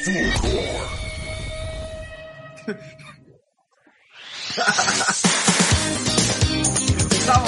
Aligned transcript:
Estamos 0.00 0.30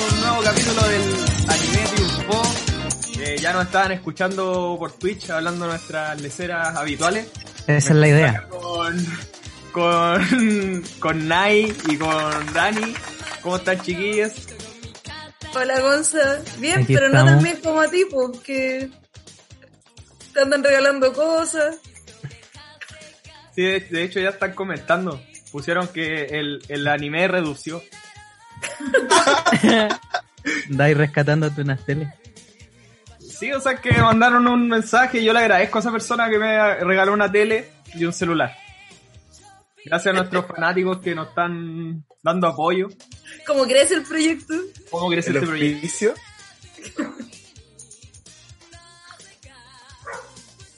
en 0.02 0.12
un 0.12 0.20
nuevo 0.20 0.42
capítulo 0.42 0.82
del 0.82 1.02
anime 1.48 1.84
Triunfo. 1.94 2.42
Eh, 3.20 3.36
ya 3.40 3.54
nos 3.54 3.64
estaban 3.64 3.92
escuchando 3.92 4.76
por 4.78 4.92
Twitch 4.92 5.30
hablando 5.30 5.66
nuestras 5.66 6.20
leceras 6.20 6.76
habituales. 6.76 7.28
Esa 7.66 7.92
es 7.92 7.98
la 7.98 8.08
idea. 8.08 8.46
Con, 8.50 9.06
con, 9.72 10.84
con 11.00 11.28
Nai 11.28 11.74
y 11.88 11.96
con 11.96 12.52
Dani. 12.52 12.92
¿Cómo 13.40 13.56
están 13.56 13.80
chiquillos? 13.80 14.32
Hola 15.54 15.80
Gonza, 15.80 16.42
bien, 16.58 16.82
Aquí 16.82 16.92
pero 16.94 17.08
no 17.08 17.24
tan 17.24 17.42
bien 17.42 17.58
como 17.62 17.80
a 17.80 17.88
ti, 17.88 18.04
porque 18.10 18.90
te 20.34 20.40
andan 20.40 20.62
regalando 20.62 21.14
cosas. 21.14 21.78
Sí, 23.54 23.62
de, 23.62 23.80
de 23.80 24.04
hecho 24.04 24.20
ya 24.20 24.30
están 24.30 24.54
comentando. 24.54 25.20
Pusieron 25.50 25.88
que 25.88 26.24
el, 26.24 26.62
el 26.68 26.88
anime 26.88 27.28
redució. 27.28 27.82
Dai 30.68 30.94
rescatándote 30.94 31.62
unas 31.62 31.84
teles. 31.84 32.08
Sí, 33.20 33.52
o 33.52 33.60
sea 33.60 33.76
que 33.76 33.92
me 33.92 34.02
mandaron 34.02 34.46
un 34.46 34.68
mensaje 34.68 35.18
y 35.18 35.24
yo 35.24 35.32
le 35.32 35.40
agradezco 35.40 35.78
a 35.78 35.80
esa 35.80 35.92
persona 35.92 36.30
que 36.30 36.38
me 36.38 36.76
regaló 36.76 37.12
una 37.12 37.30
tele 37.30 37.72
y 37.94 38.04
un 38.04 38.12
celular. 38.12 38.56
Gracias 39.84 40.14
a 40.14 40.16
nuestros 40.16 40.46
fanáticos 40.46 41.00
que 41.00 41.14
nos 41.14 41.28
están 41.28 42.04
dando 42.22 42.46
apoyo. 42.46 42.88
¿Cómo 43.46 43.64
crees 43.64 43.90
el 43.90 44.02
proyecto? 44.04 44.54
¿Cómo 44.90 45.08
crece 45.10 45.30
el 45.30 45.36
este 45.36 45.48
proyecto? 45.48 46.14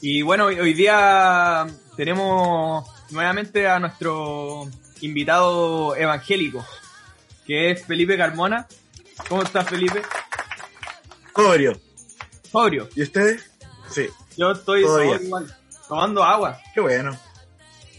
Y 0.00 0.22
bueno, 0.22 0.46
hoy 0.46 0.74
día 0.74 1.66
tenemos 1.96 2.88
nuevamente 3.10 3.68
a 3.68 3.78
nuestro 3.78 4.68
invitado 5.00 5.94
evangélico, 5.96 6.64
que 7.46 7.70
es 7.70 7.84
Felipe 7.84 8.16
Carmona. 8.16 8.66
¿Cómo 9.28 9.42
estás, 9.42 9.68
Felipe? 9.68 10.02
Sobrio. 11.34 11.78
Sobrio. 12.50 12.88
¿Y 12.94 13.02
ustedes? 13.02 13.50
Sí. 13.90 14.08
Yo 14.36 14.52
estoy 14.52 14.82
Todavía. 14.82 15.12
sobrio 15.12 15.26
igual, 15.26 15.56
tomando 15.88 16.24
agua. 16.24 16.58
Qué 16.74 16.80
bueno. 16.80 17.18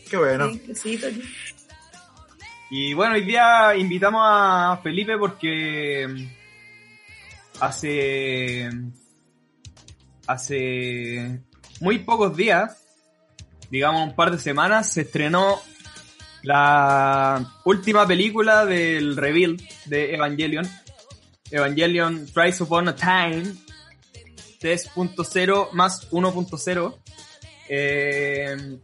Qué 0.10 0.18
bueno. 0.18 0.52
Sí, 0.74 0.96
aquí. 1.04 1.22
Y 2.70 2.94
bueno, 2.94 3.16
hoy 3.16 3.24
día 3.24 3.76
invitamos 3.76 4.22
a 4.24 4.80
Felipe 4.82 5.18
porque 5.18 6.30
hace 7.60 8.70
hace 10.28 11.42
muy 11.80 12.00
pocos 12.00 12.36
días, 12.36 12.85
digamos 13.70 14.10
un 14.10 14.16
par 14.16 14.32
de 14.32 14.40
semanas, 14.40 14.92
se 14.92 15.02
estrenó 15.02 15.62
la 16.44 17.54
última 17.64 18.06
película 18.06 18.66
del 18.66 19.18
reveal 19.18 19.58
de 19.86 20.14
Evangelion, 20.14 20.70
Evangelion 21.50 22.28
Rise 22.36 22.64
Upon 22.64 22.90
a 22.90 22.96
Time 22.96 23.54
3.0 24.62 25.72
más 25.72 26.10
1.0 26.12 26.96
eh, 27.70 28.78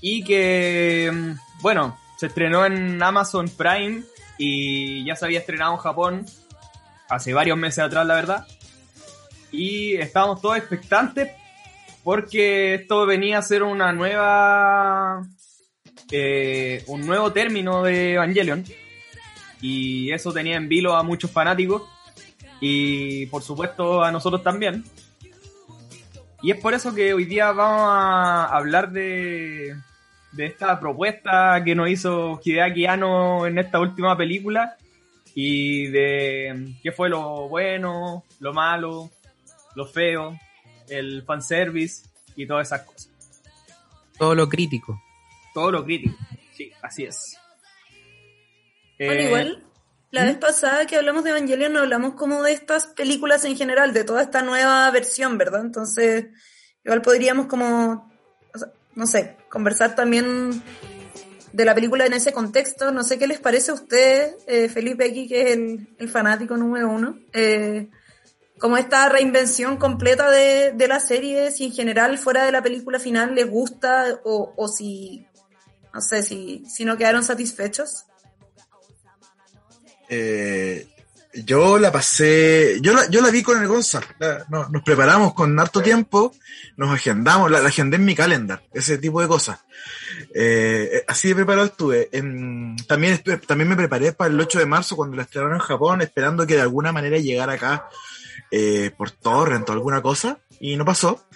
y 0.00 0.24
que 0.24 1.10
mm, 1.12 1.62
bueno 1.62 1.98
se 2.18 2.26
estrenó 2.26 2.64
en 2.64 3.02
Amazon 3.02 3.48
Prime 3.48 4.02
y 4.38 5.04
ya 5.04 5.16
se 5.16 5.24
había 5.24 5.40
estrenado 5.40 5.72
en 5.72 5.78
Japón 5.78 6.26
hace 7.08 7.34
varios 7.34 7.58
meses 7.58 7.80
atrás 7.80 8.06
la 8.06 8.14
verdad. 8.14 8.46
Y 9.50 9.96
estábamos 9.96 10.40
todos 10.40 10.56
expectantes 10.56 11.30
porque 12.02 12.74
esto 12.74 13.06
venía 13.06 13.38
a 13.38 13.42
ser 13.42 13.62
una 13.62 13.92
nueva 13.92 15.22
eh, 16.14 16.84
un 16.88 17.06
nuevo 17.06 17.32
término 17.32 17.82
de 17.82 18.14
Evangelion. 18.14 18.64
Y 19.62 20.12
eso 20.12 20.32
tenía 20.32 20.56
en 20.56 20.68
vilo 20.68 20.94
a 20.94 21.02
muchos 21.02 21.30
fanáticos. 21.30 21.82
Y 22.60 23.26
por 23.26 23.42
supuesto 23.42 24.02
a 24.02 24.12
nosotros 24.12 24.42
también. 24.42 24.84
Y 26.42 26.50
es 26.50 26.60
por 26.60 26.74
eso 26.74 26.94
que 26.94 27.14
hoy 27.14 27.24
día 27.24 27.52
vamos 27.52 27.88
a 27.88 28.46
hablar 28.46 28.90
de, 28.90 29.74
de 30.32 30.46
esta 30.46 30.78
propuesta 30.78 31.62
que 31.64 31.74
nos 31.74 31.88
hizo 31.88 32.40
Hideaki 32.44 32.86
Anno 32.86 33.46
en 33.46 33.58
esta 33.58 33.80
última 33.80 34.16
película. 34.16 34.76
Y 35.34 35.86
de 35.86 36.74
qué 36.82 36.92
fue 36.92 37.08
lo 37.08 37.48
bueno, 37.48 38.24
lo 38.38 38.52
malo, 38.52 39.10
lo 39.74 39.86
feo, 39.86 40.38
el 40.88 41.22
fanservice 41.24 42.04
y 42.36 42.46
todas 42.46 42.68
esas 42.68 42.82
cosas. 42.82 43.10
Todo 44.18 44.34
lo 44.34 44.48
crítico. 44.48 45.00
Todo 45.54 45.70
lo 45.72 45.84
crítico. 45.84 46.16
Sí, 46.56 46.70
así 46.82 47.04
es. 47.04 47.36
Bueno, 48.98 49.14
Eh, 49.14 49.26
igual, 49.26 49.64
la 50.10 50.22
¿Mm? 50.22 50.26
vez 50.26 50.36
pasada 50.38 50.86
que 50.86 50.96
hablamos 50.96 51.24
de 51.24 51.30
Evangelion, 51.30 51.72
no 51.72 51.80
hablamos 51.80 52.14
como 52.14 52.42
de 52.42 52.52
estas 52.52 52.86
películas 52.86 53.44
en 53.44 53.56
general, 53.56 53.92
de 53.92 54.04
toda 54.04 54.22
esta 54.22 54.42
nueva 54.42 54.90
versión, 54.90 55.38
¿verdad? 55.38 55.62
Entonces, 55.62 56.26
igual 56.84 57.02
podríamos 57.02 57.46
como, 57.46 58.10
o 58.54 58.58
sea, 58.58 58.68
no 58.94 59.06
sé, 59.06 59.36
conversar 59.48 59.94
también 59.94 60.62
de 61.52 61.64
la 61.64 61.74
película 61.74 62.06
en 62.06 62.12
ese 62.12 62.32
contexto. 62.32 62.92
No 62.92 63.02
sé 63.02 63.18
qué 63.18 63.26
les 63.26 63.40
parece 63.40 63.70
a 63.72 63.74
usted, 63.74 64.34
eh, 64.46 64.68
Felipe 64.68 65.04
aquí, 65.04 65.26
que 65.28 65.42
es 65.42 65.50
el, 65.56 65.88
el 65.98 66.08
fanático 66.08 66.56
número 66.56 66.90
uno. 66.90 67.18
Eh, 67.32 67.88
como 68.62 68.76
esta 68.76 69.08
reinvención 69.08 69.76
completa 69.76 70.30
de, 70.30 70.70
de 70.72 70.86
la 70.86 71.00
serie, 71.00 71.50
si 71.50 71.64
en 71.64 71.72
general 71.72 72.16
fuera 72.16 72.44
de 72.44 72.52
la 72.52 72.62
película 72.62 73.00
final 73.00 73.34
les 73.34 73.50
gusta 73.50 74.20
o, 74.22 74.54
o 74.56 74.68
si, 74.68 75.26
no 75.92 76.00
sé, 76.00 76.22
si, 76.22 76.62
si 76.70 76.84
no 76.84 76.96
quedaron 76.96 77.24
satisfechos. 77.24 78.04
Eh, 80.08 80.86
yo 81.34 81.76
la 81.78 81.90
pasé, 81.90 82.78
yo 82.82 82.92
la, 82.92 83.08
yo 83.10 83.20
la 83.20 83.30
vi 83.30 83.42
con 83.42 83.60
el 83.60 83.66
Gonza. 83.66 84.00
La- 84.20 84.44
no- 84.48 84.68
nos 84.68 84.82
preparamos 84.84 85.34
con 85.34 85.58
harto 85.58 85.82
tiempo, 85.82 86.32
nos 86.76 86.94
agendamos, 86.94 87.50
la, 87.50 87.60
la 87.60 87.68
agendé 87.68 87.96
en 87.96 88.04
mi 88.04 88.14
calendar, 88.14 88.62
ese 88.72 88.96
tipo 88.98 89.20
de 89.20 89.26
cosas. 89.26 89.58
Eh, 90.34 91.02
así 91.08 91.28
de 91.30 91.34
preparado 91.34 91.66
estuve. 91.66 92.10
También, 92.86 93.14
estuve- 93.14 93.38
también 93.38 93.68
me 93.70 93.76
preparé 93.76 94.12
para 94.12 94.30
el 94.32 94.38
8 94.38 94.60
de 94.60 94.66
marzo 94.66 94.94
cuando 94.94 95.16
la 95.16 95.22
estrenaron 95.22 95.54
en 95.56 95.60
Japón, 95.62 96.00
esperando 96.00 96.46
que 96.46 96.54
de 96.54 96.60
alguna 96.60 96.92
manera 96.92 97.18
llegara 97.18 97.54
acá 97.54 97.88
eh, 98.54 98.90
por 98.96 99.10
torrent 99.10 99.68
o 99.68 99.72
alguna 99.72 100.02
cosa, 100.02 100.38
y 100.60 100.76
no 100.76 100.84
pasó. 100.84 101.26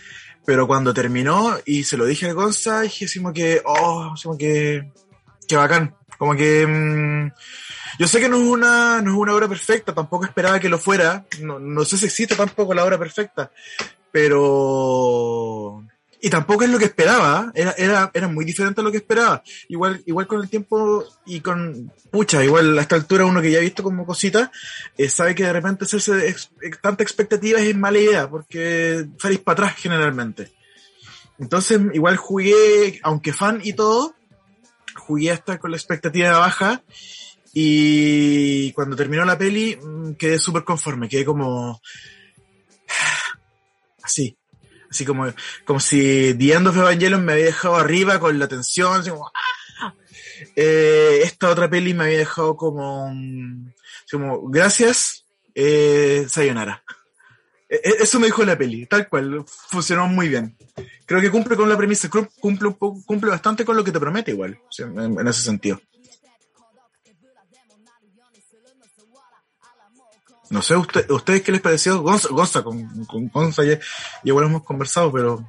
Pero 0.44 0.66
cuando 0.66 0.94
terminó 0.94 1.56
y 1.64 1.82
se 1.82 1.96
lo 1.96 2.04
dije 2.04 2.26
al 2.26 2.34
Gonza, 2.34 2.82
como 3.16 3.32
que, 3.32 3.62
oh, 3.64 4.14
como 4.22 4.38
que, 4.38 4.92
que 5.48 5.56
bacán. 5.56 5.96
Como 6.18 6.36
que, 6.36 6.66
mm, 6.66 7.32
yo 7.98 8.06
sé 8.06 8.20
que 8.20 8.28
no 8.28 8.36
es 8.36 8.46
una, 8.46 9.00
no 9.00 9.12
es 9.12 9.16
una 9.16 9.34
obra 9.34 9.48
perfecta, 9.48 9.94
tampoco 9.94 10.26
esperaba 10.26 10.60
que 10.60 10.68
lo 10.68 10.78
fuera. 10.78 11.24
No, 11.40 11.58
no 11.58 11.84
sé 11.84 11.96
si 11.96 12.04
existe 12.06 12.36
tampoco 12.36 12.74
la 12.74 12.84
obra 12.84 12.98
perfecta. 12.98 13.50
Pero. 14.12 15.82
Y 16.26 16.28
tampoco 16.30 16.64
es 16.64 16.70
lo 16.70 16.78
que 16.80 16.86
esperaba. 16.86 17.52
Era, 17.54 17.70
era, 17.78 18.10
era 18.12 18.26
muy 18.26 18.44
diferente 18.44 18.80
a 18.80 18.84
lo 18.84 18.90
que 18.90 18.96
esperaba. 18.96 19.44
Igual, 19.68 20.02
igual 20.06 20.26
con 20.26 20.40
el 20.42 20.48
tiempo 20.50 21.04
y 21.24 21.38
con. 21.38 21.92
Pucha, 22.10 22.42
igual 22.42 22.76
a 22.76 22.82
esta 22.82 22.96
altura 22.96 23.24
uno 23.24 23.40
que 23.40 23.52
ya 23.52 23.58
ha 23.58 23.60
visto 23.60 23.84
como 23.84 24.04
cositas, 24.04 24.50
eh, 24.98 25.08
sabe 25.08 25.36
que 25.36 25.44
de 25.44 25.52
repente 25.52 25.84
hacerse 25.84 26.26
ex- 26.28 26.50
ex- 26.62 26.80
tanta 26.80 27.04
expectativa 27.04 27.60
es 27.60 27.76
mala 27.76 28.00
idea, 28.00 28.28
porque 28.28 29.06
salís 29.20 29.38
para 29.38 29.52
atrás 29.66 29.76
generalmente. 29.80 30.52
Entonces, 31.38 31.80
igual 31.94 32.16
jugué, 32.16 32.98
aunque 33.04 33.32
fan 33.32 33.60
y 33.62 33.74
todo, 33.74 34.16
jugué 34.96 35.30
hasta 35.30 35.60
con 35.60 35.70
la 35.70 35.76
expectativa 35.76 36.38
baja. 36.40 36.82
Y 37.54 38.72
cuando 38.72 38.96
terminó 38.96 39.24
la 39.24 39.38
peli, 39.38 39.76
mm, 39.80 40.14
quedé 40.14 40.40
súper 40.40 40.64
conforme, 40.64 41.08
quedé 41.08 41.24
como. 41.24 41.80
Así. 44.02 44.36
Así 44.96 45.04
como, 45.04 45.26
como 45.66 45.78
si 45.78 46.32
The 46.38 46.54
End 46.54 46.68
of 46.68 46.74
me 46.74 47.32
había 47.34 47.44
dejado 47.44 47.76
arriba 47.76 48.18
con 48.18 48.38
la 48.38 48.48
tensión, 48.48 49.02
¡ah! 49.34 49.92
Eh, 50.56 51.20
esta 51.22 51.50
otra 51.50 51.68
peli 51.68 51.92
me 51.92 52.04
había 52.04 52.18
dejado 52.20 52.56
como, 52.56 53.12
como 54.10 54.48
gracias, 54.48 55.26
eh, 55.54 56.24
Sayonara. 56.30 56.82
E- 57.68 57.74
e- 57.84 57.96
Eso 58.04 58.18
me 58.18 58.28
dijo 58.28 58.42
la 58.42 58.56
peli, 58.56 58.86
tal 58.86 59.06
cual, 59.06 59.44
funcionó 59.46 60.06
muy 60.08 60.28
bien. 60.30 60.56
creo 61.04 61.20
que 61.20 61.30
cumple 61.30 61.56
con 61.56 61.68
la 61.68 61.76
premisa, 61.76 62.08
cumple, 62.08 62.74
cumple 62.74 63.30
bastante 63.30 63.66
con 63.66 63.76
lo 63.76 63.84
que 63.84 63.92
te 63.92 64.00
promete 64.00 64.30
igual, 64.30 64.58
en 64.78 65.28
ese 65.28 65.42
sentido. 65.42 65.78
No 70.50 70.62
sé, 70.62 70.76
usted, 70.76 71.10
¿ustedes 71.10 71.42
qué 71.42 71.52
les 71.52 71.60
pareció? 71.60 72.00
Gonza, 72.02 72.28
Gonza 72.30 72.62
con, 72.62 73.04
con 73.06 73.28
Gonza 73.28 73.64
ya, 73.64 73.78
ya 73.78 73.80
igual 74.24 74.46
hemos 74.46 74.62
conversado, 74.62 75.10
pero 75.12 75.44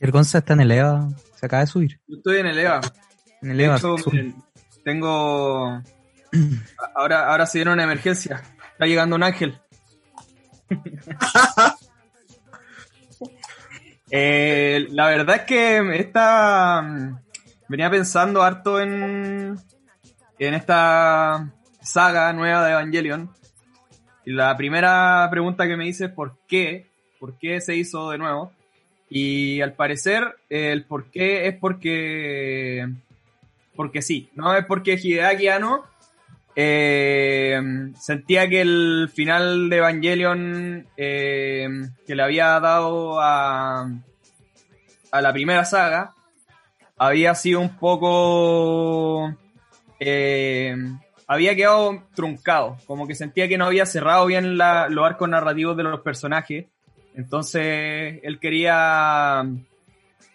El 0.00 0.10
Gonza 0.10 0.38
está 0.38 0.54
en 0.54 0.60
el 0.60 0.70
EVA, 0.70 1.08
se 1.34 1.46
acaba 1.46 1.60
de 1.60 1.66
subir. 1.66 2.00
Yo 2.06 2.16
estoy 2.16 2.38
en 2.38 2.46
el 2.46 2.58
EVA. 2.58 2.80
En 3.42 3.50
el 3.50 3.60
EVA. 3.60 3.76
hecho, 3.76 3.96
miren, 4.10 4.34
tengo. 4.84 5.82
Ahora, 6.94 7.30
ahora 7.30 7.46
se 7.46 7.58
viene 7.58 7.72
una 7.72 7.84
emergencia. 7.84 8.42
Está 8.72 8.86
llegando 8.86 9.16
un 9.16 9.22
ángel. 9.22 9.60
Eh, 14.10 14.86
la 14.92 15.06
verdad 15.08 15.36
es 15.36 15.42
que 15.42 16.00
esta. 16.00 16.80
mm, 16.80 17.18
Venía 17.68 17.90
pensando 17.90 18.42
harto 18.42 18.80
en. 18.80 19.60
En 20.38 20.54
esta 20.54 21.52
saga 21.88 22.32
nueva 22.32 22.64
de 22.64 22.72
Evangelion. 22.72 23.30
Y 24.24 24.32
la 24.32 24.56
primera 24.56 25.26
pregunta 25.30 25.66
que 25.66 25.76
me 25.76 25.86
hice 25.86 26.06
es: 26.06 26.10
¿por 26.12 26.36
qué? 26.46 26.86
¿Por 27.18 27.38
qué 27.38 27.60
se 27.60 27.76
hizo 27.76 28.10
de 28.10 28.18
nuevo? 28.18 28.52
Y 29.10 29.60
al 29.62 29.72
parecer, 29.72 30.36
el 30.50 30.84
por 30.84 31.10
qué 31.10 31.48
es 31.48 31.56
porque 31.56 32.86
porque 33.74 34.02
sí, 34.02 34.28
no 34.34 34.54
es 34.54 34.64
porque 34.66 34.98
Hideaki 35.02 35.48
Anno 35.48 35.84
eh, 36.56 37.60
sentía 37.98 38.48
que 38.48 38.60
el 38.60 39.08
final 39.14 39.70
de 39.70 39.76
Evangelion 39.76 40.86
eh, 40.96 41.68
que 42.06 42.14
le 42.14 42.22
había 42.22 42.58
dado 42.58 43.20
a, 43.20 43.88
a 45.12 45.20
la 45.22 45.32
primera 45.32 45.64
saga 45.64 46.12
había 46.98 47.34
sido 47.36 47.60
un 47.60 47.76
poco 47.76 49.32
eh, 50.00 50.76
había 51.28 51.54
quedado 51.54 52.08
truncado, 52.14 52.78
como 52.86 53.06
que 53.06 53.14
sentía 53.14 53.46
que 53.46 53.58
no 53.58 53.66
había 53.66 53.86
cerrado 53.86 54.26
bien 54.26 54.58
la- 54.58 54.88
los 54.88 55.04
arcos 55.06 55.28
narrativos 55.28 55.76
de 55.76 55.82
los 55.84 56.00
personajes, 56.00 56.66
entonces 57.14 58.18
él 58.22 58.40
quería 58.40 59.44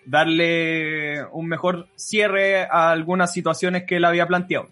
darle 0.06 1.24
un 1.31 1.48
mejor 1.48 1.88
cierre 1.95 2.63
a 2.63 2.92
algunas 2.92 3.34
situaciones 3.34 3.84
que 3.88 3.95
él 3.98 4.06
había 4.06 4.28
planteado. 4.28 4.69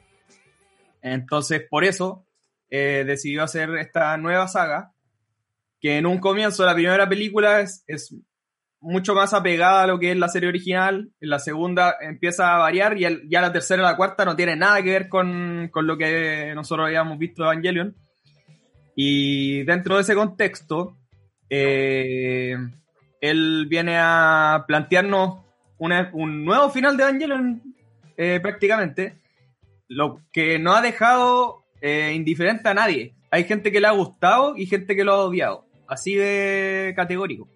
Entonces, 1.02 1.64
por 1.70 1.84
eso, 1.84 2.26
eh, 2.70 3.04
decidió 3.06 3.44
hacer 3.44 3.76
esta 3.78 4.16
nueva 4.18 4.48
saga, 4.48 4.92
que 5.80 5.98
en 5.98 6.06
un 6.06 6.20
comienzo 6.20 6.66
la 6.66 6.76
primera 6.76 7.10
película 7.10 7.62
es, 7.62 7.84
es 7.88 8.14
mucho 8.82 9.14
más 9.14 9.34
apegada 9.34 9.84
a 9.84 9.88
lo 9.88 10.00
que 10.00 10.12
es 10.12 10.18
la 10.18 10.28
serie 10.28 10.50
original, 10.50 11.12
la 11.20 11.40
segunda 11.40 11.96
empieza 12.02 12.56
a 12.56 12.58
variar 12.58 12.98
y 12.98 13.30
ya 13.30 13.42
la 13.42 13.54
tercera 13.54 13.84
y 13.84 13.86
la 13.86 13.96
cuarta 13.96 14.26
no 14.26 14.36
tiene 14.36 14.56
nada 14.56 14.82
que 14.82 14.90
ver 14.90 15.08
con, 15.08 15.70
con 15.72 15.86
lo 15.86 15.98
que 15.98 16.52
nosotros 16.56 16.88
habíamos 16.88 17.18
visto 17.20 17.44
de 17.44 17.50
Evangelion. 17.50 17.96
Y 18.96 19.64
dentro 19.64 19.96
de 19.96 20.02
ese 20.02 20.16
contexto, 20.16 20.98
eh, 21.50 22.56
él 23.22 23.68
viene 23.70 23.98
a 23.98 24.66
plantearnos 24.68 25.46
un 25.78 26.46
nuevo 26.46 26.70
final 26.70 26.98
de 26.98 27.04
Evangelion 27.04 27.62
eh, 28.18 28.40
prácticamente, 28.42 29.16
lo 29.88 30.22
que 30.32 30.60
no 30.60 30.74
ha 30.74 30.82
dejado 30.82 31.64
eh, 31.82 32.14
indiferente 32.16 32.70
a 32.70 32.74
nadie. 32.74 33.14
Hay 33.30 33.46
gente 33.46 33.72
que 33.72 33.80
le 33.80 33.88
ha 33.88 33.92
gustado 33.92 34.58
y 34.58 34.66
gente 34.66 34.96
que 34.96 35.04
lo 35.04 35.14
ha 35.14 35.26
odiado, 35.26 35.66
así 35.88 36.16
de 36.16 36.94
categórico. 36.96 37.48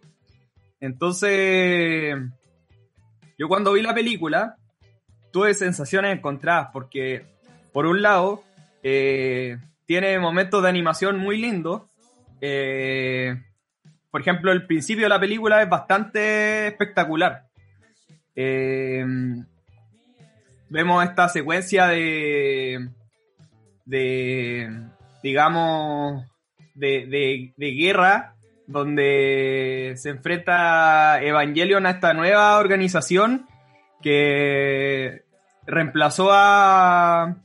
Entonces, 0.80 2.16
yo 3.38 3.48
cuando 3.48 3.74
vi 3.74 3.82
la 3.82 3.94
película, 3.94 4.56
tuve 5.32 5.54
sensaciones 5.54 6.16
encontradas, 6.16 6.70
porque 6.72 7.26
por 7.74 7.86
un 7.86 8.02
lado, 8.02 8.44
eh, 8.84 9.58
tiene 9.86 10.18
momentos 10.20 10.62
de 10.64 10.70
animación 10.70 11.18
muy 11.20 11.38
lindos. 11.40 11.84
eh, 12.42 13.42
por 14.12 14.22
ejemplo, 14.22 14.52
el 14.54 14.66
principio 14.66 15.04
de 15.06 15.10
la 15.10 15.20
película 15.20 15.62
es 15.62 15.68
bastante 15.70 16.68
espectacular. 16.68 17.48
Eh, 18.36 19.04
vemos 20.70 21.04
esta 21.04 21.28
secuencia 21.30 21.88
de, 21.88 22.90
de 23.86 24.70
digamos, 25.22 26.26
de, 26.76 27.06
de- 27.08 27.54
de 27.58 27.72
guerra, 27.72 28.35
donde 28.68 29.94
se 29.98 30.10
enfrenta 30.10 31.22
Evangelion 31.22 31.86
a 31.86 31.92
esta 31.92 32.14
nueva 32.14 32.58
organización 32.58 33.46
que 34.02 35.24
reemplazó 35.66 36.30
a, 36.32 37.38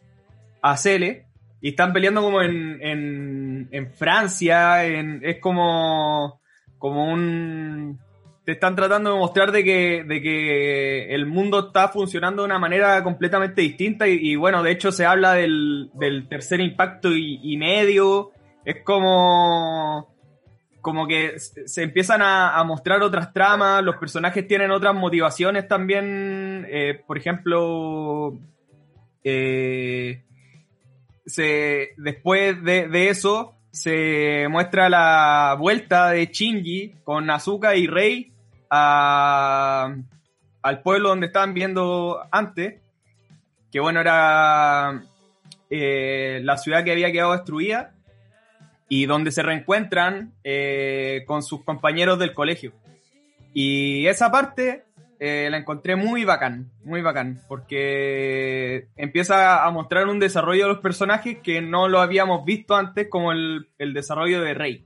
a 0.62 0.76
Cele 0.76 1.26
y 1.60 1.70
están 1.70 1.92
peleando 1.92 2.22
como 2.22 2.42
en, 2.42 3.68
en, 3.70 3.92
Francia, 3.94 4.84
en, 4.84 5.20
es 5.22 5.38
como, 5.38 6.40
como 6.78 7.12
un... 7.12 7.98
Te 8.44 8.52
están 8.52 8.74
tratando 8.74 9.12
de 9.12 9.18
mostrar 9.18 9.52
de 9.52 9.62
que, 9.62 10.02
de 10.02 10.22
que 10.22 11.14
el 11.14 11.26
mundo 11.26 11.68
está 11.68 11.88
funcionando 11.88 12.42
de 12.42 12.46
una 12.46 12.58
manera 12.58 13.02
completamente 13.04 13.60
distinta 13.60 14.08
y, 14.08 14.18
y 14.32 14.36
bueno, 14.36 14.62
de 14.62 14.72
hecho 14.72 14.90
se 14.90 15.04
habla 15.04 15.34
del, 15.34 15.90
del 15.94 16.26
tercer 16.26 16.60
impacto 16.60 17.14
y, 17.14 17.38
y 17.42 17.56
medio, 17.58 18.30
es 18.64 18.82
como 18.82 20.08
como 20.80 21.06
que 21.06 21.38
se 21.38 21.82
empiezan 21.82 22.22
a, 22.22 22.62
mostrar 22.64 23.02
otras 23.02 23.32
tramas, 23.32 23.82
los 23.82 23.96
personajes 23.96 24.46
tienen 24.46 24.70
otras 24.70 24.94
motivaciones 24.94 25.68
también, 25.68 26.66
eh, 26.68 27.02
por 27.06 27.18
ejemplo, 27.18 28.38
eh, 29.22 30.22
se, 31.26 31.90
después 31.96 32.62
de, 32.62 32.88
de 32.88 33.08
eso 33.08 33.54
se 33.70 34.48
muestra 34.48 34.88
la 34.88 35.56
vuelta 35.58 36.10
de 36.10 36.26
Shinji 36.26 36.94
con 37.04 37.30
Azuka 37.30 37.76
y 37.76 37.86
Rei 37.86 38.32
a, 38.68 39.94
al 40.62 40.82
pueblo 40.82 41.10
donde 41.10 41.26
estaban 41.26 41.54
viendo 41.54 42.20
antes, 42.30 42.80
que 43.70 43.80
bueno, 43.80 44.00
era 44.00 45.02
eh, 45.68 46.40
la 46.42 46.56
ciudad 46.56 46.84
que 46.84 46.92
había 46.92 47.12
quedado 47.12 47.32
destruida 47.32 47.94
y 48.92 49.06
donde 49.06 49.30
se 49.30 49.44
reencuentran 49.44 50.34
eh, 50.42 51.22
con 51.24 51.44
sus 51.44 51.64
compañeros 51.64 52.18
del 52.18 52.34
colegio. 52.34 52.72
Y 53.54 54.08
esa 54.08 54.32
parte 54.32 54.82
eh, 55.20 55.46
la 55.48 55.58
encontré 55.58 55.94
muy 55.94 56.24
bacán, 56.24 56.72
muy 56.82 57.00
bacán, 57.00 57.40
porque 57.46 58.88
empieza 58.96 59.64
a 59.64 59.70
mostrar 59.70 60.08
un 60.08 60.18
desarrollo 60.18 60.64
de 60.64 60.72
los 60.72 60.80
personajes 60.80 61.38
que 61.38 61.62
no 61.62 61.86
lo 61.86 62.00
habíamos 62.00 62.44
visto 62.44 62.74
antes, 62.74 63.06
como 63.08 63.30
el, 63.30 63.68
el 63.78 63.94
desarrollo 63.94 64.42
de 64.42 64.54
Rey. 64.54 64.84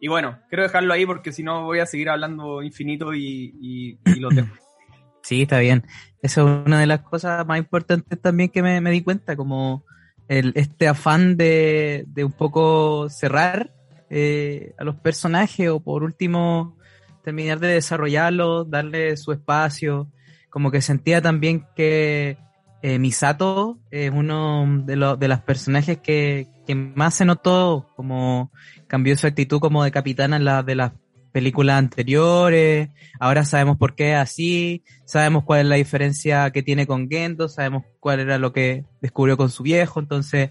Y 0.00 0.08
bueno, 0.08 0.38
quiero 0.50 0.64
dejarlo 0.64 0.92
ahí 0.92 1.06
porque 1.06 1.32
si 1.32 1.42
no 1.42 1.64
voy 1.64 1.78
a 1.78 1.86
seguir 1.86 2.10
hablando 2.10 2.62
infinito 2.62 3.14
y, 3.14 3.98
y, 4.06 4.20
lo 4.20 4.28
dejo. 4.28 4.54
Sí, 5.22 5.42
está 5.42 5.58
bien. 5.60 5.84
Eso 6.22 6.48
es 6.48 6.66
una 6.66 6.80
de 6.80 6.86
las 6.86 7.00
cosas 7.00 7.46
más 7.46 7.58
importantes 7.58 8.20
también 8.20 8.48
que 8.48 8.62
me, 8.62 8.80
me 8.80 8.90
di 8.90 9.02
cuenta, 9.02 9.36
como 9.36 9.84
el, 10.30 10.52
este 10.54 10.86
afán 10.86 11.36
de, 11.36 12.04
de 12.06 12.24
un 12.24 12.30
poco 12.30 13.08
cerrar 13.08 13.72
eh, 14.10 14.74
a 14.78 14.84
los 14.84 14.94
personajes 14.94 15.68
o 15.68 15.80
por 15.80 16.04
último 16.04 16.76
terminar 17.24 17.58
de 17.58 17.66
desarrollarlos, 17.66 18.70
darle 18.70 19.16
su 19.16 19.32
espacio. 19.32 20.08
Como 20.48 20.70
que 20.70 20.82
sentía 20.82 21.20
también 21.20 21.66
que 21.74 22.38
eh, 22.80 22.98
Misato 23.00 23.80
es 23.90 24.12
uno 24.12 24.66
de, 24.84 24.94
los 24.94 25.18
de 25.18 25.26
las 25.26 25.42
personajes 25.42 25.98
que, 25.98 26.46
que 26.64 26.76
más 26.76 27.16
se 27.16 27.24
notó, 27.24 27.90
como 27.96 28.52
cambió 28.86 29.16
su 29.16 29.26
actitud 29.26 29.58
como 29.58 29.82
de 29.82 29.90
capitana 29.90 30.36
en 30.36 30.44
la 30.44 30.62
de 30.62 30.76
las 30.76 30.92
películas 31.32 31.78
anteriores, 31.78 32.90
ahora 33.18 33.44
sabemos 33.44 33.76
por 33.76 33.94
qué 33.94 34.12
es 34.12 34.16
así, 34.16 34.82
sabemos 35.04 35.44
cuál 35.44 35.60
es 35.60 35.66
la 35.66 35.76
diferencia 35.76 36.50
que 36.50 36.62
tiene 36.62 36.86
con 36.86 37.08
Gendo, 37.08 37.48
sabemos 37.48 37.84
cuál 38.00 38.20
era 38.20 38.38
lo 38.38 38.52
que 38.52 38.84
descubrió 39.00 39.36
con 39.36 39.50
su 39.50 39.62
viejo, 39.62 40.00
entonces 40.00 40.50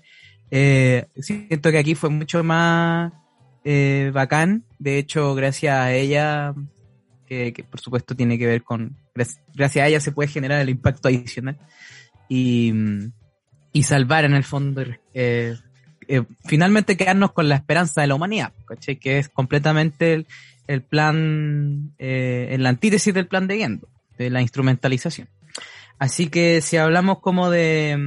eh, 0.51 1.07
siento 1.17 1.71
que 1.71 1.77
aquí 1.77 1.95
fue 1.95 2.09
mucho 2.09 2.43
más 2.43 3.13
eh, 3.63 4.11
bacán, 4.13 4.65
de 4.79 4.97
hecho 4.97 5.35
gracias 5.35 5.75
a 5.75 5.93
ella, 5.93 6.53
que, 7.27 7.65
por 7.69 7.79
supuesto 7.79 8.15
tiene 8.15 8.39
que 8.39 8.47
ver 8.47 8.63
con, 8.63 8.97
gracias, 9.53 9.83
a 9.83 9.87
ella 9.87 9.99
se 9.99 10.11
puede 10.11 10.29
generar 10.29 10.59
el 10.61 10.69
impacto 10.69 11.07
adicional 11.07 11.59
y, 12.27 12.73
y 13.71 13.83
salvar 13.83 14.25
en 14.25 14.33
el 14.33 14.43
fondo 14.43 14.83
eh, 15.13 15.55
eh, 16.11 16.23
finalmente 16.43 16.97
quedarnos 16.97 17.33
con 17.33 17.47
la 17.47 17.55
esperanza 17.55 18.01
de 18.01 18.07
la 18.07 18.15
humanidad. 18.15 18.51
Que 18.99 19.19
es 19.19 19.29
completamente 19.29 20.25
el 20.69 20.83
plan, 20.83 21.93
eh, 21.97 22.49
en 22.51 22.61
la 22.61 22.69
antítesis 22.69 23.11
del 23.11 23.25
plan 23.25 23.47
de 23.47 23.57
Gendo, 23.57 23.89
de 24.19 24.29
la 24.29 24.41
instrumentalización. 24.41 25.27
Así 25.97 26.29
que 26.29 26.61
si 26.61 26.77
hablamos 26.77 27.19
como 27.19 27.49
de, 27.49 27.97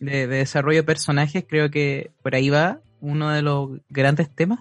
de, 0.00 0.26
de 0.26 0.38
desarrollo 0.38 0.78
de 0.78 0.84
personajes, 0.84 1.44
creo 1.46 1.70
que 1.70 2.10
por 2.22 2.34
ahí 2.34 2.48
va 2.48 2.80
uno 3.00 3.28
de 3.30 3.42
los 3.42 3.80
grandes 3.90 4.34
temas. 4.34 4.60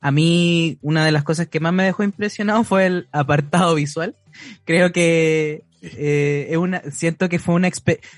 a 0.00 0.10
mí 0.10 0.78
una 0.80 1.04
de 1.04 1.12
las 1.12 1.22
cosas 1.22 1.48
que 1.48 1.60
más 1.60 1.74
me 1.74 1.84
dejó 1.84 2.02
impresionado 2.02 2.64
fue 2.64 2.86
el 2.86 3.08
apartado 3.12 3.74
visual. 3.74 4.16
Creo 4.64 4.90
que 4.90 5.64
eh, 5.82 6.46
es 6.50 6.56
una, 6.56 6.80
siento 6.90 7.28
que 7.28 7.38
fue 7.38 7.54
una 7.54 7.70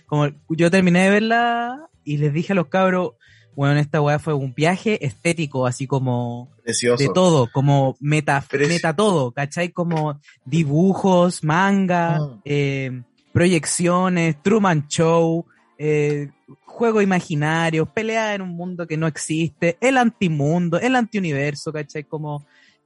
como 0.06 0.28
yo 0.48 0.70
terminé 0.70 1.04
de 1.04 1.10
verla 1.10 1.88
y 2.04 2.18
les 2.18 2.32
dije 2.32 2.52
a 2.52 2.56
los 2.56 2.68
cabros, 2.68 3.14
bueno, 3.54 3.78
esta 3.80 4.00
weá 4.00 4.18
fue 4.18 4.34
un 4.34 4.54
viaje 4.54 5.04
estético, 5.04 5.66
así 5.66 5.86
como 5.86 6.48
Precioso. 6.64 7.02
de 7.02 7.08
todo, 7.12 7.48
como 7.52 7.96
meta, 8.00 8.44
meta 8.68 8.94
todo, 8.96 9.32
¿cachai? 9.32 9.70
Como 9.70 10.20
dibujos, 10.44 11.42
manga, 11.44 12.16
Ah. 12.16 12.38
eh, 12.44 13.02
proyecciones, 13.32 14.40
Truman 14.42 14.86
Show, 14.88 15.44
eh, 15.78 16.30
juego 16.64 17.02
imaginario, 17.02 17.86
pelea 17.86 18.34
en 18.34 18.42
un 18.42 18.50
mundo 18.50 18.86
que 18.86 18.96
no 18.96 19.06
existe, 19.06 19.76
el 19.80 19.98
antimundo, 19.98 20.78
el 20.80 20.96
antiuniverso, 20.96 21.72
¿cachai? 21.72 22.04
Como 22.04 22.44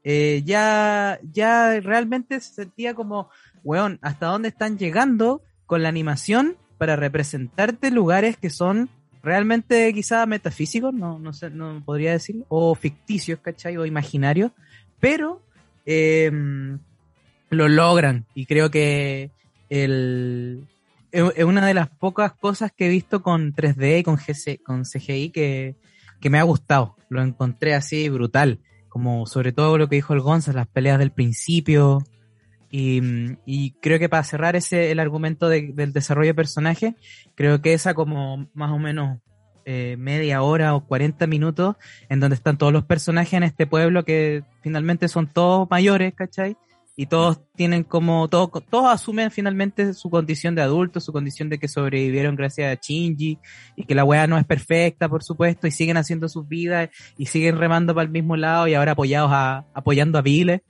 eh, 0.08 0.42
ya, 0.44 1.18
ya 1.32 1.80
realmente 1.80 2.40
se 2.40 2.54
sentía 2.54 2.94
como, 2.94 3.28
weón, 3.64 3.98
¿hasta 4.02 4.26
dónde 4.26 4.48
están 4.48 4.78
llegando 4.78 5.42
con 5.66 5.82
la 5.82 5.88
animación 5.88 6.56
para 6.78 6.94
representarte 6.94 7.90
lugares 7.90 8.36
que 8.36 8.48
son 8.50 8.88
realmente 9.26 9.92
quizá 9.92 10.24
metafísicos, 10.24 10.94
no, 10.94 11.18
no 11.18 11.32
sé, 11.32 11.50
no 11.50 11.82
podría 11.84 12.12
decirlo, 12.12 12.46
o 12.48 12.74
ficticios, 12.76 13.40
¿cachai? 13.40 13.76
O 13.76 13.84
imaginarios, 13.84 14.52
pero 15.00 15.42
eh, 15.84 16.30
lo 17.50 17.68
logran 17.68 18.24
y 18.36 18.46
creo 18.46 18.70
que 18.70 19.30
el, 19.68 20.64
es 21.10 21.24
es 21.36 21.44
una 21.44 21.66
de 21.66 21.74
las 21.74 21.88
pocas 21.88 22.34
cosas 22.34 22.70
que 22.70 22.86
he 22.86 22.88
visto 22.88 23.20
con 23.20 23.52
3D 23.52 23.98
y 23.98 24.02
con, 24.04 24.16
GC, 24.16 24.62
con 24.62 24.84
CGI 24.84 25.30
que, 25.30 25.74
que 26.20 26.30
me 26.30 26.38
ha 26.38 26.44
gustado. 26.44 26.94
Lo 27.08 27.20
encontré 27.20 27.74
así 27.74 28.08
brutal, 28.08 28.60
como 28.88 29.26
sobre 29.26 29.50
todo 29.50 29.76
lo 29.76 29.88
que 29.88 29.96
dijo 29.96 30.14
el 30.14 30.20
Gonzalo, 30.20 30.58
las 30.58 30.68
peleas 30.68 31.00
del 31.00 31.10
principio. 31.10 31.98
Y, 32.78 33.74
creo 33.80 33.98
que 33.98 34.08
para 34.10 34.22
cerrar 34.22 34.54
ese 34.54 34.90
el 34.90 35.00
argumento 35.00 35.48
de- 35.48 35.72
del 35.74 35.92
desarrollo 35.94 36.28
de 36.28 36.34
personaje, 36.34 36.94
creo 37.34 37.62
que 37.62 37.72
esa 37.72 37.94
como 37.94 38.48
más 38.52 38.70
o 38.70 38.78
menos 38.78 39.18
eh, 39.64 39.96
media 39.98 40.42
hora 40.42 40.74
o 40.74 40.86
40 40.86 41.26
minutos 41.26 41.76
en 42.08 42.20
donde 42.20 42.36
están 42.36 42.58
todos 42.58 42.72
los 42.72 42.84
personajes 42.84 43.32
en 43.32 43.42
este 43.44 43.66
pueblo 43.66 44.04
que 44.04 44.44
finalmente 44.62 45.08
son 45.08 45.26
todos 45.26 45.68
mayores, 45.70 46.14
¿cachai? 46.14 46.56
Y 46.98 47.06
todos 47.06 47.40
tienen 47.56 47.82
como, 47.82 48.28
todos, 48.28 48.50
todos 48.70 48.92
asumen 48.92 49.30
finalmente 49.30 49.92
su 49.92 50.08
condición 50.08 50.54
de 50.54 50.62
adultos, 50.62 51.04
su 51.04 51.12
condición 51.12 51.48
de 51.48 51.58
que 51.58 51.68
sobrevivieron 51.68 52.36
gracias 52.36 52.72
a 52.76 52.80
Shinji 52.80 53.38
y 53.76 53.84
que 53.84 53.94
la 53.94 54.04
weá 54.04 54.26
no 54.26 54.38
es 54.38 54.44
perfecta, 54.44 55.08
por 55.08 55.22
supuesto, 55.22 55.66
y 55.66 55.70
siguen 55.70 55.96
haciendo 55.96 56.28
sus 56.28 56.46
vidas 56.48 56.90
y 57.18 57.26
siguen 57.26 57.58
remando 57.58 57.94
para 57.94 58.04
el 58.04 58.10
mismo 58.12 58.36
lado 58.36 58.68
y 58.68 58.74
ahora 58.74 58.92
apoyados 58.92 59.30
a, 59.32 59.66
apoyando 59.74 60.18
a 60.18 60.22
Vile, 60.22 60.62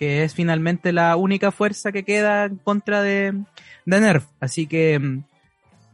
que 0.00 0.24
es 0.24 0.34
finalmente 0.34 0.94
la 0.94 1.14
única 1.16 1.52
fuerza 1.52 1.92
que 1.92 2.04
queda 2.04 2.46
en 2.46 2.56
contra 2.56 3.02
de, 3.02 3.34
de 3.84 4.00
Nerf. 4.00 4.24
Así 4.40 4.66
que 4.66 4.98
mm, 4.98 5.22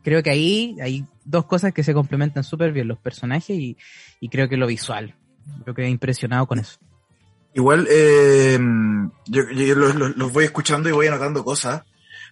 creo 0.05 0.23
que 0.23 0.31
ahí 0.31 0.77
hay 0.81 1.05
dos 1.25 1.45
cosas 1.47 1.75
que 1.75 1.83
se 1.83 1.93
complementan 1.93 2.45
súper 2.45 2.71
bien, 2.73 2.87
los 2.87 2.99
personajes 2.99 3.51
y, 3.59 3.77
y 4.21 4.29
creo 4.29 4.49
que 4.49 4.57
lo 4.57 4.69
visual. 4.69 5.17
Creo 5.65 5.75
que 5.75 5.83
he 5.83 5.89
impresionado 5.91 6.47
con 6.47 6.61
eso. 6.61 6.79
Igual, 7.53 7.89
eh, 7.91 8.57
yo, 9.27 9.51
yo 9.51 9.75
los, 9.75 9.97
los- 9.97 10.17
los 10.17 10.33
voy 10.33 10.45
escuchando 10.45 10.89
y 10.89 10.93
voy 10.93 11.09
anotando 11.09 11.43
cosas, 11.45 11.83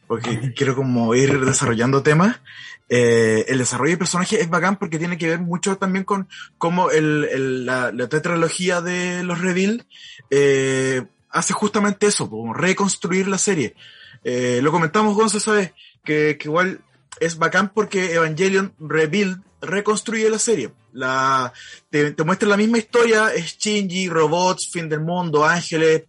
porque 0.07 0.52
quiero 0.57 0.76
como 0.76 1.12
ir 1.16 1.40
desarrollando 1.45 2.04
temas. 2.04 2.40
Eh, 2.88 3.47
el 3.49 3.59
desarrollo 3.59 3.93
de 3.93 3.99
personajes 3.99 4.38
es 4.40 4.49
bacán 4.49 4.76
porque 4.76 4.99
tiene 4.99 5.19
que 5.19 5.26
ver 5.28 5.40
mucho 5.40 5.76
también 5.76 6.04
con 6.04 6.28
cómo 6.57 6.93
el, 6.93 7.25
el- 7.33 7.66
la, 7.66 7.90
la 7.90 8.09
tetralogía 8.09 8.81
de 8.81 9.25
los 9.25 9.40
Reveal 9.40 9.85
eh, 10.31 11.02
hace 11.35 11.53
justamente 11.53 12.07
eso, 12.07 12.31
como 12.31 12.55
reconstruir 12.55 13.29
la 13.29 13.38
serie. 13.38 13.75
Eh, 14.23 14.61
lo 14.62 14.71
comentamos, 14.73 15.14
Gonzo, 15.14 15.41
¿sabes? 15.41 15.73
Que, 16.03 16.38
que 16.38 16.49
igual 16.49 16.81
es 17.21 17.37
bacán 17.37 17.73
porque 17.75 18.14
Evangelion 18.14 18.73
Rebuild 18.79 19.43
reconstruye 19.61 20.31
la 20.31 20.38
serie. 20.38 20.73
La, 20.93 21.53
te, 21.91 22.12
te 22.12 22.25
muestra 22.25 22.49
la 22.49 22.57
misma 22.57 22.79
historia, 22.79 23.35
es 23.35 23.59
Shinji, 23.59 24.09
robots, 24.09 24.71
fin 24.71 24.88
del 24.88 25.00
mundo, 25.00 25.45
ángeles, 25.45 26.05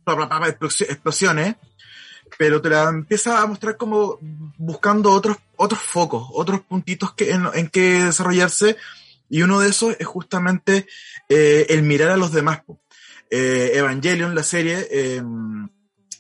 explosiones, 0.88 1.56
pero 2.38 2.62
te 2.62 2.70
la 2.70 2.90
empieza 2.90 3.42
a 3.42 3.48
mostrar 3.48 3.78
como 3.78 4.20
buscando 4.22 5.12
otros, 5.12 5.38
otros 5.56 5.82
focos, 5.82 6.28
otros 6.34 6.62
puntitos 6.62 7.14
que, 7.14 7.32
en, 7.32 7.70
que 7.70 8.04
desarrollarse, 8.04 8.78
y 9.28 9.42
uno 9.42 9.60
de 9.60 9.70
esos 9.70 9.96
es 10.00 10.06
justamente 10.06 10.86
eh, 11.30 11.66
el 11.70 11.82
mirar 11.82 12.12
a 12.12 12.18
los 12.18 12.32
demás. 12.32 12.62
Eh, 13.30 13.72
Evangelion, 13.74 14.36
la 14.36 14.44
serie, 14.44 14.88
eh, 14.92 15.22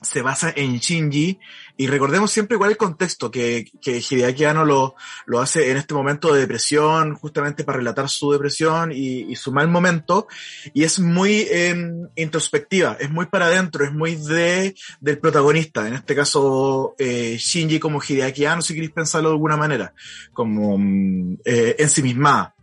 se 0.01 0.21
basa 0.21 0.53
en 0.55 0.77
Shinji, 0.77 1.39
y 1.77 1.87
recordemos 1.87 2.31
siempre 2.31 2.55
igual 2.55 2.71
el 2.71 2.77
contexto, 2.77 3.29
que, 3.29 3.65
que 3.81 4.01
Hideaki 4.09 4.45
Anno 4.45 4.63
lo, 4.63 4.95
lo 5.25 5.41
hace 5.41 5.71
en 5.71 5.77
este 5.77 5.93
momento 5.93 6.33
de 6.33 6.41
depresión, 6.41 7.15
justamente 7.15 7.63
para 7.65 7.79
relatar 7.79 8.07
su 8.07 8.31
depresión 8.31 8.91
y, 8.93 9.35
su 9.35 9.51
mal 9.51 9.67
momento, 9.67 10.27
y 10.73 10.83
es 10.83 10.99
muy 10.99 11.45
eh, 11.51 11.75
introspectiva, 12.15 12.95
es 12.99 13.09
muy 13.09 13.25
para 13.25 13.47
adentro, 13.47 13.83
es 13.83 13.91
muy 13.91 14.15
de 14.15 14.75
del 15.01 15.17
protagonista, 15.17 15.87
en 15.87 15.95
este 15.95 16.15
caso 16.15 16.95
eh, 16.97 17.35
Shinji 17.37 17.79
como 17.79 18.01
Hideaki 18.01 18.45
Anno, 18.45 18.61
si 18.61 18.73
queréis 18.73 18.93
pensarlo 18.93 19.29
de 19.29 19.35
alguna 19.35 19.57
manera, 19.57 19.93
como 20.33 20.77
mm, 20.77 21.39
eh, 21.43 21.75
ensimismada. 21.79 22.54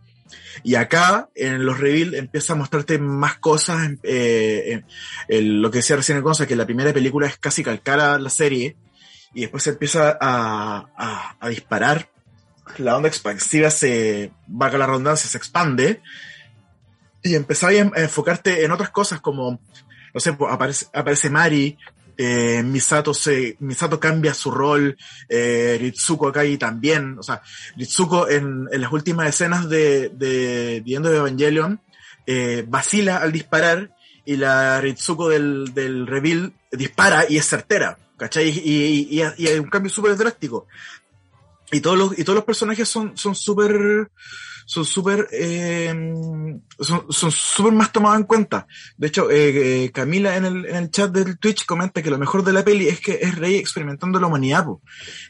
Y 0.61 0.75
acá, 0.75 1.29
en 1.35 1.65
los 1.65 1.79
reveal, 1.79 2.13
empieza 2.13 2.53
a 2.53 2.55
mostrarte 2.55 2.99
más 2.99 3.37
cosas. 3.39 3.91
eh, 4.03 4.83
en- 5.27 5.61
lo 5.61 5.71
que 5.71 5.79
decía 5.79 5.95
recién 5.95 6.17
el 6.17 6.47
que 6.47 6.55
la 6.55 6.65
primera 6.65 6.93
película 6.93 7.27
es 7.27 7.37
casi 7.37 7.63
calcar 7.63 7.99
a 7.99 8.19
la 8.19 8.29
serie, 8.29 8.75
y 9.33 9.41
después 9.41 9.63
se 9.63 9.71
empieza 9.71 10.17
a, 10.21 10.85
a, 10.95 11.35
a 11.39 11.49
disparar. 11.49 12.09
La 12.77 12.95
onda 12.95 13.09
expansiva 13.09 13.69
se, 13.71 14.31
vaga 14.47 14.77
la 14.77 14.85
redundancia, 14.87 15.29
se 15.29 15.37
expande. 15.37 16.01
Y 17.23 17.35
empezás 17.35 17.69
a 17.69 17.73
em- 17.73 17.91
a 17.95 18.01
enfocarte 18.01 18.63
en 18.63 18.71
otras 18.71 18.89
cosas 18.89 19.21
como, 19.21 19.59
no 20.13 20.19
sé, 20.19 20.33
pues, 20.33 20.51
aparece, 20.53 20.85
aparece 20.93 21.29
Mari, 21.29 21.77
eh, 22.17 22.61
Misato 22.63 23.13
se, 23.13 23.55
Misato 23.59 23.99
cambia 23.99 24.33
su 24.33 24.51
rol, 24.51 24.97
eh, 25.29 25.77
Ritsuko 25.79 26.31
y 26.43 26.57
también, 26.57 27.17
o 27.19 27.23
sea, 27.23 27.41
Ritsuko 27.77 28.29
en, 28.29 28.67
en 28.71 28.81
las 28.81 28.91
últimas 28.91 29.27
escenas 29.29 29.69
de, 29.69 30.09
de 30.09 30.83
of 30.97 31.05
Evangelion, 31.07 31.79
eh, 32.25 32.63
vacila 32.67 33.17
al 33.17 33.31
disparar 33.31 33.95
y 34.25 34.37
la 34.37 34.79
Ritsuko 34.81 35.29
del, 35.29 35.73
del 35.73 36.07
reveal 36.07 36.53
dispara 36.71 37.25
y 37.27 37.37
es 37.37 37.45
certera, 37.47 37.97
¿cachai? 38.17 38.49
Y, 38.49 39.07
y- 39.19 39.23
y 39.37 39.47
hay 39.47 39.59
un 39.59 39.69
cambio 39.69 39.89
súper 39.91 40.15
drástico. 40.15 40.67
Y 41.73 41.81
todos 41.81 41.97
los, 41.97 42.19
y 42.19 42.23
todos 42.23 42.35
los 42.35 42.45
personajes 42.45 42.87
son, 42.87 43.17
son 43.17 43.33
súper, 43.33 44.09
son 44.65 44.85
súper, 44.85 45.27
eh, 45.31 45.93
son, 46.79 47.05
son 47.09 47.31
súper 47.31 47.73
más 47.73 47.91
tomados 47.91 48.19
en 48.19 48.25
cuenta. 48.25 48.67
De 48.95 49.07
hecho, 49.07 49.29
eh, 49.31 49.85
eh, 49.85 49.91
Camila 49.91 50.37
en 50.37 50.45
el, 50.45 50.65
en 50.65 50.75
el 50.75 50.91
chat 50.91 51.11
del 51.11 51.39
Twitch 51.39 51.65
comenta 51.65 52.01
que 52.01 52.11
lo 52.11 52.17
mejor 52.17 52.43
de 52.43 52.53
la 52.53 52.63
peli 52.63 52.87
es 52.87 52.99
que 52.99 53.19
es 53.21 53.35
Rey 53.35 53.55
experimentando 53.55 54.19
la 54.19 54.27
humanidad, 54.27 54.65
po. 54.65 54.81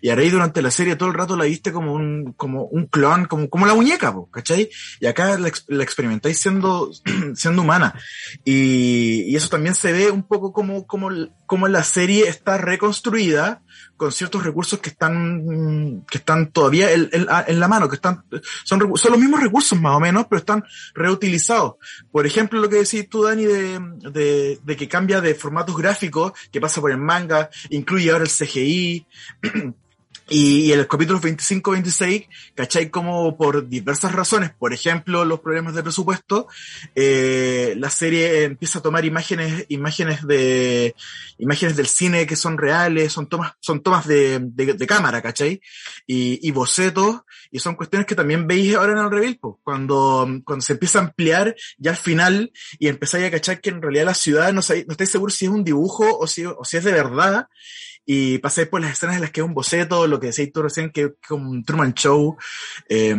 Y 0.01 0.09
a 0.09 0.15
Rey 0.15 0.29
durante 0.29 0.61
la 0.61 0.69
serie 0.69 0.97
todo 0.97 1.09
el 1.09 1.15
rato 1.15 1.37
la 1.37 1.45
viste 1.45 1.71
como 1.71 1.93
un, 1.93 2.33
como 2.33 2.65
un 2.65 2.87
clon, 2.87 3.25
como, 3.25 3.49
como 3.49 3.65
la 3.65 3.73
muñeca, 3.73 4.13
po, 4.13 4.29
¿cachai? 4.29 4.69
Y 4.99 5.05
acá 5.05 5.37
la, 5.37 5.51
la 5.67 5.83
experimentáis 5.83 6.39
siendo, 6.39 6.91
siendo 7.35 7.61
humana. 7.61 7.97
Y, 8.43 9.23
y 9.31 9.35
eso 9.35 9.49
también 9.49 9.75
se 9.75 9.91
ve 9.93 10.11
un 10.11 10.23
poco 10.23 10.51
como, 10.51 10.85
como, 10.85 11.09
como 11.53 11.67
la 11.67 11.83
serie 11.83 12.27
está 12.27 12.57
reconstruida 12.57 13.61
con 13.95 14.11
ciertos 14.11 14.43
recursos 14.43 14.79
que 14.79 14.89
están, 14.89 16.03
que 16.09 16.17
están 16.17 16.51
todavía 16.51 16.91
en, 16.91 17.09
en- 17.13 17.27
en 17.45 17.59
la 17.59 17.67
mano, 17.67 17.87
que 17.87 17.93
están, 17.97 18.23
son, 18.63 18.79
son 18.97 19.11
los 19.11 19.19
mismos 19.21 19.39
recursos 19.39 19.79
más 19.79 19.95
o 19.95 19.99
menos, 19.99 20.25
pero 20.27 20.39
están 20.39 20.63
reutilizados. 20.95 21.75
Por 22.11 22.25
ejemplo, 22.25 22.59
lo 22.59 22.69
que 22.69 22.77
decís 22.77 23.07
tú, 23.07 23.21
Dani, 23.21 23.45
de, 23.45 23.79
de, 24.11 24.59
de 24.63 24.75
que 24.75 24.87
cambia 24.87 25.21
de 25.21 25.35
formatos 25.35 25.77
gráficos, 25.77 26.31
que 26.51 26.59
pasa 26.59 26.81
por 26.81 26.89
el 26.89 26.97
manga, 26.97 27.51
incluye 27.69 28.09
ahora 28.09 28.23
el 28.23 28.31
CGI, 28.31 29.05
y, 30.29 30.61
y 30.61 30.71
en 30.71 30.79
los 30.79 30.87
capítulos 30.87 31.21
25-26, 31.21 32.27
¿cachai? 32.55 32.89
Como 32.89 33.37
por 33.37 33.67
diversas 33.67 34.13
razones, 34.13 34.51
por 34.51 34.73
ejemplo, 34.73 35.25
los 35.25 35.41
problemas 35.41 35.75
de 35.75 35.83
presupuesto, 35.83 36.47
eh, 36.95 37.75
la 37.77 37.89
serie 37.89 38.43
empieza 38.43 38.79
a 38.79 38.81
tomar 38.81 39.05
imágenes, 39.05 39.65
imágenes 39.69 40.25
de, 40.25 40.95
imágenes 41.37 41.75
del 41.75 41.87
cine 41.87 42.25
que 42.25 42.35
son 42.35 42.57
reales, 42.57 43.11
son 43.11 43.27
tomas, 43.27 43.53
son 43.59 43.81
tomas 43.81 44.07
de, 44.07 44.39
de, 44.41 44.73
de 44.73 44.87
cámara, 44.87 45.21
¿cachai? 45.21 45.61
Y, 46.07 46.47
y 46.47 46.51
bocetos, 46.51 47.21
y 47.51 47.59
son 47.59 47.75
cuestiones 47.75 48.07
que 48.07 48.15
también 48.15 48.47
veis 48.47 48.75
ahora 48.75 48.93
en 48.93 48.99
el 48.99 49.11
reveal, 49.11 49.37
po, 49.37 49.59
cuando, 49.63 50.27
cuando 50.45 50.63
se 50.63 50.73
empieza 50.73 50.99
a 50.99 51.03
ampliar 51.03 51.55
ya 51.77 51.91
al 51.91 51.97
final 51.97 52.51
y 52.79 52.87
empezáis 52.87 53.25
a 53.25 53.31
cachar 53.31 53.61
que 53.61 53.69
en 53.69 53.81
realidad 53.81 54.05
la 54.05 54.13
ciudad 54.13 54.53
no, 54.53 54.61
no 54.61 54.91
estáis 54.91 55.09
seguros 55.09 55.35
si 55.35 55.45
es 55.45 55.51
un 55.51 55.63
dibujo 55.63 56.17
o 56.17 56.27
si, 56.27 56.45
o 56.45 56.63
si 56.63 56.77
es 56.77 56.83
de 56.83 56.91
verdad. 56.91 57.47
Y 58.05 58.37
pasáis 58.39 58.67
por 58.67 58.81
las 58.81 58.91
escenas 58.91 59.15
en 59.15 59.21
las 59.21 59.31
que 59.31 59.41
es 59.41 59.45
un 59.45 59.53
boceto, 59.53 60.07
lo 60.07 60.19
que 60.19 60.27
decís 60.27 60.51
tú 60.51 60.61
recién, 60.61 60.91
que 60.91 61.01
es 61.01 61.11
como 61.27 61.49
un 61.49 61.63
Truman 61.63 61.93
Show, 61.93 62.37
eh, 62.89 63.15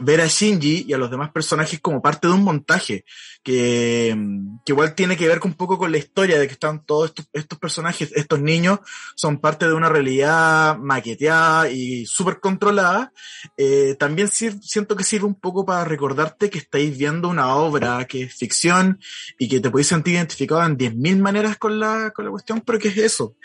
ver 0.00 0.20
a 0.20 0.26
Shinji 0.26 0.86
y 0.88 0.92
a 0.92 0.98
los 0.98 1.10
demás 1.10 1.30
personajes 1.30 1.80
como 1.80 2.00
parte 2.00 2.28
de 2.28 2.34
un 2.34 2.42
montaje, 2.42 3.04
que, 3.42 4.16
que 4.64 4.72
igual 4.72 4.94
tiene 4.94 5.16
que 5.16 5.28
ver 5.28 5.40
un 5.44 5.54
poco 5.54 5.76
con 5.76 5.92
la 5.92 5.98
historia 5.98 6.38
de 6.38 6.46
que 6.46 6.54
están 6.54 6.84
todos 6.84 7.10
estos, 7.10 7.28
estos 7.32 7.58
personajes, 7.58 8.10
estos 8.14 8.40
niños, 8.40 8.80
son 9.16 9.38
parte 9.38 9.66
de 9.66 9.74
una 9.74 9.88
realidad 9.88 10.78
maqueteada 10.78 11.70
y 11.70 12.06
súper 12.06 12.40
controlada, 12.40 13.12
eh, 13.56 13.96
también 13.98 14.28
siento 14.28 14.96
que 14.96 15.04
sirve 15.04 15.26
un 15.26 15.38
poco 15.38 15.66
para 15.66 15.84
recordarte 15.84 16.50
que 16.50 16.58
estáis 16.58 16.96
viendo 16.96 17.28
una 17.28 17.54
obra 17.56 18.06
que 18.06 18.22
es 18.22 18.34
ficción 18.34 18.98
y 19.38 19.48
que 19.48 19.60
te 19.60 19.70
podéis 19.70 19.88
sentir 19.88 20.14
identificado 20.14 20.64
en 20.64 20.78
10.000 20.78 21.18
maneras 21.18 21.58
con 21.58 21.78
la, 21.78 22.12
con 22.14 22.24
la 22.24 22.30
cuestión, 22.30 22.60
pero 22.60 22.78
que 22.78 22.88
es 22.88 22.96
eso. 22.96 23.36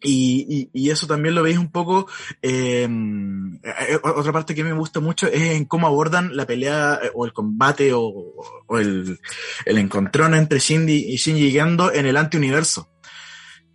Y, 0.00 0.70
y, 0.72 0.90
eso 0.90 1.06
también 1.06 1.34
lo 1.34 1.42
veis 1.42 1.58
un 1.58 1.70
poco. 1.70 2.06
Eh, 2.40 2.88
eh, 3.64 3.98
otra 4.02 4.32
parte 4.32 4.54
que 4.54 4.62
me 4.62 4.72
gusta 4.72 5.00
mucho 5.00 5.26
es 5.26 5.56
en 5.56 5.64
cómo 5.64 5.86
abordan 5.86 6.36
la 6.36 6.46
pelea 6.46 7.00
eh, 7.02 7.10
o 7.14 7.24
el 7.24 7.32
combate 7.32 7.92
o, 7.92 8.02
o 8.66 8.78
el, 8.78 9.18
el, 9.64 9.78
encontrón 9.78 10.34
entre 10.34 10.60
Shinji 10.60 11.12
y 11.12 11.16
Shinji 11.16 11.50
Gendo 11.50 11.92
en 11.92 12.06
el 12.06 12.16
antiuniverso. 12.16 12.88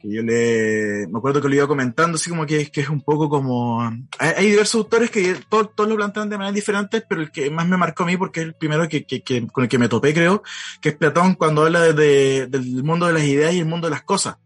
Yo 0.04 0.22
le. 0.22 1.08
Me 1.08 1.18
acuerdo 1.18 1.42
que 1.42 1.48
lo 1.48 1.56
iba 1.56 1.68
comentando, 1.68 2.16
así 2.16 2.30
como 2.30 2.46
que, 2.46 2.70
que 2.70 2.82
es 2.82 2.90
un 2.90 3.02
poco 3.02 3.30
como. 3.30 3.82
Hay, 4.20 4.50
diversos 4.50 4.76
autores 4.76 5.10
que 5.10 5.36
todos, 5.48 5.74
todos 5.76 5.90
lo 5.90 5.96
plantean 5.96 6.30
de 6.30 6.38
maneras 6.38 6.56
diferentes, 6.56 7.04
pero 7.08 7.22
el 7.22 7.32
que 7.32 7.50
más 7.50 7.68
me 7.68 7.78
marcó 7.78 8.04
a 8.04 8.08
mí, 8.08 8.18
porque 8.18 8.42
es 8.42 8.48
el 8.48 8.54
primero 8.56 8.88
que, 8.90 9.06
que, 9.06 9.48
con 9.48 9.64
el 9.64 9.70
que 9.70 9.78
me 9.78 9.88
topé, 9.90 10.14
creo, 10.14 10.44
que 10.82 10.90
es 10.90 10.96
Platón 10.96 11.36
cuando 11.36 11.66
habla 11.66 11.94
de, 11.94 12.48
del 12.48 12.84
mundo 12.84 13.08
de 13.08 13.14
las 13.14 13.24
ideas 13.24 13.54
y 13.54 13.60
el 13.60 13.66
mundo 13.66 13.88
de 13.88 13.92
las 13.92 14.04
cosas 14.04 14.38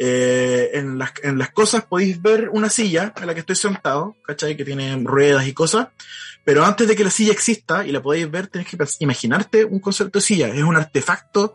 eh, 0.00 0.70
en, 0.74 0.96
las, 0.96 1.12
en 1.24 1.38
las 1.38 1.50
cosas 1.50 1.84
podéis 1.84 2.22
ver 2.22 2.50
una 2.50 2.70
silla 2.70 3.12
en 3.20 3.26
la 3.26 3.34
que 3.34 3.40
estoy 3.40 3.56
sentado, 3.56 4.16
¿cachai? 4.24 4.56
Que 4.56 4.64
tiene 4.64 4.96
ruedas 5.02 5.46
y 5.46 5.52
cosas. 5.52 5.88
Pero 6.44 6.64
antes 6.64 6.86
de 6.86 6.96
que 6.96 7.04
la 7.04 7.10
silla 7.10 7.32
exista 7.32 7.84
y 7.84 7.92
la 7.92 8.00
podéis 8.00 8.30
ver, 8.30 8.46
tenéis 8.46 8.70
que 8.70 8.76
imaginarte 9.00 9.64
un 9.64 9.80
concepto 9.80 10.18
de 10.18 10.24
silla. 10.24 10.48
Es 10.48 10.62
un 10.62 10.76
artefacto 10.76 11.52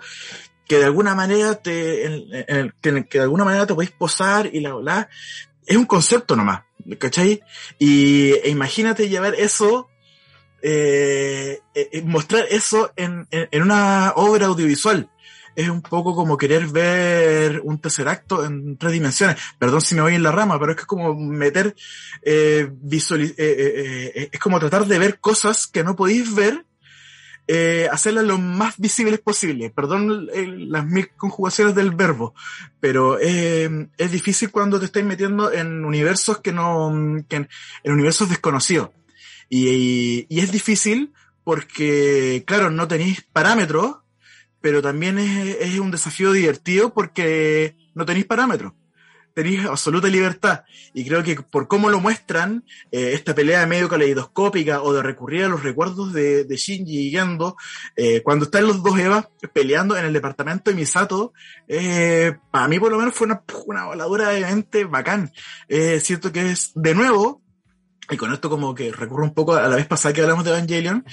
que 0.67 0.77
de 0.77 0.85
alguna 0.85 1.15
manera 1.15 1.55
te, 1.55 2.05
en, 2.05 2.73
que 2.81 3.17
de 3.17 3.23
alguna 3.23 3.45
manera 3.45 3.67
te 3.67 3.73
podéis 3.73 3.91
posar 3.91 4.49
y 4.53 4.59
la, 4.59 4.75
la 4.81 5.09
es 5.65 5.77
un 5.77 5.85
concepto 5.85 6.35
nomás, 6.35 6.63
¿cachai? 6.99 7.41
Y 7.79 8.33
e 8.43 8.49
imagínate 8.49 9.09
llevar 9.09 9.35
eso, 9.35 9.89
eh, 10.61 11.59
eh, 11.73 12.01
mostrar 12.05 12.45
eso 12.49 12.91
en, 12.95 13.27
en, 13.31 13.47
en, 13.51 13.61
una 13.61 14.13
obra 14.15 14.47
audiovisual 14.47 15.09
es 15.55 15.69
un 15.69 15.81
poco 15.81 16.15
como 16.15 16.37
querer 16.37 16.67
ver 16.67 17.61
un 17.63 17.79
tercer 17.79 18.07
acto 18.07 18.45
en 18.45 18.77
tres 18.77 18.93
dimensiones. 18.93 19.37
Perdón 19.59 19.81
si 19.81 19.95
me 19.95 20.01
voy 20.01 20.15
en 20.15 20.23
la 20.23 20.31
rama, 20.31 20.59
pero 20.59 20.71
es 20.71 20.75
que 20.77 20.81
es 20.81 20.87
como 20.87 21.13
meter, 21.15 21.75
eh, 22.21 22.67
visualiz 22.71 23.31
eh, 23.31 23.35
eh, 23.37 24.11
eh, 24.15 24.29
es 24.31 24.39
como 24.39 24.59
tratar 24.59 24.85
de 24.85 24.99
ver 24.99 25.19
cosas 25.19 25.67
que 25.67 25.83
no 25.83 25.95
podéis 25.95 26.33
ver, 26.33 26.65
eh, 27.47 27.87
hacerlas 27.91 28.25
lo 28.25 28.37
más 28.37 28.77
visibles 28.77 29.19
posible. 29.19 29.69
Perdón 29.69 30.27
las 30.71 30.85
mil 30.85 31.09
conjugaciones 31.15 31.75
del 31.75 31.91
verbo, 31.91 32.33
pero 32.79 33.19
es 33.19 34.11
difícil 34.11 34.51
cuando 34.51 34.79
te 34.79 34.85
estáis 34.85 35.05
metiendo 35.05 35.51
en 35.51 35.85
universos 35.85 36.39
que 36.39 36.51
no, 36.51 36.91
que 37.27 37.37
en, 37.37 37.49
en 37.83 37.93
universos 37.93 38.29
desconocidos. 38.29 38.89
Y, 39.49 39.67
y, 39.69 40.25
y 40.29 40.39
es 40.39 40.51
difícil 40.51 41.13
porque, 41.43 42.43
claro, 42.47 42.71
no 42.71 42.87
tenéis 42.87 43.21
parámetros 43.21 43.97
pero 44.63 44.81
también 44.81 45.19
es, 45.19 45.57
es 45.59 45.77
un 45.77 45.91
desafío 45.91 46.31
divertido 46.31 46.93
porque 46.93 47.75
no 47.95 48.05
tenéis 48.05 48.25
parámetros 48.25 48.71
tenéis 49.33 49.65
absoluta 49.65 50.07
libertad. 50.07 50.63
Y 50.93 51.05
creo 51.05 51.23
que 51.23 51.35
por 51.35 51.67
cómo 51.67 51.89
lo 51.89 51.99
muestran, 51.99 52.63
eh, 52.91 53.11
esta 53.13 53.35
pelea 53.35 53.65
medio 53.65 53.89
caleidoscópica 53.89 54.81
o 54.81 54.93
de 54.93 55.03
recurrir 55.03 55.45
a 55.45 55.49
los 55.49 55.63
recuerdos 55.63 56.13
de, 56.13 56.43
de 56.45 56.55
Shinji 56.55 57.07
y 57.07 57.11
Gendo, 57.11 57.55
eh, 57.95 58.21
cuando 58.23 58.45
están 58.45 58.67
los 58.67 58.81
dos 58.81 58.97
Evas 58.97 59.27
peleando 59.53 59.97
en 59.97 60.05
el 60.05 60.13
departamento 60.13 60.71
de 60.71 60.75
Misato, 60.75 61.33
eh, 61.67 62.35
para 62.51 62.67
mí 62.67 62.79
por 62.79 62.91
lo 62.91 62.97
menos 62.97 63.13
fue 63.13 63.27
una, 63.27 63.43
una 63.65 63.85
voladura 63.85 64.29
de 64.29 64.41
mente 64.41 64.85
bacán. 64.85 65.31
Es 65.67 66.03
cierto 66.03 66.31
que 66.31 66.51
es, 66.51 66.71
de 66.75 66.95
nuevo, 66.95 67.42
y 68.09 68.17
con 68.17 68.33
esto 68.33 68.49
como 68.49 68.75
que 68.75 68.91
recurro 68.91 69.23
un 69.23 69.33
poco 69.33 69.55
a 69.55 69.67
la 69.67 69.75
vez 69.75 69.87
pasada 69.87 70.13
que 70.13 70.21
hablamos 70.21 70.43
de 70.43 70.51
Evangelion, 70.51 71.05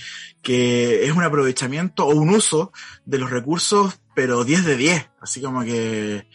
que 0.42 1.04
es 1.04 1.12
un 1.12 1.22
aprovechamiento 1.22 2.06
o 2.06 2.14
un 2.14 2.30
uso 2.30 2.72
de 3.04 3.18
los 3.18 3.30
recursos, 3.30 4.00
pero 4.14 4.44
10 4.44 4.64
de 4.64 4.76
10. 4.76 5.10
Así 5.20 5.40
como 5.40 5.62
que, 5.62 6.26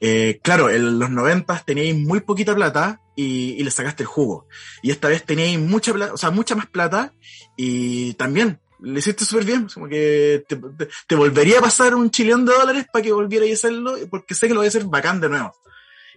eh, 0.00 0.40
claro, 0.42 0.70
en 0.70 0.98
los 0.98 1.10
90 1.10 1.64
teníais 1.64 1.96
muy 1.96 2.20
poquita 2.20 2.54
plata 2.54 3.00
y, 3.16 3.56
y, 3.58 3.64
le 3.64 3.70
sacaste 3.70 4.04
el 4.04 4.08
jugo. 4.08 4.46
Y 4.82 4.90
esta 4.90 5.08
vez 5.08 5.24
teníais 5.24 5.58
mucha 5.58 5.92
plata, 5.92 6.14
o 6.14 6.16
sea, 6.16 6.30
mucha 6.30 6.54
más 6.54 6.66
plata 6.66 7.12
y 7.56 8.14
también 8.14 8.60
le 8.80 8.98
hiciste 9.00 9.24
súper 9.24 9.44
bien. 9.44 9.68
Como 9.72 9.88
que 9.88 10.44
te, 10.48 10.58
te, 11.06 11.14
volvería 11.16 11.58
a 11.58 11.62
pasar 11.62 11.94
un 11.94 12.10
chillón 12.10 12.44
de 12.44 12.52
dólares 12.52 12.86
para 12.92 13.02
que 13.02 13.12
volviera 13.12 13.46
a 13.46 13.52
hacerlo, 13.52 13.96
porque 14.10 14.34
sé 14.34 14.46
que 14.46 14.54
lo 14.54 14.60
voy 14.60 14.66
a 14.66 14.68
hacer 14.68 14.84
bacán 14.84 15.20
de 15.20 15.28
nuevo. 15.28 15.52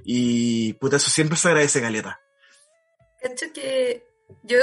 Y 0.04 0.74
puta, 0.74 0.98
eso 0.98 1.10
siempre 1.10 1.38
se 1.38 1.48
agradece, 1.48 1.80
Galeta. 1.80 2.20
Cacho 3.21 3.53
que 3.53 4.07
yo, 4.43 4.57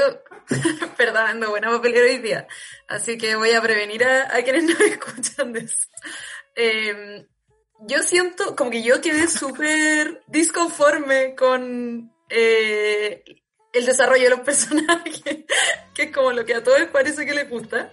perdón, 0.96 1.26
ando 1.26 1.50
buena 1.50 1.70
papelera 1.70 2.06
hoy 2.06 2.18
día, 2.18 2.46
así 2.88 3.18
que 3.18 3.36
voy 3.36 3.50
a 3.52 3.62
prevenir 3.62 4.04
a, 4.04 4.34
a 4.34 4.42
quienes 4.42 4.64
no 4.64 4.76
escuchan 4.84 5.52
de 5.52 5.60
eso. 5.60 5.88
Eh, 6.56 7.26
yo 7.80 8.02
siento 8.02 8.56
como 8.56 8.70
que 8.70 8.82
yo 8.82 9.00
quedé 9.00 9.28
súper 9.28 10.22
disconforme 10.26 11.34
con 11.36 12.12
eh, 12.28 13.22
el 13.72 13.86
desarrollo 13.86 14.24
de 14.24 14.30
los 14.30 14.40
personajes, 14.44 15.22
que 15.94 16.02
es 16.02 16.12
como 16.12 16.32
lo 16.32 16.44
que 16.44 16.54
a 16.54 16.64
todos 16.64 16.82
parece 16.92 17.26
que 17.26 17.34
les 17.34 17.48
gusta, 17.48 17.92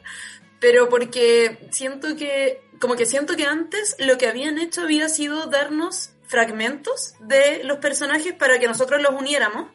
pero 0.59 0.89
porque 0.89 1.67
siento 1.71 2.15
que, 2.15 2.63
como 2.79 2.95
que 2.95 3.05
siento 3.05 3.35
que 3.35 3.45
antes 3.45 3.95
lo 3.99 4.17
que 4.17 4.27
habían 4.27 4.57
hecho 4.57 4.81
había 4.81 5.09
sido 5.09 5.45
darnos 5.47 6.11
fragmentos 6.23 7.13
de 7.19 7.63
los 7.63 7.77
personajes 7.77 8.33
para 8.33 8.57
que 8.57 8.67
nosotros 8.67 9.01
los 9.01 9.11
uniéramos 9.11 9.74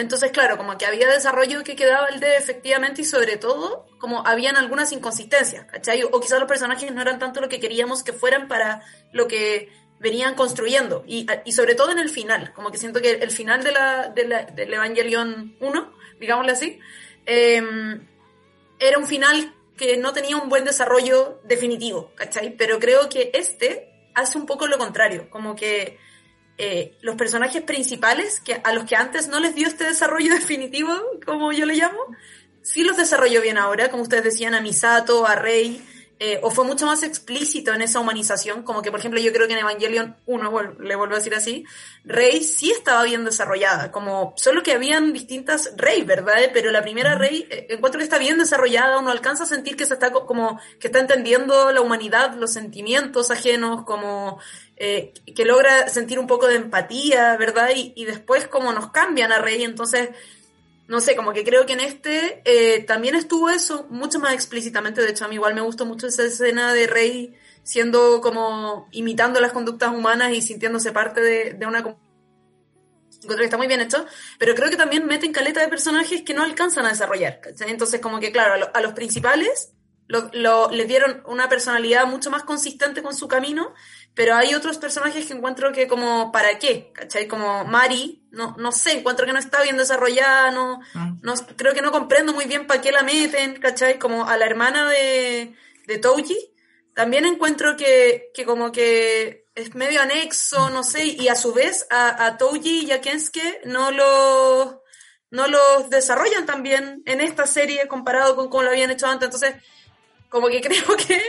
entonces, 0.00 0.30
claro, 0.32 0.56
como 0.56 0.76
que 0.76 0.86
había 0.86 1.08
desarrollo 1.08 1.62
que 1.62 1.76
quedaba 1.76 2.08
el 2.08 2.20
de 2.20 2.36
efectivamente 2.36 3.02
y 3.02 3.04
sobre 3.04 3.36
todo, 3.36 3.86
como 3.98 4.26
habían 4.26 4.56
algunas 4.56 4.92
inconsistencias, 4.92 5.66
¿cachai? 5.66 6.02
O 6.02 6.20
quizás 6.20 6.38
los 6.40 6.48
personajes 6.48 6.92
no 6.92 7.02
eran 7.02 7.18
tanto 7.18 7.40
lo 7.40 7.48
que 7.48 7.60
queríamos 7.60 8.02
que 8.02 8.12
fueran 8.12 8.48
para 8.48 8.82
lo 9.12 9.28
que 9.28 9.68
venían 9.98 10.34
construyendo. 10.34 11.04
Y, 11.06 11.26
sobre 11.52 11.74
todo 11.74 11.92
en 11.92 11.98
el 11.98 12.08
final, 12.08 12.52
como 12.54 12.70
que 12.70 12.78
siento 12.78 13.00
que 13.00 13.12
el 13.12 13.30
final 13.30 13.62
de 13.62 13.72
la, 13.72 14.08
de 14.08 14.26
la, 14.26 14.44
del 14.44 14.72
Evangelion 14.72 15.56
1, 15.60 15.92
digámosle 16.18 16.52
así, 16.52 16.80
eh, 17.26 17.62
era 18.78 18.98
un 18.98 19.06
final 19.06 19.54
que 19.76 19.96
no 19.96 20.12
tenía 20.12 20.36
un 20.36 20.48
buen 20.48 20.64
desarrollo 20.64 21.40
definitivo, 21.44 22.12
¿cachai? 22.14 22.56
Pero 22.56 22.78
creo 22.78 23.08
que 23.08 23.30
este 23.34 24.10
hace 24.14 24.38
un 24.38 24.46
poco 24.46 24.66
lo 24.66 24.78
contrario, 24.78 25.28
como 25.30 25.54
que 25.54 25.98
eh, 26.62 26.98
los 27.00 27.16
personajes 27.16 27.62
principales, 27.62 28.38
que 28.40 28.60
a 28.62 28.74
los 28.74 28.84
que 28.84 28.94
antes 28.94 29.28
no 29.28 29.40
les 29.40 29.54
dio 29.54 29.66
este 29.66 29.84
desarrollo 29.84 30.34
definitivo, 30.34 30.92
como 31.24 31.52
yo 31.52 31.64
le 31.64 31.74
llamo, 31.74 31.98
sí 32.60 32.84
los 32.84 32.98
desarrolló 32.98 33.40
bien 33.40 33.56
ahora, 33.56 33.90
como 33.90 34.02
ustedes 34.02 34.24
decían, 34.24 34.54
a 34.54 34.60
Misato, 34.60 35.26
a 35.26 35.36
Rey, 35.36 35.82
eh, 36.22 36.38
o 36.42 36.50
fue 36.50 36.66
mucho 36.66 36.84
más 36.84 37.02
explícito 37.02 37.72
en 37.72 37.80
esa 37.80 37.98
humanización, 37.98 38.62
como 38.62 38.82
que 38.82 38.90
por 38.90 39.00
ejemplo 39.00 39.18
yo 39.18 39.32
creo 39.32 39.46
que 39.46 39.54
en 39.54 39.60
Evangelion 39.60 40.16
1, 40.26 40.74
le 40.78 40.94
vuelvo 40.94 41.14
a 41.14 41.16
decir 41.16 41.34
así, 41.34 41.64
Rey 42.04 42.44
sí 42.44 42.70
estaba 42.70 43.04
bien 43.04 43.24
desarrollada, 43.24 43.90
como 43.90 44.34
solo 44.36 44.62
que 44.62 44.72
habían 44.72 45.14
distintas 45.14 45.72
Rey, 45.78 46.02
¿verdad? 46.02 46.34
Pero 46.52 46.70
la 46.72 46.82
primera 46.82 47.16
Rey, 47.16 47.46
eh, 47.48 47.68
encuentro 47.70 48.00
que 48.00 48.04
está 48.04 48.18
bien 48.18 48.36
desarrollada, 48.36 48.98
uno 48.98 49.10
alcanza 49.10 49.44
a 49.44 49.46
sentir 49.46 49.76
que 49.76 49.86
se 49.86 49.94
está 49.94 50.12
como, 50.12 50.60
que 50.78 50.88
está 50.88 51.00
entendiendo 51.00 51.72
la 51.72 51.80
humanidad, 51.80 52.34
los 52.34 52.52
sentimientos 52.52 53.30
ajenos, 53.30 53.84
como 53.84 54.38
eh, 54.76 55.14
que 55.34 55.46
logra 55.46 55.88
sentir 55.88 56.18
un 56.18 56.26
poco 56.26 56.48
de 56.48 56.56
empatía, 56.56 57.34
¿verdad? 57.38 57.70
Y, 57.74 57.94
y 57.96 58.04
después 58.04 58.46
como 58.46 58.74
nos 58.74 58.90
cambian 58.90 59.32
a 59.32 59.38
Rey, 59.38 59.64
entonces 59.64 60.10
no 60.90 61.00
sé, 61.00 61.14
como 61.14 61.32
que 61.32 61.44
creo 61.44 61.66
que 61.66 61.74
en 61.74 61.80
este 61.80 62.42
eh, 62.44 62.82
también 62.82 63.14
estuvo 63.14 63.48
eso 63.48 63.86
mucho 63.90 64.18
más 64.18 64.34
explícitamente. 64.34 65.00
De 65.00 65.10
hecho, 65.10 65.24
a 65.24 65.28
mí 65.28 65.36
igual 65.36 65.54
me 65.54 65.60
gustó 65.60 65.86
mucho 65.86 66.08
esa 66.08 66.24
escena 66.24 66.74
de 66.74 66.88
Rey 66.88 67.32
siendo 67.62 68.20
como 68.20 68.88
imitando 68.90 69.38
las 69.38 69.52
conductas 69.52 69.94
humanas 69.94 70.32
y 70.32 70.42
sintiéndose 70.42 70.90
parte 70.90 71.20
de, 71.20 71.64
una 71.64 71.78
encuentro 71.78 73.36
que 73.38 73.44
está 73.44 73.56
muy 73.56 73.68
bien 73.68 73.82
hecho, 73.82 74.04
pero 74.36 74.56
creo 74.56 74.68
que 74.68 74.76
también 74.76 75.06
meten 75.06 75.32
caleta 75.32 75.60
de 75.60 75.68
personajes 75.68 76.22
que 76.22 76.34
no 76.34 76.42
alcanzan 76.42 76.84
a 76.86 76.88
desarrollar. 76.88 77.40
Entonces, 77.60 78.00
como 78.00 78.18
que, 78.18 78.32
claro, 78.32 78.68
a 78.74 78.80
los 78.80 78.92
principales 78.92 79.72
lo, 80.10 80.28
lo, 80.32 80.70
les 80.70 80.86
dieron 80.88 81.22
una 81.26 81.48
personalidad 81.48 82.06
mucho 82.06 82.30
más 82.30 82.42
consistente 82.42 83.02
con 83.02 83.14
su 83.14 83.28
camino 83.28 83.72
pero 84.14 84.34
hay 84.34 84.54
otros 84.54 84.78
personajes 84.78 85.26
que 85.26 85.34
encuentro 85.34 85.72
que 85.72 85.86
como, 85.86 86.32
¿para 86.32 86.58
qué? 86.58 86.90
¿Cachai? 86.92 87.28
Como 87.28 87.64
Mari, 87.64 88.26
no, 88.30 88.56
no 88.58 88.72
sé, 88.72 88.92
encuentro 88.92 89.24
que 89.24 89.32
no 89.32 89.38
está 89.38 89.62
bien 89.62 89.76
desarrollada, 89.76 90.50
no, 90.50 90.80
mm. 90.94 91.20
no 91.22 91.34
creo 91.56 91.74
que 91.74 91.80
no 91.80 91.92
comprendo 91.92 92.32
muy 92.32 92.46
bien 92.46 92.66
para 92.66 92.80
qué 92.80 92.92
la 92.92 93.02
meten, 93.02 93.58
¿cachai? 93.60 93.98
Como 93.98 94.28
a 94.28 94.36
la 94.36 94.46
hermana 94.46 94.88
de, 94.88 95.54
de 95.86 95.98
Touji, 95.98 96.36
también 96.94 97.24
encuentro 97.24 97.76
que, 97.76 98.30
que 98.34 98.44
como 98.44 98.72
que 98.72 99.46
es 99.54 99.74
medio 99.74 100.02
anexo, 100.02 100.70
no 100.70 100.82
sé, 100.82 101.04
y 101.04 101.28
a 101.28 101.36
su 101.36 101.52
vez 101.52 101.86
a, 101.90 102.26
a 102.26 102.36
Touji 102.36 102.86
y 102.86 102.92
a 102.92 103.00
Kensuke 103.00 103.60
no 103.64 103.90
los 103.90 104.76
no 105.30 105.46
los 105.46 105.88
desarrollan 105.90 106.44
también 106.44 107.02
en 107.06 107.20
esta 107.20 107.46
serie 107.46 107.86
comparado 107.86 108.34
con 108.34 108.50
cómo 108.50 108.64
lo 108.64 108.70
habían 108.70 108.90
hecho 108.90 109.06
antes. 109.06 109.26
Entonces, 109.26 109.62
como 110.30 110.48
que 110.48 110.60
creo 110.62 110.96
que 110.96 111.20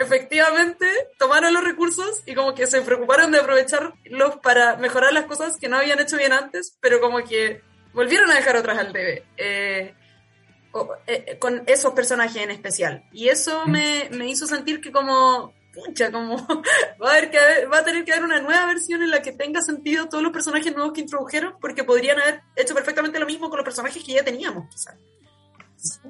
efectivamente 0.00 0.86
tomaron 1.18 1.52
los 1.52 1.64
recursos 1.64 2.22
y 2.26 2.34
como 2.34 2.54
que 2.54 2.66
se 2.66 2.80
preocuparon 2.82 3.30
de 3.32 3.38
aprovecharlos 3.38 4.36
para 4.42 4.76
mejorar 4.76 5.12
las 5.12 5.24
cosas 5.26 5.56
que 5.58 5.68
no 5.68 5.76
habían 5.76 6.00
hecho 6.00 6.16
bien 6.16 6.32
antes, 6.32 6.76
pero 6.80 7.00
como 7.00 7.18
que 7.24 7.60
volvieron 7.92 8.30
a 8.30 8.34
dejar 8.36 8.56
otras 8.56 8.78
al 8.78 8.92
debe. 8.92 9.24
Eh, 9.36 9.94
eh, 11.06 11.36
con 11.40 11.64
esos 11.66 11.92
personajes 11.94 12.42
en 12.42 12.50
especial. 12.50 13.04
Y 13.12 13.28
eso 13.28 13.66
me, 13.66 14.08
me 14.12 14.28
hizo 14.28 14.46
sentir 14.46 14.80
que 14.80 14.92
como, 14.92 15.52
pucha, 15.74 16.12
como 16.12 16.36
va 17.02 17.08
a, 17.08 17.12
haber 17.14 17.30
que 17.30 17.38
haber- 17.38 17.72
va 17.72 17.78
a 17.78 17.84
tener 17.84 18.04
que 18.04 18.12
haber 18.12 18.24
una 18.24 18.40
nueva 18.40 18.66
versión 18.66 19.02
en 19.02 19.10
la 19.10 19.20
que 19.22 19.32
tenga 19.32 19.60
sentido 19.62 20.08
todos 20.08 20.22
los 20.22 20.32
personajes 20.32 20.72
nuevos 20.74 20.92
que 20.92 21.00
introdujeron, 21.00 21.54
porque 21.60 21.82
podrían 21.84 22.20
haber 22.20 22.42
hecho 22.54 22.74
perfectamente 22.74 23.18
lo 23.18 23.26
mismo 23.26 23.48
con 23.48 23.56
los 23.56 23.64
personajes 23.64 24.04
que 24.04 24.12
ya 24.12 24.22
teníamos, 24.24 24.68
quizás. 24.70 24.94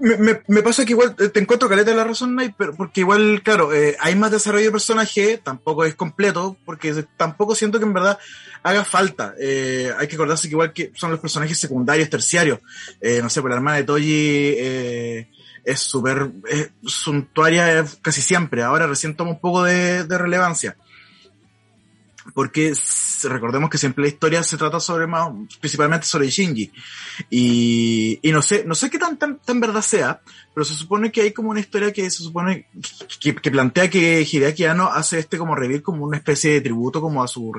Me, 0.01 0.41
me- 0.47 0.63
pasa 0.63 0.85
que 0.87 0.93
igual 0.93 1.15
eh, 1.19 1.29
te 1.29 1.41
encuentro 1.41 1.69
caleta 1.69 1.91
de 1.91 1.97
la 1.97 2.05
razón, 2.05 2.37
pero 2.57 2.75
porque 2.75 3.01
igual, 3.01 3.43
claro, 3.43 3.75
eh, 3.75 3.97
hay 4.01 4.15
más 4.15 4.31
desarrollo 4.31 4.65
de 4.67 4.71
personaje, 4.73 5.39
tampoco 5.39 5.85
es 5.85 5.95
completo, 5.95 6.57
porque 6.65 7.05
tampoco 7.17 7.55
siento 7.55 7.79
que 7.79 7.85
en 7.85 7.93
verdad 7.93 8.19
haga 8.63 8.85
falta. 8.85 9.35
Eh, 9.39 9.93
hay 9.99 10.09
que 10.09 10.15
acordarse 10.15 10.49
que 10.49 10.55
igual 10.55 10.73
que 10.73 10.91
son 10.95 11.11
los 11.11 11.21
personajes 11.21 11.59
secundarios, 11.59 12.09
terciarios. 12.09 12.61
Eh, 13.01 13.21
no 13.23 13.29
sé, 13.29 13.43
por 13.43 13.51
la 13.51 13.57
hermana 13.57 13.77
de 13.77 13.85
Toji 13.85 14.55
es 15.65 15.81
súper 15.81 16.31
suntuaria 16.85 17.85
casi 18.01 18.23
siempre. 18.23 18.63
Ahora 18.63 18.87
recién 18.87 19.15
toma 19.17 19.33
un 19.33 19.41
poco 19.41 19.65
de 19.65 20.05
relevancia. 20.19 20.77
Porque 22.35 22.73
recordemos 23.25 23.71
que 23.71 23.79
siempre 23.79 24.03
la 24.03 24.09
historia 24.09 24.43
se 24.43 24.57
trata 24.57 24.79
sobre 24.81 25.07
más, 25.07 25.31
principalmente 25.61 26.07
sobre 26.07 26.29
Shinji. 26.29 26.71
Y, 27.31 28.19
y 28.23 28.33
no 28.33 28.43
sé, 28.43 28.65
no 28.65 28.75
sé 28.75 28.91
qué 28.91 28.99
tan, 28.99 29.19
tan, 29.19 29.39
tan 29.39 29.61
verdad 29.61 29.83
sea, 29.83 30.21
pero 30.55 30.65
se 30.65 30.75
supone 30.75 31.11
que 31.13 31.23
hay 31.23 31.33
como 31.33 31.51
una 31.51 31.61
historia 31.61 31.93
que 31.93 32.11
se 32.11 32.23
supone 32.23 32.67
que, 33.21 33.35
que 33.35 33.51
plantea 33.51 33.91
que 33.91 34.23
Hideaki 34.31 34.65
Anno 34.65 34.89
hace 34.93 35.19
este 35.19 35.39
como 35.39 35.55
reveal 35.55 35.83
como 35.83 36.05
una 36.05 36.17
especie 36.17 36.53
de 36.53 36.61
tributo 36.61 37.01
como 37.01 37.23
a 37.23 37.29
su 37.29 37.53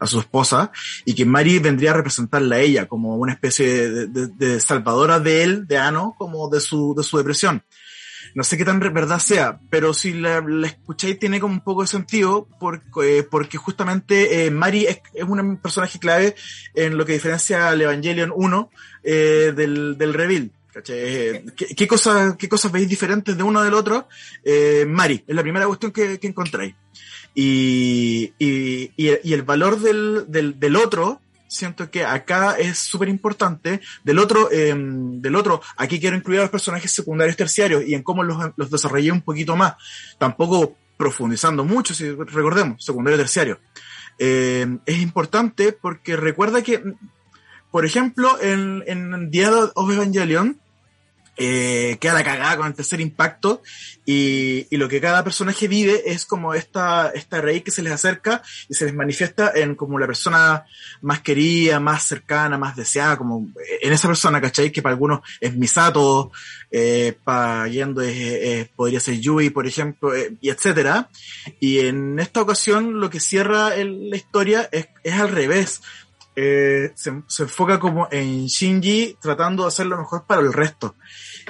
a 0.00 0.06
su 0.06 0.20
esposa 0.20 0.70
y 1.04 1.14
que 1.14 1.24
Mari 1.24 1.58
vendría 1.58 1.90
a 1.90 1.94
representarla 1.94 2.56
a 2.56 2.60
ella 2.60 2.86
como 2.86 3.16
una 3.16 3.32
especie 3.32 3.88
de, 3.90 4.06
de- 4.06 4.26
de 4.28 4.60
salvadora 4.60 5.20
de 5.20 5.42
él, 5.42 5.66
de 5.66 5.78
Anno, 5.78 6.14
como 6.18 6.48
de 6.48 6.60
su, 6.60 6.94
de 6.96 7.02
su 7.02 7.16
depresión. 7.18 7.62
No 8.36 8.44
sé 8.44 8.58
qué 8.58 8.66
tan 8.66 8.80
verdad 8.80 9.18
sea, 9.18 9.58
pero 9.70 9.94
si 9.94 10.12
la, 10.12 10.42
la 10.42 10.66
escucháis 10.66 11.18
tiene 11.18 11.40
como 11.40 11.54
un 11.54 11.62
poco 11.62 11.80
de 11.80 11.88
sentido 11.88 12.46
porque, 12.60 13.18
eh, 13.18 13.22
porque 13.22 13.56
justamente 13.56 14.44
eh, 14.44 14.50
Mari 14.50 14.84
es, 14.84 15.00
es 15.14 15.24
un 15.24 15.56
personaje 15.56 15.98
clave 15.98 16.34
en 16.74 16.98
lo 16.98 17.06
que 17.06 17.14
diferencia 17.14 17.70
al 17.70 17.80
Evangelion 17.80 18.30
1 18.36 18.70
eh, 19.04 19.54
del, 19.56 19.96
del 19.96 20.12
reveal. 20.12 20.50
Eh, 20.86 21.46
¿Qué, 21.56 21.74
qué 21.74 21.88
cosas, 21.88 22.36
¿Qué 22.36 22.46
cosas 22.46 22.70
veis 22.70 22.86
diferentes 22.86 23.34
de 23.34 23.42
uno 23.42 23.62
del 23.62 23.72
otro? 23.72 24.06
Eh, 24.44 24.84
Mari, 24.86 25.24
es 25.26 25.34
la 25.34 25.42
primera 25.42 25.66
cuestión 25.66 25.90
que, 25.90 26.20
que 26.20 26.26
encontráis. 26.26 26.74
Y, 27.34 28.34
y, 28.38 28.90
y 28.98 29.32
el 29.32 29.42
valor 29.44 29.80
del, 29.80 30.26
del, 30.28 30.60
del 30.60 30.76
otro, 30.76 31.22
siento 31.48 31.90
que 31.90 32.04
acá 32.04 32.56
es 32.58 32.78
súper 32.78 33.08
importante. 33.08 33.80
Del 34.04 34.18
otro, 34.18 34.50
eh, 34.50 34.74
del 34.76 35.34
otro, 35.36 35.60
aquí 35.76 36.00
quiero 36.00 36.16
incluir 36.16 36.40
a 36.40 36.42
los 36.44 36.50
personajes 36.50 36.92
secundarios 36.92 37.36
terciarios 37.36 37.84
y 37.86 37.94
en 37.94 38.02
cómo 38.02 38.22
los, 38.22 38.36
los 38.56 38.70
desarrollé 38.70 39.12
un 39.12 39.22
poquito 39.22 39.56
más. 39.56 39.74
Tampoco 40.18 40.76
profundizando 40.96 41.64
mucho, 41.64 41.94
si 41.94 42.10
recordemos, 42.10 42.84
secundario 42.84 43.18
terciario. 43.18 43.60
Eh, 44.18 44.66
es 44.86 44.98
importante 44.98 45.72
porque 45.72 46.16
recuerda 46.16 46.62
que, 46.62 46.82
por 47.70 47.84
ejemplo, 47.84 48.40
en, 48.40 48.82
en 48.86 49.30
The 49.30 49.42
End 49.42 49.70
of 49.74 49.92
Evangelion, 49.92 50.60
eh, 51.36 51.96
queda 52.00 52.14
la 52.14 52.24
cagada 52.24 52.56
con 52.56 52.66
el 52.66 52.74
tercer 52.74 53.00
impacto 53.00 53.62
y, 54.04 54.66
y 54.70 54.76
lo 54.76 54.88
que 54.88 55.00
cada 55.00 55.22
personaje 55.22 55.68
vive 55.68 56.02
es 56.06 56.24
como 56.24 56.54
esta, 56.54 57.10
esta 57.10 57.40
raíz 57.40 57.62
que 57.62 57.70
se 57.70 57.82
les 57.82 57.92
acerca 57.92 58.42
y 58.68 58.74
se 58.74 58.86
les 58.86 58.94
manifiesta 58.94 59.52
en 59.54 59.74
como 59.74 59.98
la 59.98 60.06
persona 60.06 60.64
más 61.02 61.20
querida, 61.20 61.80
más 61.80 62.04
cercana, 62.04 62.56
más 62.56 62.76
deseada, 62.76 63.16
como 63.16 63.48
en 63.82 63.92
esa 63.92 64.08
persona, 64.08 64.40
¿cachai? 64.40 64.72
Que 64.72 64.82
para 64.82 64.94
algunos 64.94 65.20
es 65.40 65.54
Misato, 65.54 66.32
eh, 66.70 67.16
para 67.24 67.68
Yendo 67.68 68.00
es, 68.02 68.68
podría 68.70 69.00
ser 69.00 69.20
Yui, 69.20 69.50
por 69.50 69.66
ejemplo, 69.66 70.14
eh, 70.14 70.34
y 70.40 70.50
etcétera. 70.50 71.10
Y 71.60 71.80
en 71.80 72.18
esta 72.18 72.42
ocasión 72.42 73.00
lo 73.00 73.10
que 73.10 73.20
cierra 73.20 73.70
la 73.76 74.16
historia 74.16 74.68
es 74.72 75.14
al 75.14 75.30
revés. 75.30 75.82
Eh, 76.38 76.92
se, 76.94 77.22
se 77.26 77.44
enfoca 77.44 77.80
como 77.80 78.08
en 78.10 78.44
Shinji 78.46 79.16
tratando 79.22 79.62
de 79.62 79.68
hacer 79.68 79.86
lo 79.86 79.96
mejor 79.96 80.26
para 80.26 80.42
el 80.42 80.52
resto. 80.52 80.94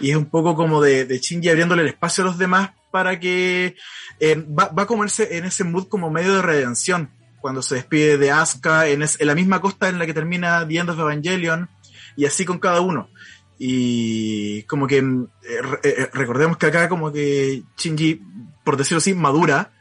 Y 0.01 0.11
es 0.11 0.17
un 0.17 0.27
poco 0.27 0.55
como 0.55 0.81
de, 0.81 1.05
de 1.05 1.19
Shinji 1.19 1.49
abriéndole 1.49 1.83
el 1.83 1.89
espacio 1.89 2.23
a 2.23 2.29
los 2.29 2.39
demás 2.39 2.71
para 2.93 3.19
que 3.19 3.75
eh, 4.21 4.47
va, 4.59 4.69
va 4.69 4.87
como 4.87 5.03
en 5.03 5.09
ese, 5.09 5.37
en 5.37 5.45
ese 5.45 5.65
mood 5.65 5.89
como 5.89 6.09
medio 6.11 6.37
de 6.37 6.43
redención. 6.43 7.11
Cuando 7.41 7.63
se 7.63 7.75
despide 7.75 8.17
de 8.17 8.31
Asuka 8.31 8.87
en, 8.87 9.05
la 9.19 9.35
misma 9.35 9.61
costa 9.61 9.89
en 9.89 9.99
la 9.99 10.07
que 10.07 10.15
termina 10.15 10.67
The 10.67 10.79
End 10.79 10.91
Evangelion. 10.91 11.69
Y 12.17 12.25
así 12.25 12.45
con 12.45 12.59
cada 12.59 12.81
uno. 12.81 13.11
Y 13.59 14.63
como 14.63 14.87
que 14.87 14.99
eh, 14.99 16.09
recordemos 16.13 16.59
que 16.59 16.67
acá 16.67 16.89
como 16.89 17.13
que 17.13 17.65
Shinji, 17.77 18.23
por 18.65 18.77
decirlo 18.77 18.99
así, 18.99 19.15
madura. 19.15 19.73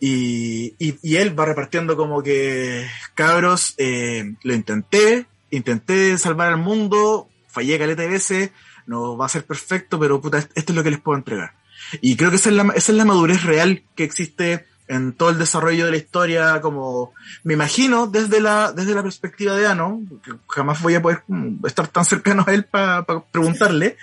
Y, 0.00 0.74
y, 0.78 0.98
y 1.02 1.16
él 1.16 1.38
va 1.38 1.44
repartiendo 1.44 1.96
como 1.96 2.22
que, 2.22 2.86
cabros, 3.14 3.74
eh, 3.78 4.34
lo 4.42 4.54
intenté, 4.54 5.26
intenté 5.50 6.16
salvar 6.18 6.48
al 6.48 6.58
mundo, 6.58 7.28
fallé 7.48 7.78
caleta 7.78 8.02
de 8.02 8.08
veces, 8.08 8.50
no 8.86 9.16
va 9.16 9.26
a 9.26 9.30
ser 9.30 9.44
perfecto, 9.44 9.98
pero 9.98 10.20
puta, 10.20 10.38
esto 10.38 10.72
es 10.72 10.74
lo 10.74 10.82
que 10.82 10.90
les 10.90 11.00
puedo 11.00 11.18
entregar. 11.18 11.52
Y 12.00 12.16
creo 12.16 12.30
que 12.30 12.36
esa 12.36 12.50
es 12.50 12.56
la, 12.56 12.62
esa 12.74 12.92
es 12.92 12.98
la 12.98 13.04
madurez 13.04 13.44
real 13.44 13.84
que 13.94 14.04
existe 14.04 14.66
en 14.90 15.12
todo 15.12 15.30
el 15.30 15.38
desarrollo 15.38 15.84
de 15.84 15.92
la 15.92 15.96
historia, 15.96 16.60
como 16.60 17.12
me 17.44 17.54
imagino 17.54 18.08
desde 18.08 18.40
la, 18.40 18.72
desde 18.72 18.92
la 18.92 19.04
perspectiva 19.04 19.54
de 19.54 19.68
Ano, 19.68 20.02
que 20.24 20.32
jamás 20.48 20.82
voy 20.82 20.96
a 20.96 21.02
poder 21.02 21.22
mm, 21.28 21.64
estar 21.64 21.86
tan 21.86 22.04
cercano 22.04 22.44
a 22.46 22.52
él 22.52 22.64
para 22.64 23.06
preguntarle, 23.06 23.96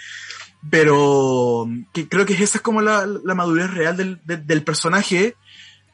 pero 0.69 1.67
que 1.93 2.07
creo 2.07 2.25
que 2.25 2.33
esa 2.33 2.57
es 2.57 2.61
como 2.61 2.81
la, 2.81 3.05
la 3.05 3.35
madurez 3.35 3.71
real 3.71 3.97
del, 3.97 4.19
del, 4.23 4.63
personaje, 4.63 5.35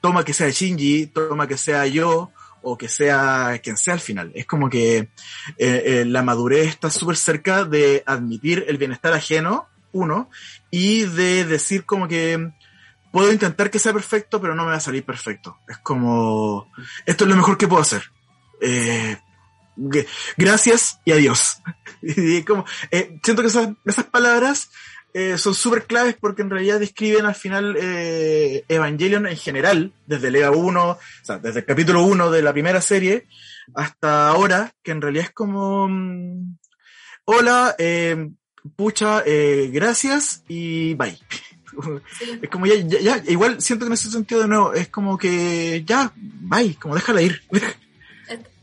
toma 0.01 0.23
que 0.23 0.33
sea 0.33 0.49
Shinji, 0.49 1.07
toma 1.07 1.47
que 1.47 1.57
sea 1.57 1.85
yo, 1.87 2.31
o 2.61 2.77
que 2.77 2.87
sea 2.87 3.59
quien 3.61 3.77
sea 3.77 3.93
al 3.93 3.99
final. 3.99 4.31
Es 4.33 4.45
como 4.45 4.69
que 4.69 4.97
eh, 4.97 5.09
eh, 5.57 6.05
la 6.07 6.23
madurez 6.23 6.69
está 6.69 6.89
súper 6.89 7.17
cerca 7.17 7.65
de 7.65 8.03
admitir 8.05 8.65
el 8.67 8.77
bienestar 8.77 9.13
ajeno, 9.13 9.67
uno, 9.91 10.29
y 10.71 11.03
de 11.03 11.45
decir 11.45 11.85
como 11.85 12.07
que 12.07 12.51
puedo 13.11 13.31
intentar 13.31 13.69
que 13.69 13.79
sea 13.79 13.93
perfecto, 13.93 14.41
pero 14.41 14.55
no 14.55 14.63
me 14.63 14.71
va 14.71 14.77
a 14.77 14.81
salir 14.81 15.03
perfecto. 15.03 15.57
Es 15.67 15.77
como, 15.77 16.71
esto 17.05 17.25
es 17.25 17.29
lo 17.29 17.35
mejor 17.35 17.57
que 17.57 17.67
puedo 17.67 17.81
hacer. 17.81 18.03
Eh, 18.59 19.17
gracias 20.37 20.99
y 21.05 21.11
adiós. 21.11 21.57
y 22.01 22.43
como, 22.43 22.65
eh, 22.91 23.17
siento 23.23 23.41
que 23.41 23.49
esas, 23.49 23.69
esas 23.85 24.05
palabras 24.05 24.69
eh, 25.13 25.37
son 25.37 25.53
súper 25.53 25.85
claves 25.85 26.15
porque 26.19 26.41
en 26.41 26.49
realidad 26.49 26.79
describen 26.79 27.25
al 27.25 27.35
final 27.35 27.75
eh, 27.79 28.65
Evangelion 28.67 29.27
en 29.27 29.37
general, 29.37 29.93
desde 30.07 30.29
el 30.29 30.35
EVA 30.37 30.51
1, 30.51 30.89
o 30.89 30.99
sea, 31.21 31.37
desde 31.37 31.59
el 31.59 31.65
capítulo 31.65 32.03
1 32.03 32.31
de 32.31 32.41
la 32.41 32.51
primera 32.51 32.81
serie 32.81 33.27
hasta 33.75 34.29
ahora, 34.29 34.73
que 34.83 34.91
en 34.91 35.01
realidad 35.01 35.25
es 35.25 35.31
como, 35.31 35.87
mm, 35.87 36.57
hola, 37.25 37.75
eh, 37.77 38.29
pucha, 38.75 39.23
eh, 39.25 39.69
gracias 39.71 40.43
y 40.47 40.93
bye. 40.95 41.17
Sí. 41.29 41.39
Es 42.43 42.49
como 42.49 42.67
ya, 42.67 42.75
ya, 42.75 42.99
ya, 42.99 43.23
igual 43.27 43.59
siento 43.59 43.85
que 43.85 43.87
en 43.87 43.93
ese 43.93 44.11
sentido 44.11 44.41
de 44.41 44.47
nuevo, 44.47 44.73
es 44.75 44.89
como 44.89 45.17
que 45.17 45.83
ya, 45.83 46.11
bye, 46.15 46.75
como 46.75 46.93
déjala 46.93 47.23
ir. 47.23 47.41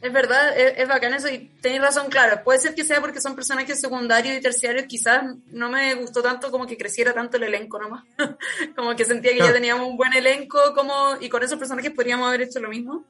Es, 0.02 0.12
verdad, 0.12 0.58
es, 0.58 0.78
es 0.78 0.88
bacán 0.88 1.12
eso 1.12 1.28
y 1.28 1.50
tenéis 1.60 1.82
razón, 1.82 2.08
claro. 2.08 2.42
Puede 2.42 2.58
ser 2.58 2.74
que 2.74 2.84
sea 2.84 3.00
porque 3.00 3.20
son 3.20 3.34
personajes 3.34 3.80
secundarios 3.80 4.34
y 4.36 4.40
terciarios, 4.40 4.86
quizás 4.86 5.22
no 5.48 5.68
me 5.68 5.94
gustó 5.94 6.22
tanto 6.22 6.50
como 6.50 6.66
que 6.66 6.78
creciera 6.78 7.12
tanto 7.12 7.36
el 7.36 7.42
elenco 7.42 7.78
nomás. 7.78 8.04
como 8.76 8.96
que 8.96 9.04
sentía 9.04 9.32
que 9.32 9.36
Claro. 9.38 9.50
ya 9.52 9.54
teníamos 9.54 9.86
un 9.88 9.96
buen 9.96 10.12
elenco 10.14 10.58
como 10.74 11.16
y 11.20 11.28
con 11.28 11.42
esos 11.42 11.58
personajes 11.58 11.90
podríamos 11.90 12.28
haber 12.28 12.42
hecho 12.42 12.60
lo 12.60 12.68
mismo. 12.70 13.04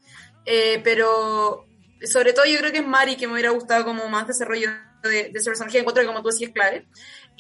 Eh, 0.45 0.81
pero 0.83 1.67
sobre 2.03 2.33
todo 2.33 2.45
yo 2.47 2.59
creo 2.59 2.73
que 2.73 2.79
es 2.79 2.87
Mari 2.87 3.17
que 3.17 3.27
me 3.27 3.35
hubiera 3.35 3.51
gustado 3.51 3.85
como 3.85 4.09
más 4.09 4.27
desarrollo 4.27 4.71
de, 5.03 5.31
de 5.31 5.33
ese 5.35 5.51
personaje, 5.51 5.79
encuentro 5.79 6.03
que 6.03 6.07
como 6.09 6.23
tú 6.23 6.29
decías 6.31 6.51
clave. 6.53 6.87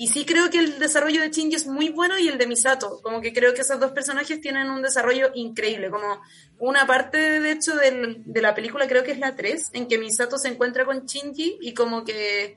Y 0.02 0.06
sí 0.08 0.24
creo 0.24 0.48
que 0.48 0.58
el 0.60 0.78
desarrollo 0.78 1.20
de 1.20 1.28
Shinji 1.30 1.56
es 1.56 1.66
muy 1.66 1.90
bueno 1.90 2.18
y 2.18 2.26
el 2.26 2.38
de 2.38 2.46
Misato, 2.46 3.00
como 3.02 3.20
que 3.20 3.34
creo 3.34 3.52
que 3.52 3.60
esos 3.60 3.78
dos 3.78 3.92
personajes 3.92 4.40
tienen 4.40 4.70
un 4.70 4.80
desarrollo 4.80 5.30
increíble, 5.34 5.90
como 5.90 6.22
una 6.58 6.86
parte 6.86 7.18
de 7.18 7.52
hecho 7.52 7.76
del- 7.76 8.22
de 8.24 8.40
la 8.40 8.54
película 8.54 8.88
creo 8.88 9.04
que 9.04 9.12
es 9.12 9.18
la 9.18 9.36
3, 9.36 9.68
en 9.74 9.86
que 9.88 9.98
Misato 9.98 10.38
se 10.38 10.48
encuentra 10.48 10.86
con 10.86 11.04
Shinji 11.04 11.58
y 11.60 11.74
como 11.74 12.02
que 12.02 12.56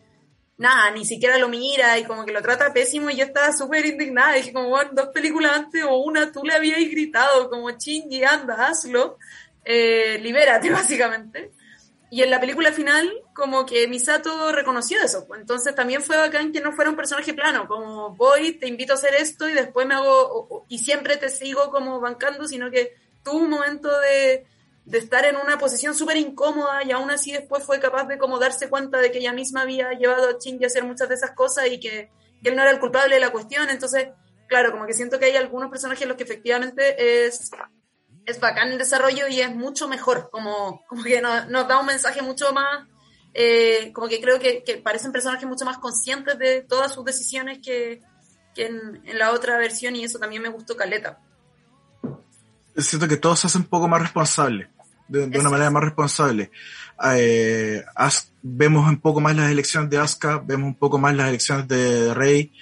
nada, 0.58 0.92
ni 0.92 1.04
siquiera 1.04 1.38
lo 1.38 1.50
mira 1.50 2.00
y 2.00 2.06
como 2.06 2.24
que 2.26 2.32
lo 2.32 2.42
trata 2.42 2.72
pésimo 2.72 3.10
y 3.10 3.18
yo 3.18 3.26
estaba 3.26 3.52
súper 3.52 3.86
indignada, 3.86 4.36
dije 4.36 4.54
como, 4.54 4.78
dos 4.94 5.10
películas 5.14 5.52
antes 5.54 5.84
o 5.84 5.98
una, 5.98 6.32
tú 6.32 6.44
le 6.46 6.54
habías 6.54 6.80
gritado 6.90 7.50
como 7.50 7.70
Shinji, 7.72 8.24
anda, 8.24 8.68
hazlo, 8.68 9.18
eh, 9.66 10.18
libérate 10.22 10.70
básicamente. 10.80 11.52
Y 12.14 12.22
en 12.22 12.30
la 12.30 12.40
película 12.40 12.72
final, 12.72 13.12
como 13.34 13.66
que 13.66 13.88
Misato 13.88 14.52
reconoció 14.52 15.02
eso. 15.02 15.26
Entonces 15.36 15.74
también 15.74 16.04
fue 16.04 16.16
bacán 16.16 16.52
que 16.52 16.62
no 16.62 16.72
fuera 16.72 16.92
un 16.92 16.96
personaje 16.96 17.34
plano, 17.34 17.68
como 17.68 18.16
voy, 18.16 18.52
te 18.52 18.68
invito 18.68 18.94
a 18.94 18.98
hacer 18.98 19.16
esto 19.16 19.50
y 19.50 19.54
después 19.54 19.88
me 19.88 19.96
hago, 19.96 20.64
y 20.70 20.78
siempre 20.78 21.18
te 21.18 21.30
sigo 21.30 21.72
como 21.72 22.00
bancando, 22.00 22.48
sino 22.48 22.70
que 22.70 22.94
tuvo 23.24 23.38
un 23.38 23.50
momento 23.50 23.90
de, 24.02 24.46
de 24.86 24.98
estar 25.00 25.26
en 25.26 25.38
una 25.38 25.58
posición 25.58 25.96
súper 25.96 26.18
incómoda 26.18 26.84
y 26.84 26.92
aún 26.92 27.10
así 27.10 27.32
después 27.32 27.64
fue 27.64 27.80
capaz 27.80 28.04
de 28.04 28.20
como 28.20 28.38
darse 28.38 28.70
cuenta 28.70 29.00
de 29.00 29.12
que 29.12 29.18
ella 29.18 29.34
misma 29.34 29.62
había 29.62 29.92
llevado 29.94 30.30
a 30.30 30.38
Shinji 30.40 30.66
a 30.66 30.68
hacer 30.68 30.84
muchas 30.84 31.10
de 31.10 31.16
esas 31.16 31.32
cosas 31.32 31.66
y 31.66 31.80
que, 31.80 32.12
que 32.44 32.50
él 32.50 32.56
no 32.56 32.62
era 32.62 32.70
el 32.70 32.80
culpable 32.80 33.16
de 33.16 33.22
la 33.22 33.32
cuestión. 33.32 33.72
Entonces, 33.72 34.10
claro, 34.48 34.72
como 34.72 34.86
que 34.86 34.94
siento 34.94 35.18
que 35.18 35.26
hay 35.26 35.36
algunos 35.36 35.72
personajes 35.72 36.04
en 36.04 36.10
los 36.10 36.18
que 36.18 36.26
efectivamente 36.26 37.26
es 37.26 37.50
es 38.26 38.40
bacán 38.40 38.72
el 38.72 38.78
desarrollo 38.78 39.28
y 39.28 39.42
es 39.42 39.54
mucho 39.54 39.88
mejor, 39.88 40.30
como, 40.32 40.86
como 40.88 41.04
que 41.04 41.22
nos, 41.22 41.48
nos 41.50 41.68
da 41.68 41.80
un 41.80 41.86
mensaje 41.86 42.22
mucho 42.22 42.54
más, 42.54 42.88
eh, 43.34 43.92
como 43.94 44.08
que 44.08 44.22
creo 44.22 44.40
que, 44.40 44.64
que, 44.64 44.78
parecen 44.78 45.12
personajes 45.12 45.48
mucho 45.48 45.66
más 45.66 45.78
conscientes 45.78 46.38
de 46.38 46.62
todas 46.62 46.94
sus 46.94 47.04
decisiones 47.04 47.60
que, 47.64 48.02
que 48.54 48.68
en, 48.68 49.02
en, 49.06 49.18
la 49.18 49.32
otra 49.32 49.58
versión 49.58 49.96
y 49.96 50.04
eso 50.04 50.20
también 50.20 50.42
me 50.42 50.50
gustó 50.50 50.78
Caleta. 50.78 51.20
Siento 52.78 53.08
que 53.08 53.18
todos 53.18 53.40
se 53.40 53.48
hacen 53.48 53.62
un 53.62 53.68
poco 53.68 53.88
más 53.88 54.02
responsables, 54.02 54.68
de, 55.08 55.28
de 55.28 55.40
una 55.40 55.50
manera 55.50 55.70
más 55.70 55.84
responsable. 55.84 56.52
Eh, 57.16 57.84
As, 57.96 58.32
vemos 58.42 58.88
un 58.88 59.00
poco 59.00 59.20
más 59.20 59.36
las 59.36 59.52
elecciones 59.52 59.90
de 59.90 59.98
Asuka, 59.98 60.38
vemos 60.38 60.68
un 60.68 60.76
poco 60.76 60.98
más 60.98 61.16
las 61.16 61.30
elecciones 61.30 61.68
de 61.68 62.14
Rey, 62.14 62.54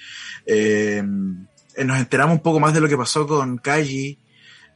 eh, 0.45 1.03
nos 1.03 1.97
enteramos 1.97 2.35
un 2.35 2.41
poco 2.41 2.59
más 2.59 2.73
de 2.73 2.81
lo 2.81 2.87
que 2.87 2.97
pasó 2.97 3.27
con 3.27 3.57
Kaji, 3.57 4.17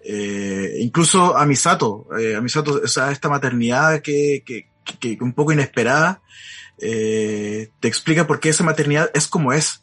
eh, 0.07 0.77
incluso 0.81 1.35
a 1.35 1.45
Misato, 1.45 2.07
eh, 2.19 2.35
a 2.35 2.41
Misato, 2.41 2.81
o 2.83 2.87
sea, 2.87 3.11
esta 3.11 3.27
maternidad 3.27 4.01
que, 4.01 4.43
que, 4.45 4.67
que, 4.99 5.17
un 5.19 5.33
poco 5.33 5.51
inesperada, 5.51 6.21
eh, 6.79 7.69
te 7.79 7.87
explica 7.87 8.27
por 8.27 8.39
qué 8.39 8.49
esa 8.49 8.63
maternidad 8.63 9.09
es 9.15 9.27
como 9.27 9.51
es. 9.51 9.81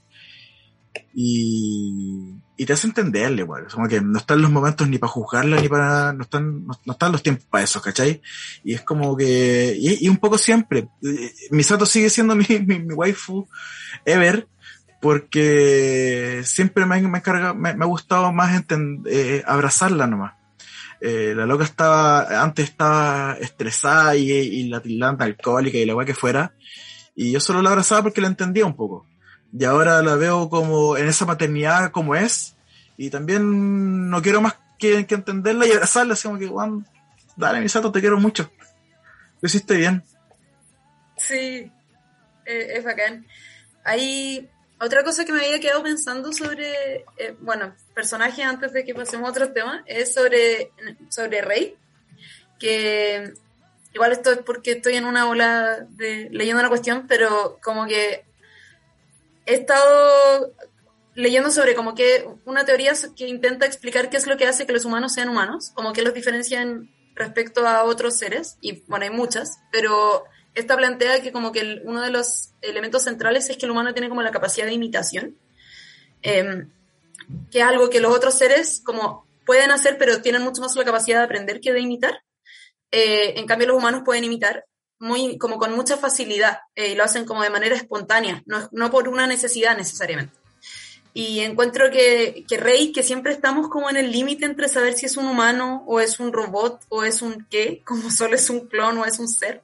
Y, 1.14 2.36
y 2.56 2.64
te 2.64 2.72
hace 2.72 2.86
entenderle, 2.86 3.42
bueno, 3.42 3.66
como 3.72 3.88
que 3.88 4.00
no 4.00 4.18
están 4.18 4.40
los 4.40 4.50
momentos 4.50 4.88
ni 4.88 4.98
para 4.98 5.10
juzgarla, 5.10 5.60
ni 5.60 5.68
para, 5.68 6.12
no 6.12 6.22
están, 6.22 6.66
no, 6.66 6.78
no 6.84 6.92
están 6.92 7.10
los 7.10 7.22
tiempos 7.22 7.46
para 7.46 7.64
eso, 7.64 7.82
¿cachai? 7.82 8.22
Y 8.62 8.74
es 8.74 8.82
como 8.82 9.16
que, 9.16 9.76
y, 9.76 10.06
y 10.06 10.08
un 10.08 10.18
poco 10.18 10.38
siempre, 10.38 10.88
eh, 11.02 11.32
Misato 11.50 11.84
sigue 11.84 12.10
siendo 12.10 12.36
mi, 12.36 12.46
mi, 12.64 12.78
mi 12.78 12.94
waifu 12.94 13.48
ever, 14.04 14.46
porque 15.02 16.42
siempre 16.44 16.86
me, 16.86 17.02
me, 17.02 17.22
carga, 17.22 17.54
me, 17.54 17.74
me 17.74 17.84
ha 17.84 17.88
gustado 17.88 18.32
más 18.32 18.64
eh, 19.06 19.42
abrazarla 19.44 20.06
nomás. 20.06 20.34
Eh, 21.00 21.34
la 21.34 21.44
loca 21.44 21.64
estaba, 21.64 22.40
antes 22.40 22.70
estaba 22.70 23.36
estresada 23.40 24.14
y, 24.14 24.30
y 24.30 24.68
la 24.68 24.80
alcohólica 25.18 25.76
y 25.76 25.84
la 25.86 25.96
weá 25.96 26.06
que 26.06 26.14
fuera, 26.14 26.54
y 27.16 27.32
yo 27.32 27.40
solo 27.40 27.60
la 27.62 27.70
abrazaba 27.70 28.04
porque 28.04 28.20
la 28.20 28.28
entendía 28.28 28.64
un 28.64 28.76
poco. 28.76 29.04
Y 29.52 29.64
ahora 29.64 30.00
la 30.02 30.14
veo 30.14 30.48
como 30.48 30.96
en 30.96 31.08
esa 31.08 31.26
maternidad 31.26 31.90
como 31.90 32.14
es, 32.14 32.56
y 32.96 33.10
también 33.10 34.08
no 34.08 34.22
quiero 34.22 34.40
más 34.40 34.54
que, 34.78 35.04
que 35.04 35.16
entenderla 35.16 35.66
y 35.66 35.72
abrazarla, 35.72 36.12
así 36.12 36.28
como 36.28 36.38
que, 36.38 36.46
Juan, 36.46 36.86
dale, 37.34 37.60
mi 37.60 37.68
sato, 37.68 37.90
te 37.90 38.00
quiero 38.00 38.20
mucho. 38.20 38.52
Lo 39.40 39.48
hiciste 39.48 39.76
bien. 39.76 40.04
Sí, 41.16 41.72
eh, 42.46 42.68
es 42.76 42.84
bacán. 42.84 43.26
Ahí 43.84 44.48
otra 44.84 45.04
cosa 45.04 45.24
que 45.24 45.32
me 45.32 45.44
había 45.44 45.60
quedado 45.60 45.82
pensando 45.82 46.32
sobre, 46.32 47.04
eh, 47.16 47.36
bueno, 47.40 47.74
personaje 47.94 48.42
antes 48.42 48.72
de 48.72 48.84
que 48.84 48.94
pasemos 48.94 49.28
a 49.28 49.30
otro 49.30 49.52
tema, 49.52 49.84
es 49.86 50.12
sobre, 50.12 50.72
sobre 51.08 51.40
Rey, 51.40 51.76
que 52.58 53.32
igual 53.94 54.12
esto 54.12 54.32
es 54.32 54.38
porque 54.38 54.72
estoy 54.72 54.96
en 54.96 55.04
una 55.04 55.28
ola 55.28 55.86
de 55.90 56.28
leyendo 56.30 56.60
una 56.60 56.68
cuestión, 56.68 57.06
pero 57.06 57.58
como 57.62 57.86
que 57.86 58.24
he 59.46 59.54
estado 59.54 60.52
leyendo 61.14 61.50
sobre 61.50 61.74
como 61.74 61.94
que 61.94 62.26
una 62.44 62.64
teoría 62.64 62.92
que 63.14 63.28
intenta 63.28 63.66
explicar 63.66 64.10
qué 64.10 64.16
es 64.16 64.26
lo 64.26 64.36
que 64.36 64.46
hace 64.46 64.66
que 64.66 64.72
los 64.72 64.84
humanos 64.84 65.12
sean 65.12 65.28
humanos, 65.28 65.70
como 65.74 65.92
que 65.92 66.02
los 66.02 66.14
diferencian 66.14 66.90
respecto 67.14 67.66
a 67.66 67.84
otros 67.84 68.16
seres, 68.16 68.56
y 68.60 68.80
bueno, 68.88 69.04
hay 69.04 69.10
muchas, 69.10 69.58
pero 69.70 70.24
esta 70.54 70.76
plantea 70.76 71.22
que 71.22 71.32
como 71.32 71.52
que 71.52 71.80
uno 71.84 72.02
de 72.02 72.10
los 72.10 72.50
elementos 72.60 73.04
centrales 73.04 73.48
es 73.48 73.56
que 73.56 73.66
el 73.66 73.72
humano 73.72 73.92
tiene 73.92 74.08
como 74.08 74.22
la 74.22 74.30
capacidad 74.30 74.66
de 74.66 74.74
imitación, 74.74 75.36
eh, 76.22 76.66
que 77.50 77.60
es 77.60 77.64
algo 77.64 77.90
que 77.90 78.00
los 78.00 78.14
otros 78.14 78.34
seres 78.34 78.82
como 78.84 79.26
pueden 79.46 79.70
hacer, 79.70 79.96
pero 79.98 80.22
tienen 80.22 80.42
mucho 80.42 80.60
más 80.60 80.76
la 80.76 80.84
capacidad 80.84 81.18
de 81.18 81.24
aprender 81.24 81.60
que 81.60 81.72
de 81.72 81.80
imitar. 81.80 82.22
Eh, 82.90 83.34
en 83.38 83.46
cambio, 83.46 83.68
los 83.68 83.76
humanos 83.76 84.02
pueden 84.04 84.24
imitar 84.24 84.66
muy, 84.98 85.38
como 85.38 85.58
con 85.58 85.74
mucha 85.74 85.96
facilidad 85.96 86.60
eh, 86.76 86.92
y 86.92 86.94
lo 86.94 87.04
hacen 87.04 87.24
como 87.24 87.42
de 87.42 87.50
manera 87.50 87.74
espontánea, 87.74 88.42
no, 88.46 88.68
no 88.70 88.90
por 88.90 89.08
una 89.08 89.26
necesidad 89.26 89.76
necesariamente. 89.76 90.34
Y 91.14 91.40
encuentro 91.40 91.90
que, 91.90 92.44
que 92.48 92.56
Rey, 92.56 92.92
que 92.92 93.02
siempre 93.02 93.32
estamos 93.32 93.68
como 93.68 93.90
en 93.90 93.96
el 93.96 94.10
límite 94.12 94.46
entre 94.46 94.68
saber 94.68 94.94
si 94.94 95.06
es 95.06 95.16
un 95.16 95.26
humano 95.26 95.84
o 95.86 96.00
es 96.00 96.20
un 96.20 96.32
robot 96.32 96.80
o 96.88 97.04
es 97.04 97.20
un 97.20 97.46
qué, 97.50 97.82
como 97.84 98.10
solo 98.10 98.36
es 98.36 98.48
un 98.48 98.68
clon 98.68 98.98
o 98.98 99.04
es 99.04 99.18
un 99.18 99.28
ser, 99.28 99.62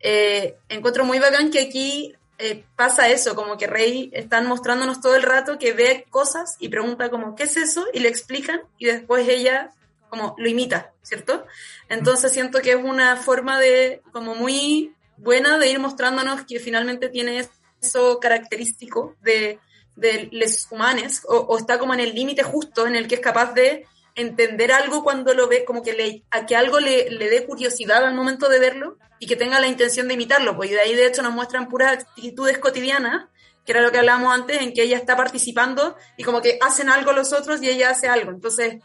eh, 0.00 0.56
encuentro 0.68 1.04
muy 1.04 1.18
bacán 1.18 1.50
que 1.50 1.60
aquí 1.60 2.14
eh, 2.38 2.64
pasa 2.76 3.08
eso, 3.08 3.34
como 3.34 3.56
que 3.56 3.66
Rey 3.66 4.10
están 4.12 4.46
mostrándonos 4.46 5.00
todo 5.00 5.16
el 5.16 5.22
rato 5.22 5.58
que 5.58 5.72
ve 5.72 6.06
cosas 6.08 6.56
y 6.60 6.68
pregunta 6.68 7.10
como, 7.10 7.34
¿qué 7.34 7.44
es 7.44 7.56
eso? 7.56 7.84
Y 7.92 8.00
le 8.00 8.08
explican 8.08 8.60
y 8.78 8.86
después 8.86 9.28
ella 9.28 9.72
como 10.08 10.34
lo 10.38 10.48
imita, 10.48 10.92
¿cierto? 11.02 11.44
Entonces 11.88 12.32
siento 12.32 12.60
que 12.60 12.70
es 12.70 12.82
una 12.82 13.16
forma 13.16 13.58
de, 13.58 14.02
como 14.12 14.34
muy 14.34 14.94
buena 15.16 15.58
de 15.58 15.68
ir 15.68 15.80
mostrándonos 15.80 16.44
que 16.44 16.60
finalmente 16.60 17.08
tiene 17.08 17.46
eso 17.82 18.18
característico 18.20 19.16
de, 19.20 19.58
de 19.96 20.28
los 20.32 20.68
humanos 20.70 21.22
o, 21.26 21.36
o 21.36 21.58
está 21.58 21.78
como 21.78 21.92
en 21.92 22.00
el 22.00 22.14
límite 22.14 22.42
justo 22.42 22.86
en 22.86 22.96
el 22.96 23.08
que 23.08 23.16
es 23.16 23.20
capaz 23.20 23.52
de 23.52 23.84
entender 24.18 24.72
algo 24.72 25.04
cuando 25.04 25.32
lo 25.32 25.46
ve, 25.46 25.64
como 25.64 25.82
que 25.82 25.92
le, 25.92 26.24
a 26.30 26.44
que 26.44 26.56
algo 26.56 26.80
le, 26.80 27.08
le 27.10 27.30
dé 27.30 27.46
curiosidad 27.46 28.04
al 28.04 28.14
momento 28.14 28.48
de 28.48 28.58
verlo 28.58 28.98
y 29.20 29.26
que 29.26 29.36
tenga 29.36 29.60
la 29.60 29.68
intención 29.68 30.08
de 30.08 30.14
imitarlo, 30.14 30.56
pues 30.56 30.70
y 30.70 30.74
de 30.74 30.80
ahí 30.80 30.94
de 30.94 31.06
hecho 31.06 31.22
nos 31.22 31.32
muestran 31.32 31.68
puras 31.68 31.92
actitudes 31.92 32.58
cotidianas, 32.58 33.26
que 33.64 33.72
era 33.72 33.80
lo 33.80 33.92
que 33.92 33.98
hablábamos 33.98 34.34
antes, 34.34 34.60
en 34.60 34.72
que 34.72 34.82
ella 34.82 34.96
está 34.96 35.16
participando 35.16 35.96
y 36.16 36.24
como 36.24 36.42
que 36.42 36.58
hacen 36.60 36.88
algo 36.88 37.12
los 37.12 37.32
otros 37.32 37.62
y 37.62 37.68
ella 37.68 37.90
hace 37.90 38.08
algo. 38.08 38.30
Entonces, 38.30 38.82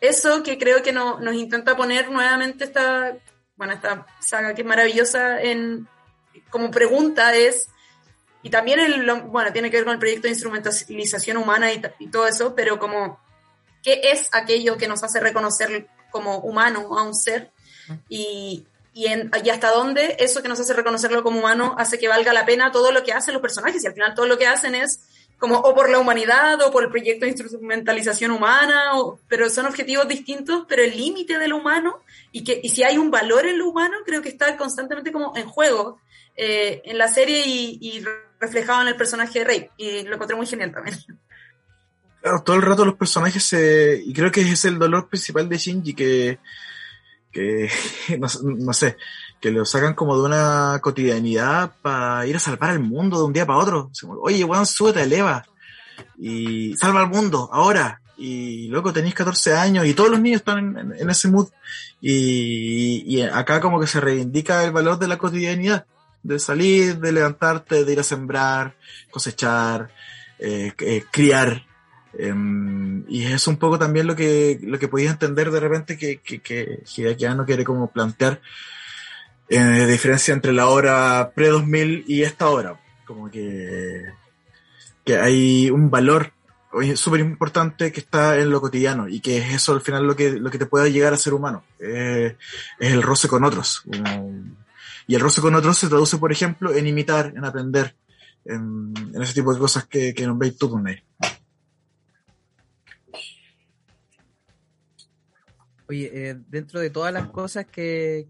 eso 0.00 0.42
que 0.42 0.58
creo 0.58 0.82
que 0.82 0.92
no, 0.92 1.18
nos 1.20 1.34
intenta 1.34 1.76
poner 1.76 2.10
nuevamente 2.10 2.64
esta, 2.64 3.16
bueno, 3.56 3.72
esta 3.72 4.06
saga 4.20 4.54
que 4.54 4.62
es 4.62 4.68
maravillosa 4.68 5.40
en, 5.40 5.88
como 6.50 6.70
pregunta 6.70 7.34
es, 7.34 7.68
y 8.42 8.50
también 8.50 8.80
el, 8.80 9.10
bueno, 9.22 9.50
tiene 9.52 9.70
que 9.70 9.78
ver 9.78 9.84
con 9.84 9.94
el 9.94 9.98
proyecto 9.98 10.24
de 10.24 10.34
instrumentalización 10.34 11.38
humana 11.38 11.72
y, 11.72 11.80
y 12.00 12.08
todo 12.08 12.26
eso, 12.26 12.54
pero 12.54 12.78
como 12.78 13.23
qué 13.84 14.00
es 14.02 14.28
aquello 14.32 14.76
que 14.76 14.88
nos 14.88 15.04
hace 15.04 15.20
reconocer 15.20 15.86
como 16.10 16.38
humano 16.38 16.98
a 16.98 17.02
un 17.04 17.14
ser 17.14 17.52
y, 18.08 18.66
y, 18.94 19.06
en, 19.06 19.30
y, 19.44 19.50
hasta 19.50 19.70
dónde 19.70 20.16
eso 20.18 20.42
que 20.42 20.48
nos 20.48 20.58
hace 20.58 20.72
reconocerlo 20.72 21.22
como 21.22 21.38
humano 21.38 21.76
hace 21.78 21.98
que 21.98 22.08
valga 22.08 22.32
la 22.32 22.46
pena 22.46 22.72
todo 22.72 22.90
lo 22.90 23.04
que 23.04 23.12
hacen 23.12 23.34
los 23.34 23.42
personajes 23.42 23.84
y 23.84 23.86
al 23.86 23.92
final 23.92 24.14
todo 24.14 24.26
lo 24.26 24.38
que 24.38 24.46
hacen 24.46 24.74
es 24.74 25.00
como 25.38 25.58
o 25.58 25.74
por 25.74 25.90
la 25.90 25.98
humanidad 25.98 26.62
o 26.62 26.70
por 26.70 26.84
el 26.84 26.90
proyecto 26.90 27.26
de 27.26 27.32
instrumentalización 27.32 28.30
humana, 28.30 28.98
o, 28.98 29.18
pero 29.28 29.50
son 29.50 29.66
objetivos 29.66 30.08
distintos, 30.08 30.64
pero 30.66 30.82
el 30.82 30.96
límite 30.96 31.38
de 31.38 31.48
lo 31.48 31.58
humano 31.58 32.00
y 32.32 32.44
que 32.44 32.60
y 32.62 32.70
si 32.70 32.82
hay 32.82 32.96
un 32.96 33.10
valor 33.10 33.44
en 33.44 33.58
lo 33.58 33.68
humano 33.68 33.98
creo 34.06 34.22
que 34.22 34.30
está 34.30 34.56
constantemente 34.56 35.12
como 35.12 35.36
en 35.36 35.46
juego 35.46 35.98
eh, 36.36 36.80
en 36.84 36.96
la 36.96 37.08
serie 37.08 37.42
y, 37.46 37.78
y 37.80 38.04
reflejado 38.40 38.82
en 38.82 38.88
el 38.88 38.96
personaje 38.96 39.40
de 39.40 39.44
Rey 39.44 39.68
y 39.76 40.02
lo 40.02 40.14
encontré 40.14 40.36
muy 40.36 40.46
genial 40.46 40.72
también. 40.72 40.96
Todo 42.44 42.56
el 42.56 42.62
rato 42.62 42.86
los 42.86 42.94
personajes 42.94 43.44
se... 43.44 44.02
Y 44.04 44.14
creo 44.14 44.32
que 44.32 44.40
es 44.40 44.64
el 44.64 44.78
dolor 44.78 45.08
principal 45.08 45.46
de 45.46 45.58
Shinji, 45.58 45.92
que... 45.92 46.38
que 47.30 47.70
no, 48.18 48.72
sé, 48.72 48.96
que 49.40 49.50
lo 49.50 49.66
sacan 49.66 49.92
como 49.92 50.16
de 50.16 50.24
una 50.24 50.78
cotidianidad 50.80 51.72
para 51.82 52.26
ir 52.26 52.36
a 52.36 52.40
salvar 52.40 52.70
al 52.70 52.80
mundo 52.80 53.18
de 53.18 53.24
un 53.24 53.32
día 53.34 53.44
para 53.44 53.58
otro. 53.58 53.90
Oye, 54.22 54.42
weón, 54.42 54.64
súbete, 54.64 55.02
eleva. 55.02 55.44
Y 56.18 56.74
salva 56.76 57.00
al 57.00 57.10
mundo, 57.10 57.50
ahora. 57.52 58.00
Y 58.16 58.68
luego 58.68 58.92
tenéis 58.92 59.14
14 59.14 59.54
años 59.54 59.84
y 59.84 59.92
todos 59.92 60.10
los 60.10 60.20
niños 60.20 60.40
están 60.40 60.94
en, 60.98 61.10
ese 61.10 61.28
mood. 61.28 61.48
Y, 62.00 63.04
y 63.06 63.20
acá 63.20 63.60
como 63.60 63.78
que 63.78 63.86
se 63.86 64.00
reivindica 64.00 64.64
el 64.64 64.72
valor 64.72 64.98
de 64.98 65.08
la 65.08 65.18
cotidianidad. 65.18 65.84
De 66.22 66.38
salir, 66.38 66.98
de 67.00 67.12
levantarte, 67.12 67.84
de 67.84 67.92
ir 67.92 68.00
a 68.00 68.04
sembrar, 68.04 68.76
cosechar, 69.10 69.90
eh, 70.38 70.72
eh, 70.78 71.04
criar 71.10 71.66
Um, 72.18 73.04
y 73.08 73.24
es 73.24 73.46
un 73.48 73.56
poco 73.56 73.78
también 73.78 74.06
lo 74.06 74.14
que, 74.14 74.58
lo 74.62 74.78
que 74.78 74.88
podías 74.88 75.12
entender 75.12 75.50
de 75.50 75.60
repente 75.60 75.98
que, 75.98 76.18
que, 76.18 76.40
que 76.40 76.82
Hideaki 76.86 77.26
quiere 77.44 77.64
como 77.64 77.90
plantear 77.90 78.40
eh, 79.48 79.86
diferencia 79.86 80.32
entre 80.32 80.52
la 80.52 80.68
hora 80.68 81.32
pre-2000 81.34 82.04
y 82.06 82.22
esta 82.22 82.48
hora. 82.48 82.80
Como 83.06 83.30
que, 83.30 84.04
que 85.04 85.18
hay 85.18 85.70
un 85.70 85.90
valor 85.90 86.32
súper 86.96 87.20
importante 87.20 87.92
que 87.92 88.00
está 88.00 88.38
en 88.38 88.50
lo 88.50 88.60
cotidiano 88.60 89.08
y 89.08 89.20
que 89.20 89.38
es 89.38 89.54
eso 89.54 89.72
al 89.72 89.80
final 89.80 90.06
lo 90.06 90.16
que, 90.16 90.32
lo 90.32 90.50
que 90.50 90.58
te 90.58 90.66
puede 90.66 90.92
llegar 90.92 91.12
a 91.12 91.16
ser 91.16 91.34
humano. 91.34 91.64
Eh, 91.78 92.36
es 92.78 92.92
el 92.92 93.02
roce 93.02 93.28
con 93.28 93.44
otros. 93.44 93.82
Um, 93.86 94.56
y 95.06 95.14
el 95.14 95.20
roce 95.20 95.40
con 95.40 95.54
otros 95.54 95.76
se 95.76 95.88
traduce, 95.88 96.16
por 96.18 96.32
ejemplo, 96.32 96.74
en 96.74 96.86
imitar, 96.86 97.32
en 97.36 97.44
aprender, 97.44 97.94
en, 98.44 98.94
en 99.12 99.22
ese 99.22 99.34
tipo 99.34 99.52
de 99.52 99.60
cosas 99.60 99.86
que, 99.86 100.14
que 100.14 100.26
veis 100.28 100.56
tú 100.56 100.70
con 100.70 100.88
Eh, 106.02 106.36
dentro 106.48 106.80
de 106.80 106.90
todas 106.90 107.12
las 107.12 107.28
cosas 107.28 107.66
que, 107.66 108.26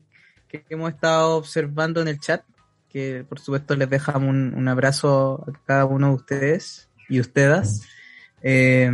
que 0.48 0.64
hemos 0.68 0.92
estado 0.92 1.37
observando 1.37 2.03
en 2.03 2.09
el 2.09 2.20
chat, 2.20 2.42
que 2.88 3.24
por 3.29 3.40
supuesto 3.40 3.74
les 3.74 3.88
dejamos 3.90 4.29
un, 4.29 4.68
abrazo 4.68 5.44
a 5.48 5.64
cada 5.64 5.85
uno 5.87 6.09
de 6.09 6.14
ustedes 6.14 6.90
y 7.09 7.20
ustedes. 7.20 7.83
Eh, 8.42 8.90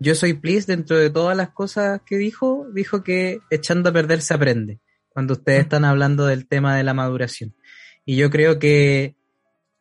yo 0.00 0.14
soy 0.14 0.34
please 0.34 0.66
dentro 0.66 0.96
de 0.96 1.10
todas 1.10 1.36
las 1.36 1.50
cosas 1.50 2.00
que 2.06 2.16
dijo, 2.16 2.66
dijo 2.72 3.02
que 3.02 3.40
echando 3.50 3.90
a 3.90 3.92
perder 3.92 4.20
se 4.20 4.34
aprende, 4.34 4.78
cuando 5.08 5.34
ustedes 5.34 5.62
están 5.62 5.84
hablando 5.84 6.26
del 6.26 6.46
tema 6.46 6.76
de 6.76 6.84
la 6.84 6.94
maduración. 6.94 7.54
Y 8.04 8.16
yo 8.16 8.30
creo 8.30 8.58
que, 8.58 9.16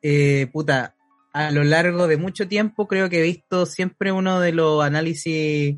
eh, 0.02 0.48
puta, 0.52 0.96
a 1.34 1.52
lo 1.52 1.64
largo 1.64 2.08
de 2.08 2.18
mucho 2.18 2.48
tiempo 2.48 2.88
creo 2.88 3.10
que 3.10 3.20
he 3.20 3.24
visto 3.24 3.68
siempre 3.68 4.12
uno 4.12 4.40
de 4.40 4.54
los 4.54 4.84
análisis, 4.84 5.78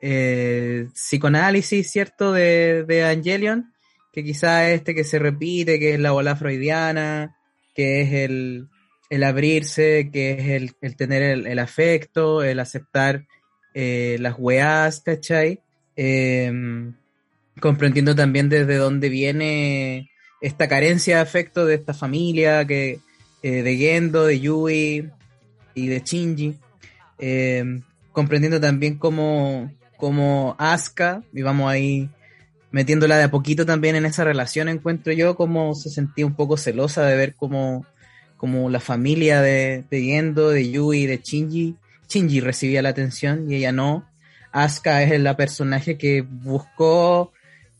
eh, 0.00 0.88
psicoanálisis, 0.94 1.90
¿cierto?, 1.90 2.32
de, 2.32 2.84
de 2.84 3.04
Angelion, 3.04 3.72
que 4.12 4.24
quizá 4.24 4.70
este 4.70 4.94
que 4.94 5.04
se 5.04 5.18
repite, 5.18 5.78
que 5.78 5.94
es 5.94 6.00
la 6.00 6.12
bola 6.12 6.36
freudiana, 6.36 7.36
que 7.74 8.02
es 8.02 8.12
el, 8.12 8.68
el 9.10 9.24
abrirse, 9.24 10.10
que 10.12 10.32
es 10.32 10.48
el, 10.48 10.72
el 10.80 10.96
tener 10.96 11.22
el, 11.22 11.46
el, 11.46 11.58
afecto, 11.58 12.42
el 12.42 12.60
aceptar 12.60 13.26
eh, 13.74 14.16
las 14.20 14.34
weas, 14.38 15.00
¿cachai? 15.00 15.60
Eh, 15.96 16.52
comprendiendo 17.60 18.14
también 18.14 18.48
desde 18.48 18.76
dónde 18.76 19.08
viene 19.08 20.10
esta 20.40 20.68
carencia 20.68 21.16
de 21.16 21.22
afecto 21.22 21.66
de 21.66 21.74
esta 21.74 21.94
familia, 21.94 22.64
que 22.66 23.00
eh, 23.42 23.62
de 23.62 23.76
Gendo, 23.76 24.26
de 24.26 24.40
Yui 24.40 25.10
y 25.74 25.86
de 25.86 26.00
Shinji. 26.00 26.56
Eh, 27.18 27.80
comprendiendo 28.12 28.60
también 28.60 28.96
cómo, 28.98 29.72
cómo 29.98 30.56
Asuka, 30.58 31.22
y 31.34 31.42
vamos 31.42 31.70
ahí 31.70 32.08
metiéndola 32.70 33.18
de 33.18 33.24
a 33.24 33.30
poquito 33.30 33.66
también 33.66 33.96
en 33.96 34.06
esa 34.06 34.24
relación, 34.24 34.68
encuentro 34.68 35.12
yo 35.12 35.36
como 35.36 35.74
se 35.74 35.90
sentía 35.90 36.24
un 36.24 36.34
poco 36.34 36.56
celosa 36.56 37.04
de 37.04 37.16
ver 37.16 37.34
cómo 37.34 37.84
la 38.70 38.80
familia 38.80 39.42
de, 39.42 39.84
de 39.90 40.02
Gendo, 40.02 40.48
de 40.48 40.70
Yui 40.70 41.04
de 41.06 41.18
Shinji, 41.18 41.76
Shinji 42.08 42.40
recibía 42.40 42.80
la 42.80 42.88
atención 42.88 43.50
y 43.50 43.56
ella 43.56 43.72
no. 43.72 44.08
Asuka 44.52 45.02
es 45.02 45.20
la 45.20 45.36
personaje 45.36 45.98
que 45.98 46.22
buscó 46.22 47.32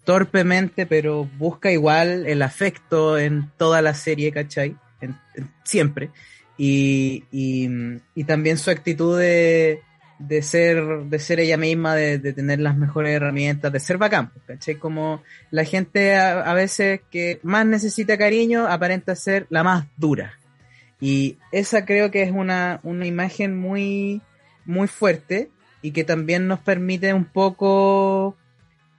torpemente, 0.05 0.87
pero 0.87 1.29
busca 1.39 1.71
igual 1.71 2.27
el 2.27 2.43
afecto 2.43 3.19
en 3.19 3.51
toda 3.57 3.83
la 3.83 3.95
serie, 3.95 4.33
¿cachai? 4.33 4.77
En, 5.01 5.17
siempre. 5.65 6.11
Y, 6.57 7.25
y, 7.31 8.25
también 8.25 8.59
su 8.59 8.71
actitud 8.71 9.19
de, 9.19 9.83
de 10.19 10.43
ser, 10.43 10.85
de 11.05 11.19
ser 11.19 11.41
ella 11.41 11.57
misma, 11.57 11.95
de, 11.95 12.19
tener 12.33 12.59
las 12.61 12.77
mejores 12.77 13.15
herramientas, 13.15 13.73
de 13.73 13.81
ser 13.81 13.99
bacán, 13.99 14.33
¿cachai? 14.47 14.77
Como 14.77 15.23
la 15.51 15.65
gente 15.65 16.17
a, 16.17 16.41
a, 16.41 16.55
veces 16.55 17.01
que 17.11 17.39
más 17.43 17.65
necesita 17.67 18.19
cariño 18.19 18.67
aparenta 18.67 19.15
ser 19.15 19.47
la 19.51 19.63
más 19.63 19.87
dura. 19.97 20.35
Y 21.01 21.39
esa 21.53 21.85
creo 21.85 22.11
que 22.11 22.23
es 22.23 22.33
una, 22.33 22.81
una 22.83 23.07
imagen 23.07 23.57
muy, 23.57 24.21
muy 24.65 24.89
fuerte 24.89 25.51
y 25.83 25.93
que 25.93 26.05
también 26.05 26.49
nos 26.49 26.59
permite 26.61 27.15
un 27.15 27.25
poco, 27.25 28.37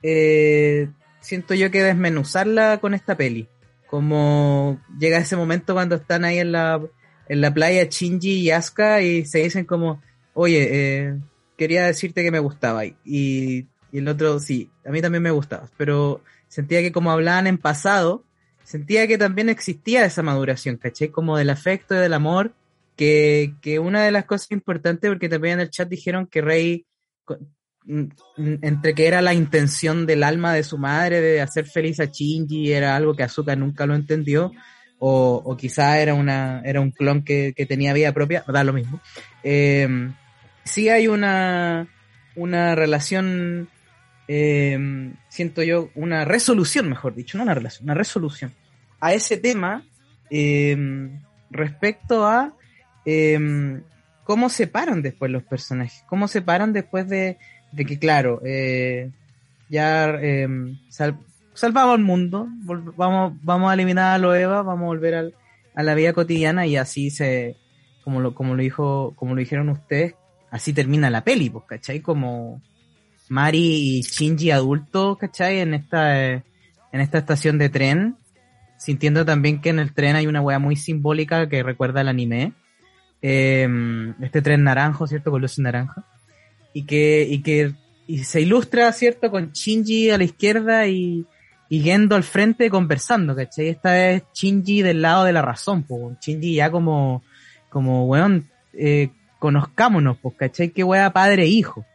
eh, 0.02 0.88
siento 1.20 1.54
yo 1.54 1.72
que 1.72 1.84
desmenuzarla 1.84 2.78
con 2.80 2.94
esta 2.94 3.18
peli. 3.18 3.48
Como 3.88 4.80
llega 4.98 5.18
ese 5.18 5.36
momento 5.36 5.74
cuando 5.74 5.96
están 5.96 6.24
ahí 6.24 6.40
en 6.40 6.52
la, 6.52 6.80
en 7.28 7.42
la 7.42 7.54
playa 7.54 7.84
Shinji 7.84 8.40
y 8.40 8.52
Asuka 8.52 9.02
y 9.02 9.26
se 9.26 9.40
dicen 9.40 9.66
como, 9.66 10.02
oye, 10.42 10.70
eh, 10.72 11.20
quería 11.58 11.86
decirte 11.86 12.24
que 12.24 12.32
me 12.32 12.40
gustaba. 12.40 12.86
Y, 12.86 12.96
y 13.04 13.68
el 13.92 14.08
otro, 14.08 14.40
sí, 14.40 14.70
a 14.86 14.90
mí 14.90 15.02
también 15.02 15.22
me 15.22 15.32
gustaba. 15.32 15.70
Pero 15.76 16.24
sentía 16.48 16.82
que 16.82 16.94
como 16.94 17.12
hablaban 17.12 17.46
en 17.48 17.58
pasado, 17.58 18.24
sentía 18.64 19.06
que 19.06 19.18
también 19.18 19.50
existía 19.50 20.06
esa 20.06 20.24
maduración, 20.24 20.78
¿caché? 20.78 21.12
Como 21.12 21.38
del 21.38 21.50
afecto 21.50 21.94
y 21.94 21.98
del 21.98 22.14
amor. 22.14 22.54
Que, 22.96 23.56
que 23.62 23.80
una 23.80 24.04
de 24.04 24.12
las 24.12 24.26
cosas 24.26 24.52
importantes, 24.52 25.10
porque 25.10 25.30
también 25.30 25.56
en 25.56 25.60
el 25.62 25.70
chat 25.70 25.90
dijeron 25.90 26.26
que 26.28 26.42
Rey, 26.42 26.86
entre 28.38 28.94
que 28.94 29.08
era 29.08 29.22
la 29.22 29.34
intención 29.34 30.06
del 30.06 30.24
alma 30.24 30.54
de 30.54 30.64
su 30.64 30.78
madre 30.78 31.22
de 31.22 31.42
hacer 31.42 31.66
feliz 31.66 32.00
a 32.00 32.06
Shinji, 32.06 32.74
era 32.74 32.96
algo 32.98 33.14
que 33.16 33.24
Azuka 33.24 33.56
nunca 33.56 33.86
lo 33.86 33.96
entendió, 33.96 34.52
o, 35.00 35.42
o 35.46 35.56
quizá 35.56 36.00
era, 36.00 36.14
una, 36.14 36.62
era 36.66 36.82
un 36.82 36.92
clon 36.92 37.24
que, 37.24 37.54
que 37.56 37.66
tenía 37.66 37.94
vida 37.94 38.12
propia, 38.12 38.44
da 38.48 38.66
lo 38.66 38.74
mismo. 38.74 39.00
Eh, 39.44 39.88
sí 40.70 40.90
hay 40.90 41.08
una, 41.08 41.88
una 42.36 42.76
relación, 42.76 43.68
eh, 44.28 45.12
siento 45.28 45.64
yo, 45.64 45.90
una 45.96 46.26
resolución, 46.26 46.88
mejor 46.88 47.16
dicho, 47.16 47.38
no 47.38 47.44
una 47.44 47.56
relación, 47.56 47.86
una 47.86 47.96
resolución 47.96 48.54
a 49.02 49.14
ese 49.14 49.38
tema 49.38 49.84
eh, 50.30 51.10
respecto 51.50 52.26
a 52.26 52.54
eh, 53.06 53.82
cómo 54.24 54.50
se 54.50 54.68
paran 54.68 55.02
después 55.02 55.32
los 55.32 55.44
personajes, 55.44 56.04
cómo 56.08 56.28
se 56.28 56.42
paran 56.42 56.74
después 56.74 57.08
de, 57.10 57.38
de 57.72 57.86
que, 57.86 57.98
claro, 57.98 58.42
eh, 58.46 59.10
ya 59.70 60.20
sal, 60.90 61.18
salvamos 61.54 61.96
al 61.96 62.04
mundo, 62.04 62.48
vamos, 62.96 63.34
vamos 63.42 63.72
a 63.72 63.74
eliminar 63.74 64.14
a 64.14 64.18
Loeva, 64.18 64.62
vamos 64.62 64.84
a 64.84 64.88
volver 64.88 65.16
al, 65.16 65.34
a 65.74 65.84
la 65.84 65.96
vida 65.96 66.14
cotidiana 66.14 66.68
y 66.68 66.78
así 66.78 67.10
se, 67.10 67.58
como 68.04 68.20
lo, 68.20 68.36
como 68.36 68.56
lo 68.56 68.62
dijo, 68.62 69.14
como 69.16 69.34
lo 69.34 69.40
dijeron 69.40 69.70
ustedes, 69.70 70.16
así 70.52 70.74
termina 70.74 71.10
la 71.10 71.24
peli, 71.24 71.50
pues, 71.50 71.66
¿cachai? 71.68 72.02
Como 72.02 72.62
Mari 73.30 73.98
y 73.98 74.02
Shinji 74.02 74.52
adultos, 74.52 75.18
¿cachai? 75.18 75.60
En 75.60 75.74
esta, 75.74 76.32
en 76.32 76.44
esta 76.92 77.20
estación 77.20 77.58
de 77.58 77.70
tren, 77.70 78.18
sintiendo 78.78 79.26
también 79.26 79.62
que 79.62 79.70
en 79.70 79.80
el 79.80 79.94
tren 79.94 80.16
hay 80.16 80.28
una 80.28 80.42
wea 80.42 80.60
muy 80.60 80.76
simbólica 80.76 81.48
que 81.50 81.64
recuerda 81.64 82.02
al 82.02 82.08
anime. 82.08 82.54
Eh, 83.22 83.68
este 84.22 84.42
tren 84.42 84.64
naranjo, 84.64 85.08
¿cierto? 85.08 85.32
Con 85.32 85.42
luz 85.42 85.60
naranja. 85.60 86.06
Y 86.74 86.86
que, 86.86 87.28
y 87.30 87.42
que 87.42 87.74
y 88.10 88.24
se 88.24 88.42
ilustra, 88.42 88.92
¿cierto? 88.92 89.30
Con 89.30 89.52
Shinji 89.52 90.10
a 90.10 90.18
la 90.18 90.24
izquierda 90.24 90.88
y, 90.88 91.28
y 91.70 91.82
Gendo 91.82 92.16
al 92.16 92.24
frente 92.24 92.68
conversando, 92.72 93.36
¿cachai? 93.36 93.68
Esta 93.68 94.10
es 94.10 94.24
Shinji 94.34 94.82
del 94.82 95.04
lado 95.04 95.26
de 95.26 95.32
la 95.32 95.44
razón, 95.44 95.84
pues. 95.84 96.18
Shinji 96.20 96.56
ya 96.56 96.72
como, 96.72 97.22
como, 97.70 98.08
weón, 98.08 98.50
eh, 98.74 99.12
conozcámonos, 99.40 100.18
pues, 100.22 100.36
¿cachai? 100.36 100.70
Que 100.70 100.84
wea 100.84 101.12
padre 101.12 101.44
e 101.44 101.48
hijo. 101.48 101.86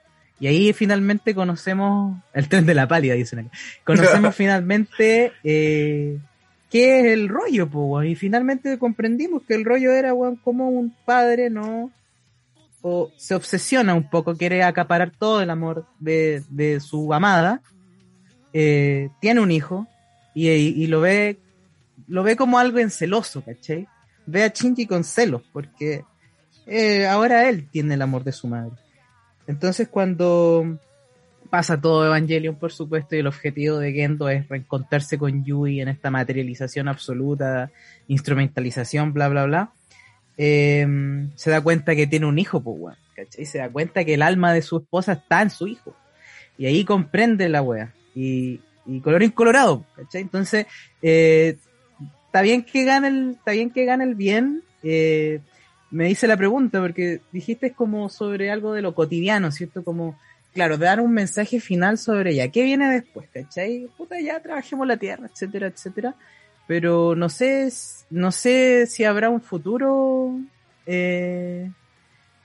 Y 0.41 0.47
ahí 0.49 0.73
finalmente 0.73 1.35
conocemos 1.35 2.21
el 2.33 2.49
tren 2.49 2.67
de 2.67 2.75
la 2.75 2.89
pálida, 2.89 3.15
dicen 3.15 3.41
acá. 3.41 3.51
Conocemos 3.85 4.35
finalmente 4.37 5.33
eh, 5.45 6.19
qué 6.71 7.01
es 7.01 7.07
el 7.07 7.29
rollo, 7.29 7.69
pues, 7.69 8.09
y 8.09 8.15
finalmente 8.17 8.79
comprendimos 8.79 9.43
que 9.47 9.55
el 9.55 9.65
rollo 9.65 9.93
era, 9.93 10.13
weón, 10.13 10.37
como 10.37 10.69
un 10.69 10.95
padre, 11.05 11.51
¿no? 11.51 11.91
O 12.83 13.11
se 13.17 13.35
obsesiona 13.35 13.95
un 13.95 14.11
poco, 14.11 14.37
quiere 14.37 14.63
acaparar 14.63 15.11
todo 15.11 15.41
el 15.41 15.51
amor 15.51 15.87
de, 16.01 16.43
de 16.51 16.81
su 16.81 17.15
amada, 17.15 17.63
eh, 18.53 19.09
tiene 19.21 19.41
un 19.41 19.51
hijo, 19.51 19.87
y, 20.35 20.87
lo 20.89 21.01
ve, 21.01 21.39
lo 22.09 22.23
ve 22.23 22.37
como 22.37 22.59
algo 22.59 22.79
en 22.79 22.91
celoso, 22.91 23.43
¿cachai? 23.43 23.87
Ve 24.27 24.43
a 24.43 24.49
Shinji 24.49 24.87
con 24.87 25.05
celos, 25.05 25.43
porque 25.53 26.05
eh, 26.67 27.07
ahora 27.07 27.49
él 27.49 27.69
tiene 27.71 27.95
el 27.95 28.03
amor 28.03 28.25
de 28.25 28.33
su 28.33 28.49
madre. 28.49 28.73
Entonces 29.47 29.89
cuando 29.89 30.79
pasa 31.51 31.81
todo 31.81 32.05
Evangelion, 32.07 32.57
por 32.57 32.73
supuesto, 32.73 33.15
y 33.15 33.21
el 33.21 33.27
objetivo 33.27 33.79
de 33.79 33.93
Gendo 33.93 34.29
es 34.29 34.49
reencontrarse 34.49 35.19
con 35.19 35.45
Yui 35.45 35.81
en 35.81 35.89
esta 35.89 36.11
materialización 36.11 36.89
absoluta, 36.89 37.71
instrumentalización, 38.09 39.13
bla, 39.13 39.29
bla, 39.29 39.45
bla, 39.45 39.73
eh, 40.37 40.87
se 41.37 41.51
da 41.51 41.61
cuenta 41.61 41.95
que 41.95 42.07
tiene 42.07 42.27
un 42.27 42.39
hijo, 42.39 42.61
pues, 42.61 42.77
weón, 42.79 42.97
¿cachai? 43.15 43.47
Se 43.47 43.59
da 43.59 43.69
cuenta 43.69 44.05
que 44.05 44.15
el 44.15 44.23
alma 44.23 44.53
de 44.53 44.63
su 44.63 44.79
esposa 44.79 45.13
está 45.13 45.43
en 45.43 45.51
su 45.51 45.69
hijo. 45.69 45.95
Y 46.59 46.67
ahí 46.67 46.85
comprende 46.85 47.49
la 47.49 47.63
wea. 47.63 47.93
Y, 48.15 48.61
y 48.87 49.01
colorín 49.01 49.31
colorado, 49.31 49.85
¿cachai? 49.97 50.23
Entonces, 50.23 50.67
eh, 51.03 51.57
está 52.27 52.43
bien 52.43 52.65
que 52.65 52.85
gane 52.85 53.09
el, 53.09 53.39
bien 53.47 53.71
que 53.71 53.85
gane 53.85 54.05
el 54.05 54.15
bien, 54.15 54.63
eh, 54.83 55.41
me 55.95 56.11
hice 56.11 56.27
la 56.27 56.37
pregunta 56.37 56.81
porque 56.81 57.21
dijiste 57.31 57.73
como 57.73 58.09
sobre 58.09 58.51
algo 58.51 58.73
de 58.73 58.83
lo 58.83 58.97
cotidiano, 58.97 59.53
¿cierto? 59.53 59.85
Como, 59.85 60.19
claro, 60.53 60.77
dar 60.77 61.01
un 61.01 61.13
mensaje 61.13 61.61
final 61.61 61.99
sobre 61.99 62.35
ya, 62.35 62.49
¿qué 62.49 62.65
viene 62.65 62.91
después? 62.91 63.29
¿Cachai? 63.33 63.89
Puta, 63.97 64.21
ya 64.21 64.41
trabajemos 64.43 64.89
la 64.89 64.97
tierra, 64.97 65.29
etcétera, 65.33 65.69
etcétera. 65.69 66.17
Pero 66.67 67.15
no 67.15 67.29
sé, 67.29 67.73
no 68.11 68.33
sé 68.33 68.87
si 68.89 69.05
habrá 69.05 69.31
un 69.31 69.41
futuro 69.41 70.37
eh, 70.85 71.71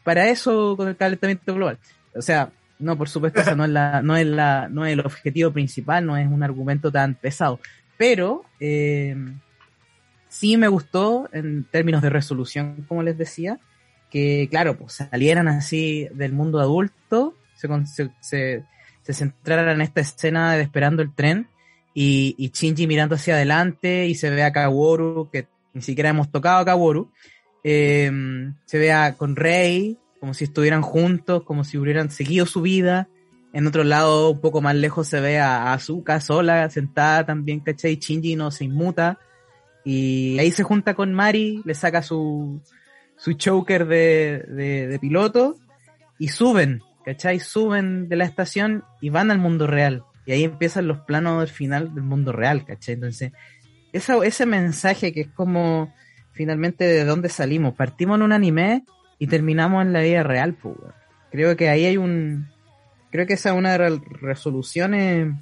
para 0.04 0.30
eso 0.30 0.78
con 0.78 0.88
el 0.88 0.96
calentamiento 0.96 1.56
global. 1.56 1.80
O 2.16 2.22
sea, 2.22 2.52
no, 2.78 3.00
por 3.00 3.10
supuesto, 3.10 3.42
eso 3.42 3.56
no 3.56 3.64
es 3.64 3.72
la, 3.72 4.04
no 4.04 4.16
es 4.16 4.28
la, 4.28 4.70
no 4.70 4.86
es 4.86 4.94
el 4.94 5.00
objetivo 5.00 5.52
principal, 5.52 6.06
no 6.06 6.18
es 6.18 6.28
un 6.28 6.44
argumento 6.44 6.92
tan 6.92 7.16
pesado. 7.16 7.60
Pero 7.98 8.46
eh, 8.60 9.16
sí 10.30 10.56
me 10.56 10.68
gustó 10.68 11.30
en 11.34 11.66
términos 11.66 12.02
de 12.02 12.10
resolución, 12.10 12.86
como 12.88 13.04
les 13.04 13.18
decía, 13.18 13.60
que 14.10 14.48
claro, 14.50 14.78
pues 14.78 14.94
salieran 14.94 15.48
así 15.48 16.08
del 16.14 16.32
mundo 16.32 16.60
adulto, 16.60 17.36
se, 17.56 17.68
se, 18.22 18.64
se, 19.02 19.14
centraran 19.14 19.70
en 19.70 19.82
esta 19.82 20.02
escena 20.02 20.54
de 20.54 20.62
esperando 20.62 21.02
el 21.02 21.14
tren 21.14 21.48
y, 21.94 22.36
y 22.38 22.50
Shinji 22.50 22.88
mirando 22.88 23.16
hacia 23.16 23.34
adelante 23.34 24.08
y 24.08 24.16
se 24.16 24.30
ve 24.30 24.44
a 24.44 24.54
Kaworu, 24.54 25.30
que 25.32 25.48
ni 25.74 25.82
siquiera 25.82 26.10
hemos 26.10 26.32
tocado 26.32 26.60
a 26.60 26.66
Kaworu, 26.66 27.12
eh, 27.64 28.12
se 28.66 28.80
vea 28.80 29.16
con 29.18 29.36
Rei, 29.36 29.98
como 30.20 30.34
si 30.34 30.46
estuvieran 30.46 30.82
juntos, 30.82 31.44
como 31.44 31.64
si 31.64 31.78
hubieran 31.78 32.12
seguido 32.12 32.46
su 32.46 32.62
vida. 32.62 33.08
En 33.54 33.66
otro 33.66 33.84
lado, 33.84 34.30
un 34.32 34.42
poco 34.42 34.62
más 34.62 34.76
lejos, 34.76 35.08
se 35.08 35.20
ve 35.20 35.40
a 35.40 35.74
Azuka 35.74 36.22
sola, 36.22 36.70
sentada 36.70 37.26
también, 37.26 37.62
¿cachai? 37.62 37.96
Shinji 37.96 38.36
no 38.36 38.52
se 38.52 38.66
inmuta. 38.66 39.18
Y 39.86 40.38
ahí 40.40 40.52
se 40.52 40.64
junta 40.64 40.94
con 40.94 41.14
Mari, 41.14 41.62
le 41.66 41.74
saca 41.74 42.02
su, 42.02 42.62
su 43.18 43.34
choker 43.34 43.88
de, 43.88 44.44
de, 44.90 45.00
piloto 45.00 45.56
y 46.18 46.28
suben, 46.28 46.82
¿cachai? 47.06 47.40
Suben 47.40 48.10
de 48.10 48.16
la 48.16 48.26
estación 48.26 48.84
y 49.02 49.10
van 49.10 49.32
al 49.32 49.40
mundo 49.40 49.68
real. 49.68 50.04
Y 50.26 50.34
ahí 50.34 50.44
empiezan 50.44 50.88
los 50.88 51.00
planos 51.00 51.40
del 51.40 51.50
final 51.50 51.94
del 51.96 52.04
mundo 52.04 52.32
real, 52.32 52.66
¿cachai? 52.66 52.96
Entonces, 52.96 53.32
esa, 53.94 54.18
ese 54.26 54.46
mensaje 54.46 55.14
que 55.14 55.22
es 55.22 55.30
como 55.30 55.94
finalmente 56.32 56.86
de 56.86 57.04
dónde 57.04 57.30
salimos. 57.30 57.74
Partimos 57.74 58.18
en 58.18 58.24
un 58.24 58.32
anime 58.32 58.86
y 59.18 59.28
terminamos 59.28 59.82
en 59.82 59.94
la 59.94 60.02
vida 60.02 60.24
real, 60.24 60.54
pues, 60.54 60.76
Creo 61.32 61.56
que 61.56 61.70
ahí 61.70 61.86
hay 61.86 61.98
un. 61.98 62.48
Creo 63.12 63.28
que 63.28 63.34
esa 63.34 63.50
es 63.50 63.56
una 63.56 63.74
de 63.74 63.78
las 63.78 64.00
resoluciones, 64.22 65.34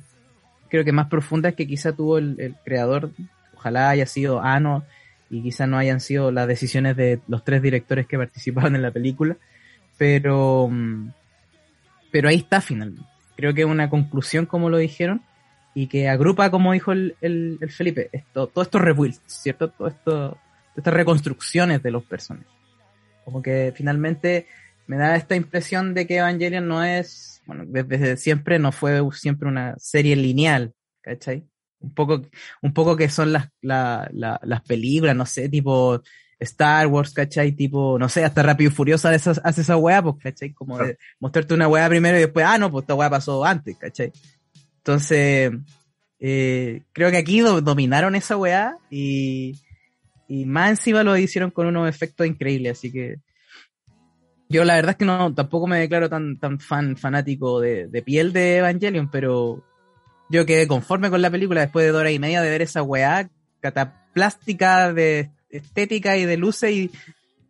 creo 0.69 0.83
que 0.83 0.91
más 0.91 1.07
profundas 1.07 1.53
que 1.53 1.67
quizá 1.67 1.93
tuvo 1.93 2.17
el, 2.17 2.55
creador. 2.65 3.11
Ojalá 3.67 3.89
haya 3.89 4.05
sido 4.05 4.41
Ano 4.41 4.85
y 5.29 5.43
quizá 5.43 5.67
no 5.67 5.77
hayan 5.77 5.99
sido 5.99 6.31
las 6.31 6.47
decisiones 6.47 6.95
de 6.95 7.19
los 7.27 7.43
tres 7.43 7.61
directores 7.61 8.07
que 8.07 8.17
participaron 8.17 8.75
en 8.75 8.81
la 8.81 8.91
película. 8.91 9.35
Pero. 9.97 10.71
Pero 12.11 12.29
ahí 12.29 12.37
está 12.37 12.61
finalmente. 12.61 13.05
Creo 13.35 13.53
que 13.53 13.61
es 13.61 13.67
una 13.67 13.89
conclusión, 13.89 14.45
como 14.45 14.69
lo 14.69 14.77
dijeron, 14.77 15.21
y 15.75 15.87
que 15.87 16.07
agrupa, 16.07 16.49
como 16.49 16.71
dijo 16.71 16.93
el, 16.93 17.15
el, 17.21 17.59
Felipe, 17.69 18.09
esto, 18.13 18.47
todo 18.47 18.63
estos 18.63 18.81
rebuilds, 18.81 19.21
¿cierto? 19.27 19.69
Todo 19.69 19.89
esto, 19.89 20.37
estas 20.75 20.93
reconstrucciones 20.93 21.83
de 21.83 21.91
los 21.91 22.03
personajes. 22.05 22.47
Como 23.25 23.41
que 23.41 23.73
finalmente 23.75 24.47
me 24.87 24.95
da 24.95 25.17
esta 25.17 25.35
impresión 25.35 25.93
de 25.93 26.07
que 26.07 26.17
Evangelion 26.17 26.67
no 26.67 26.83
es, 26.83 27.43
bueno, 27.45 27.65
desde 27.67 28.15
siempre 28.15 28.57
no 28.57 28.71
fue 28.71 29.01
siempre 29.11 29.49
una 29.49 29.75
serie 29.77 30.15
lineal, 30.15 30.73
¿cachai? 31.01 31.45
Un 31.79 31.93
poco, 31.93 32.21
un 32.61 32.73
poco 32.73 32.95
que 32.95 33.09
son 33.09 33.31
las, 33.31 33.49
las 33.61 34.61
películas, 34.67 35.15
no 35.15 35.25
sé, 35.25 35.47
tipo 35.47 36.01
Star 36.39 36.87
Wars, 36.87 37.13
¿cachai? 37.13 37.51
Tipo, 37.51 37.97
no 37.99 38.09
sé, 38.09 38.23
hasta 38.23 38.43
Rápido 38.43 38.71
y 38.71 38.73
Furiosa 38.73 39.09
hace 39.09 39.31
esa, 39.31 39.41
hace 39.43 39.61
esa 39.61 39.77
weá, 39.77 40.01
pues, 40.01 40.15
¿cachai? 40.21 40.53
Como 40.53 40.77
de 40.77 40.97
mostrarte 41.19 41.53
una 41.53 41.67
weá 41.67 41.87
primero 41.89 42.17
y 42.17 42.21
después, 42.21 42.45
ah, 42.47 42.57
no, 42.57 42.71
pues 42.71 42.83
esta 42.83 42.95
weá 42.95 43.09
pasó 43.09 43.45
antes, 43.45 43.77
¿cachai? 43.77 44.11
Entonces, 44.77 45.51
eh, 46.19 46.83
creo 46.93 47.11
que 47.11 47.17
aquí 47.17 47.39
dominaron 47.41 48.15
esa 48.15 48.37
weá 48.37 48.77
y, 48.89 49.59
y 50.27 50.45
más 50.45 50.71
encima 50.71 51.03
lo 51.03 51.17
hicieron 51.17 51.51
con 51.51 51.67
unos 51.67 51.89
efectos 51.89 52.25
increíbles, 52.25 52.77
así 52.77 52.91
que 52.91 53.19
yo 54.49 54.63
la 54.63 54.75
verdad 54.75 54.91
es 54.91 54.97
que 54.97 55.05
no, 55.05 55.33
tampoco 55.33 55.67
me 55.67 55.79
declaro 55.79 56.09
tan, 56.09 56.39
tan 56.39 56.59
fan, 56.59 56.95
fanático 56.95 57.59
de, 57.59 58.03
piel 58.05 58.31
de 58.31 58.57
Evangelion, 58.57 59.09
pero 59.11 59.63
yo 60.29 60.45
quedé 60.45 60.67
conforme 60.67 61.09
con 61.09 61.21
la 61.21 61.29
película 61.29 61.61
después 61.61 61.85
de 61.85 61.91
dos 61.91 62.01
horas 62.01 62.13
y 62.13 62.19
media 62.19 62.41
de 62.41 62.49
ver 62.49 62.61
esa 62.61 62.83
weá 62.83 63.29
cataplástica 63.59 64.93
de 64.93 65.31
estética 65.49 66.17
y 66.17 66.25
de 66.25 66.37
luces 66.37 66.71
y, 66.71 66.91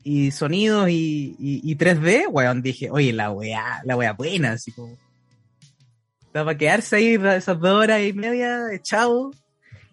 y 0.04 0.32
sonidos 0.32 0.90
y, 0.90 1.36
y, 1.40 1.76
3D, 1.76 2.28
weón, 2.30 2.62
dije, 2.62 2.90
oye, 2.92 3.14
la 3.14 3.32
weá, 3.32 3.82
la 3.84 3.96
weá 3.96 4.14
buena, 4.14 4.54
así 4.54 4.72
como. 4.72 4.98
Para 6.32 6.58
quedarse 6.58 6.98
ahí 6.98 7.16
esas 7.16 7.60
dos 7.60 7.84
horas 7.84 8.02
y 8.04 8.14
media 8.14 8.72
echado 8.72 9.32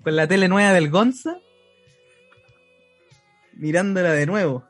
con 0.03 0.15
la 0.15 0.27
tele 0.27 0.49
nueva 0.49 0.73
del 0.73 0.91
Gonza 0.91 1.39
mirándola 3.57 4.13
de 4.13 4.27
nuevo. 4.27 4.65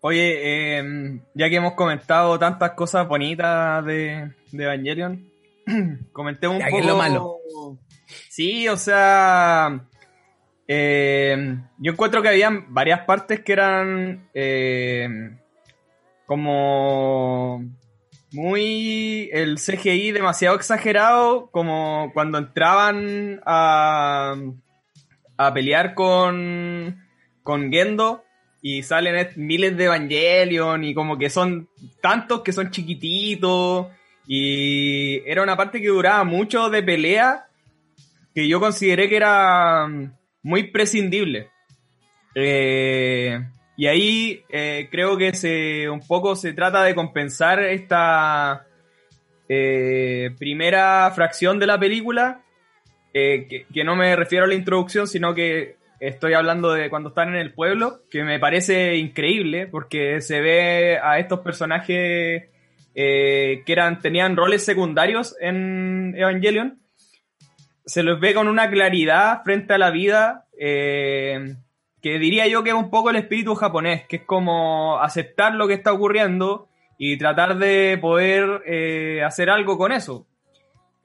Oye, 0.00 0.78
em, 0.78 1.20
ya 1.34 1.48
que 1.48 1.56
hemos 1.56 1.74
comentado 1.74 2.38
tantas 2.38 2.72
cosas 2.72 3.08
bonitas 3.08 3.84
de, 3.84 4.32
de 4.52 4.64
Evangelion, 4.64 5.33
comentemos 6.12 6.58
un 6.58 6.70
poco. 6.70 6.86
lo 6.86 6.96
malo. 6.96 7.38
Sí, 8.28 8.68
o 8.68 8.76
sea, 8.76 9.86
em, 10.66 11.64
yo 11.78 11.92
encuentro 11.92 12.22
que 12.22 12.28
había 12.28 12.50
varias 12.68 13.00
partes 13.00 13.40
que 13.40 13.52
eran 13.52 14.28
em, 14.34 15.38
como 16.26 17.64
muy 18.32 19.30
el 19.32 19.58
CGI 19.58 20.12
demasiado 20.12 20.56
exagerado, 20.56 21.50
como 21.50 22.10
cuando 22.12 22.38
entraban 22.38 23.40
a 23.46 24.34
a 25.36 25.52
pelear 25.52 25.94
con, 25.94 27.04
con 27.42 27.72
Gendo 27.72 28.24
y 28.62 28.82
salen 28.82 29.28
miles 29.36 29.76
de 29.76 29.84
Evangelion 29.84 30.84
y 30.84 30.94
como 30.94 31.18
que 31.18 31.28
son 31.28 31.68
tantos 32.00 32.42
que 32.42 32.52
son 32.52 32.70
chiquititos 32.70 33.88
y 34.26 35.22
era 35.28 35.42
una 35.42 35.56
parte 35.56 35.80
que 35.80 35.88
duraba 35.88 36.24
mucho 36.24 36.70
de 36.70 36.82
pelea 36.82 37.46
que 38.34 38.48
yo 38.48 38.60
consideré 38.60 39.08
que 39.08 39.16
era 39.16 39.86
muy 40.42 40.64
prescindible. 40.64 41.50
Eh, 42.34 43.38
y 43.76 43.86
ahí 43.86 44.44
eh, 44.48 44.88
creo 44.90 45.16
que 45.16 45.34
se 45.34 45.88
un 45.88 46.00
poco 46.06 46.36
se 46.36 46.52
trata 46.52 46.82
de 46.82 46.94
compensar 46.94 47.62
esta 47.62 48.66
eh, 49.48 50.30
primera 50.38 51.10
fracción 51.14 51.58
de 51.58 51.66
la 51.66 51.78
película 51.78 52.44
eh, 53.16 53.66
que, 53.72 53.84
no 53.84 53.94
me 53.94 54.16
refiero 54.16 54.44
a 54.44 54.48
la 54.48 54.54
introducción, 54.54 55.06
sino 55.06 55.34
que 55.34 55.76
estoy 56.00 56.34
hablando 56.34 56.72
de 56.72 56.90
cuando 56.90 57.10
están 57.10 57.28
en 57.28 57.36
el 57.36 57.54
pueblo, 57.54 58.00
que 58.10 58.24
me 58.24 58.40
parece 58.40 58.96
increíble 58.96 59.68
porque 59.68 60.20
se 60.20 60.40
ve 60.40 60.98
a 61.00 61.20
estos 61.20 61.38
personajes 61.40 62.48
eh, 62.94 63.62
que 63.66 63.72
eran, 63.72 64.00
tenían 64.00 64.36
roles 64.36 64.64
secundarios 64.64 65.36
en 65.40 66.14
Evangelion, 66.16 66.80
se 67.84 68.02
los 68.02 68.18
ve 68.20 68.34
con 68.34 68.48
una 68.48 68.70
claridad 68.70 69.42
frente 69.44 69.74
a 69.74 69.78
la 69.78 69.90
vida 69.90 70.46
eh, 70.58 71.56
que 72.00 72.18
diría 72.18 72.46
yo 72.46 72.62
que 72.62 72.70
es 72.70 72.76
un 72.76 72.90
poco 72.90 73.10
el 73.10 73.16
espíritu 73.16 73.54
japonés, 73.54 74.06
que 74.06 74.16
es 74.16 74.22
como 74.22 74.98
aceptar 75.00 75.54
lo 75.54 75.68
que 75.68 75.74
está 75.74 75.92
ocurriendo 75.92 76.68
y 76.98 77.16
tratar 77.18 77.58
de 77.58 77.98
poder 78.00 79.22
hacer 79.24 79.50
algo 79.50 79.76
con 79.76 79.92
eso. 79.92 80.26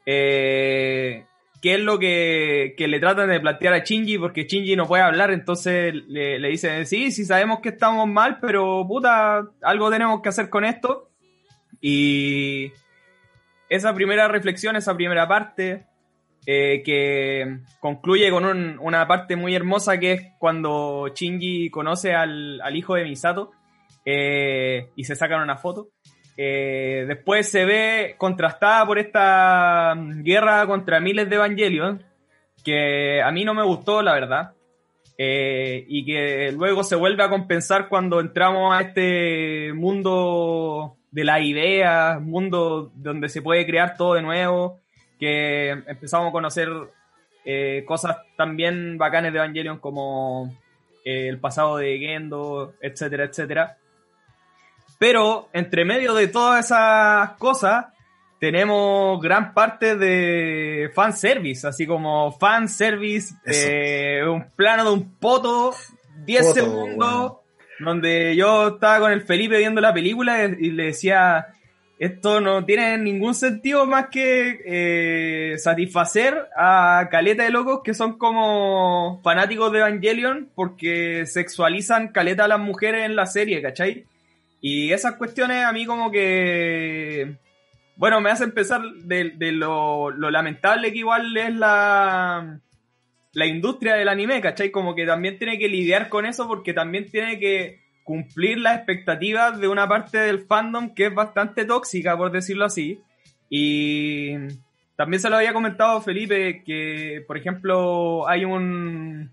Eh, 0.06 1.26
es 1.62 1.80
lo 1.80 2.00
que, 2.00 2.74
le 2.78 3.00
tratan 3.00 3.30
de 3.30 3.40
plantear 3.40 3.74
a 3.74 3.84
Shinji, 3.84 4.18
porque 4.18 4.46
Shinji 4.46 4.76
no 4.76 4.88
puede 4.88 5.04
hablar, 5.04 5.32
entonces 5.32 5.94
le, 5.94 6.40
le 6.40 6.50
dicen, 6.50 6.86
sí, 6.86 7.12
sí 7.12 7.26
sabemos 7.26 7.60
que 7.60 7.70
estamos 7.70 8.08
mal, 8.08 8.40
pero 8.40 8.86
puta, 8.88 9.48
algo 9.62 9.92
tenemos 9.92 10.22
que 10.22 10.30
hacer 10.30 10.50
con 10.50 10.66
esto. 10.66 11.09
Y 11.82 12.72
esa 13.70 13.94
primera 13.94 14.28
reflexión, 14.28 14.76
esa 14.76 14.96
primera 14.96 15.28
parte, 15.28 15.86
eh, 16.46 16.82
que 16.84 17.60
concluye 17.80 18.32
con 18.32 18.80
una 18.80 19.08
parte 19.08 19.36
muy 19.36 19.54
hermosa 19.54 20.00
que 20.00 20.14
es 20.14 20.22
cuando 20.40 21.08
Shinji 21.14 21.70
conoce 21.70 22.16
al, 22.16 22.60
hijo 22.74 22.96
de 22.96 23.04
Misato 23.04 23.52
eh, 24.06 24.90
y 24.96 25.04
se 25.04 25.16
sacan 25.16 25.42
una 25.42 25.58
foto. 25.58 25.90
Eh, 26.38 27.06
después 27.08 27.50
se 27.50 27.66
ve 27.66 28.16
contrastada 28.18 28.86
por 28.86 28.98
esta 28.98 29.94
guerra 30.24 30.66
contra 30.66 31.02
miles 31.02 31.30
de 31.30 31.36
Evangelion, 31.36 32.04
que 32.64 33.22
a 33.22 33.30
mí 33.32 33.44
no 33.44 33.54
me 33.54 33.64
gustó, 33.64 34.02
la 34.02 34.14
verdad. 34.14 34.54
Y 35.22 36.06
que 36.06 36.54
luego 36.54 36.82
se 36.82 36.96
vuelve 36.96 37.24
a 37.24 37.30
compensar 37.30 37.90
cuando 37.90 38.22
entramos 38.22 38.74
a 38.74 38.82
este 38.82 39.74
mundo 39.74 40.99
de 41.12 41.24
la 41.24 41.40
idea, 41.40 42.20
mundo 42.22 42.92
donde 42.96 43.30
se 43.30 43.42
puede 43.42 43.66
crear 43.66 43.98
todo 43.98 44.14
de 44.16 44.22
nuevo, 44.22 44.80
que 45.20 45.70
empezamos 45.70 46.30
a 46.30 46.32
conocer 46.32 46.70
eh, 47.46 47.84
cosas 47.86 48.18
también 48.38 48.98
bacanes 48.98 49.34
de 49.34 49.40
Evangelion 49.40 49.80
como 49.80 50.54
el 51.04 51.40
pasado 51.40 51.78
de 51.78 51.98
Gendo, 51.98 52.74
etcétera, 52.82 53.26
etcétera. 53.26 53.78
Pero 55.00 55.50
entre 55.54 55.86
medio 55.86 56.14
de 56.14 56.28
todas 56.28 56.66
esas 56.66 57.32
cosas, 57.38 57.86
tenemos 58.40 59.22
gran 59.22 59.54
parte 59.54 59.96
de 59.96 60.92
fanservice, 60.94 61.68
así 61.68 61.86
como 61.86 62.32
fanservice, 62.34 63.36
eh, 63.46 64.22
un 64.28 64.50
plano 64.52 64.86
de 64.86 64.92
un 64.92 65.16
poto, 65.16 65.74
10 66.26 66.54
segundos, 66.54 67.34
donde 67.80 68.36
yo 68.36 68.76
estaba 68.76 69.00
con 69.00 69.12
el 69.12 69.22
Felipe 69.22 69.58
viendo 69.58 69.82
la 69.82 69.94
película 69.94 70.44
y 70.46 70.72
le 70.72 70.86
decía, 70.86 71.48
esto 72.00 72.40
no 72.40 72.64
tiene 72.64 72.98
ningún 72.98 73.36
sentido 73.36 73.86
más 73.86 74.08
que 74.08 74.62
eh, 74.66 75.58
satisfacer 75.58 76.48
a 76.56 77.10
caleta 77.12 77.44
de 77.44 77.50
locos 77.50 77.82
que 77.84 77.94
son 77.94 78.18
como 78.18 79.20
fanáticos 79.22 79.72
de 79.72 79.80
Evangelion 79.80 80.50
porque 80.56 81.26
sexualizan 81.26 82.10
caleta 82.10 82.46
a 82.46 82.48
las 82.48 82.60
mujeres 82.60 83.06
en 83.06 83.16
la 83.18 83.26
serie, 83.26 83.62
¿cachai? 83.62 84.06
Y 84.62 84.92
esas 84.92 85.16
cuestiones 85.16 85.66
a 85.66 85.74
mí 85.74 85.86
como 85.86 86.10
que, 86.10 87.36
bueno, 87.98 88.22
me 88.22 88.30
hacen 88.30 88.52
pensar 88.52 88.82
de, 89.04 89.32
de 89.32 89.52
lo, 89.52 90.10
lo 90.10 90.32
lamentable 90.32 90.92
que 90.92 91.00
igual 91.00 91.36
es 91.36 91.54
la 91.56 92.60
la 93.34 93.46
industria 93.46 93.96
del 93.96 94.10
anime, 94.10 94.42
¿cachai? 94.42 94.72
Como 94.72 94.96
que 94.96 95.06
también 95.06 95.38
tiene 95.38 95.60
que 95.60 95.68
lidiar 95.68 96.10
con 96.10 96.26
eso 96.26 96.48
porque 96.48 96.74
también 96.74 97.10
tiene 97.10 97.40
que 97.40 97.82
cumplir 98.04 98.58
las 98.58 98.78
expectativas 98.78 99.60
de 99.60 99.68
una 99.68 99.88
parte 99.88 100.18
del 100.18 100.46
fandom 100.46 100.96
que 100.96 101.08
es 101.08 101.14
bastante 101.14 101.66
tóxica, 101.66 102.18
por 102.18 102.32
decirlo 102.32 102.66
así. 102.66 103.02
Y 103.50 104.34
también 104.96 105.22
se 105.22 105.30
lo 105.30 105.38
había 105.38 105.54
comentado 105.54 106.02
Felipe 106.02 106.64
que, 106.66 107.24
por 107.28 107.38
ejemplo, 107.38 108.28
hay 108.28 108.46
un, 108.46 109.32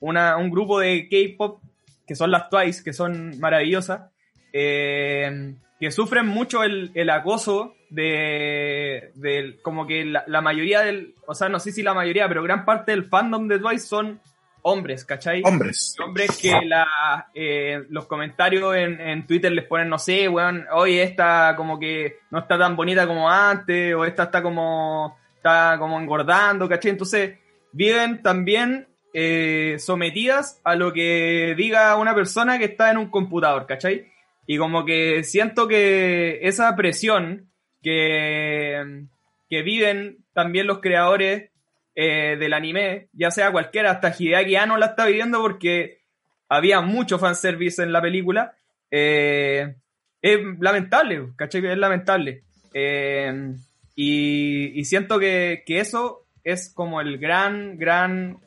una, 0.00 0.36
un 0.36 0.50
grupo 0.50 0.80
de 0.80 1.08
K-pop 1.08 1.62
que 2.06 2.16
son 2.16 2.30
las 2.30 2.50
Twice, 2.50 2.82
que 2.82 2.92
son 2.92 3.38
maravillosas, 3.38 4.10
eh, 4.52 5.54
que 5.78 5.90
sufren 5.92 6.26
mucho 6.26 6.64
el, 6.64 6.90
el 6.94 7.08
acoso 7.10 7.74
de, 7.92 9.12
de, 9.14 9.58
como 9.62 9.86
que 9.86 10.04
la, 10.04 10.24
la, 10.26 10.40
mayoría 10.40 10.80
del, 10.80 11.14
o 11.26 11.34
sea, 11.34 11.50
no 11.50 11.60
sé 11.60 11.72
si 11.72 11.82
la 11.82 11.92
mayoría, 11.92 12.26
pero 12.26 12.42
gran 12.42 12.64
parte 12.64 12.92
del 12.92 13.04
fandom 13.04 13.48
de 13.48 13.58
Twice 13.58 13.86
son 13.86 14.18
hombres, 14.62 15.04
¿cachai? 15.04 15.42
Hombres. 15.44 15.94
Hombres 16.02 16.38
que 16.40 16.52
la, 16.64 17.28
eh, 17.34 17.84
los 17.90 18.06
comentarios 18.06 18.74
en, 18.76 18.98
en, 18.98 19.26
Twitter 19.26 19.52
les 19.52 19.66
ponen, 19.66 19.90
no 19.90 19.98
sé, 19.98 20.26
weón, 20.26 20.66
oye, 20.72 21.02
esta 21.02 21.54
como 21.54 21.78
que 21.78 22.20
no 22.30 22.38
está 22.38 22.58
tan 22.58 22.76
bonita 22.76 23.06
como 23.06 23.28
antes, 23.28 23.94
o 23.94 24.06
esta 24.06 24.24
está 24.24 24.42
como, 24.42 25.18
está 25.36 25.76
como 25.78 26.00
engordando, 26.00 26.66
¿cachai? 26.68 26.92
Entonces, 26.92 27.38
viven 27.72 28.22
también 28.22 28.88
eh, 29.12 29.76
sometidas 29.78 30.62
a 30.64 30.76
lo 30.76 30.94
que 30.94 31.54
diga 31.58 31.94
una 31.96 32.14
persona 32.14 32.58
que 32.58 32.64
está 32.64 32.90
en 32.90 32.96
un 32.96 33.10
computador, 33.10 33.66
¿cachai? 33.66 34.10
Y 34.46 34.56
como 34.56 34.86
que 34.86 35.24
siento 35.24 35.68
que 35.68 36.38
esa 36.42 36.74
presión 36.74 37.51
que, 37.82 39.04
que 39.48 39.62
viven 39.62 40.18
también 40.32 40.66
los 40.66 40.80
creadores 40.80 41.50
eh, 41.94 42.36
del 42.38 42.54
anime, 42.54 43.08
ya 43.12 43.30
sea 43.30 43.52
cualquiera, 43.52 43.90
hasta 43.90 44.14
Hideaki 44.18 44.56
Anno 44.56 44.78
la 44.78 44.86
está 44.86 45.06
viviendo 45.06 45.40
porque 45.40 46.00
había 46.48 46.80
mucho 46.80 47.18
fanservice 47.18 47.82
en 47.82 47.92
la 47.92 48.00
película. 48.00 48.54
Eh, 48.90 49.74
es 50.20 50.38
lamentable, 50.60 51.28
¿cachai? 51.36 51.66
Es 51.66 51.78
lamentable. 51.78 52.44
Eh, 52.72 53.54
y, 53.94 54.80
y, 54.80 54.84
siento 54.84 55.18
que, 55.18 55.64
que, 55.66 55.80
eso 55.80 56.24
es 56.44 56.72
como 56.72 57.00
el 57.02 57.18
gran, 57.18 57.76
gran, 57.76 58.38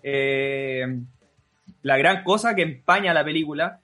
la 1.83 1.97
gran 1.97 2.23
cosa 2.23 2.55
que 2.55 2.63
empaña 2.63 3.13
la 3.13 3.23
película 3.23 3.81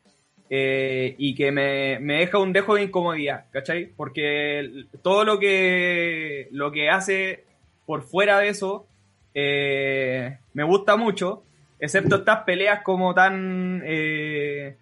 eh, 0.53 1.15
y 1.17 1.33
que 1.33 1.49
me, 1.49 1.97
me, 1.99 2.17
deja 2.17 2.37
un 2.37 2.51
dejo 2.51 2.75
de 2.75 2.83
incomodidad, 2.83 3.45
¿cachai? 3.51 3.85
Porque 3.85 4.83
todo 5.01 5.23
lo 5.23 5.39
que, 5.39 6.49
lo 6.51 6.73
que 6.73 6.89
hace 6.89 7.45
por 7.85 8.03
fuera 8.03 8.39
de 8.39 8.49
eso 8.49 8.85
eh, 9.33 10.39
me 10.53 10.63
gusta 10.63 10.97
mucho, 10.97 11.43
excepto 11.79 12.17
estas 12.17 12.43
peleas 12.43 12.81
como 12.83 13.13
tan... 13.13 13.81
Eh, 13.85 14.75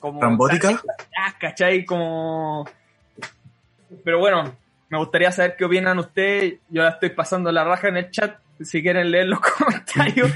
como 0.00 0.18
¿Trambótica? 0.18 0.82
¿Cachai? 1.38 1.84
Como... 1.84 2.68
Pero 4.02 4.18
bueno, 4.18 4.52
me 4.88 4.98
gustaría 4.98 5.30
saber 5.30 5.54
qué 5.56 5.64
opinan 5.64 6.00
ustedes. 6.00 6.54
Yo 6.70 6.82
la 6.82 6.88
estoy 6.88 7.10
pasando 7.10 7.52
la 7.52 7.62
raja 7.62 7.86
en 7.86 7.98
el 7.98 8.10
chat, 8.10 8.36
si 8.60 8.82
quieren 8.82 9.12
leer 9.12 9.26
los 9.26 9.38
comentarios. 9.58 10.32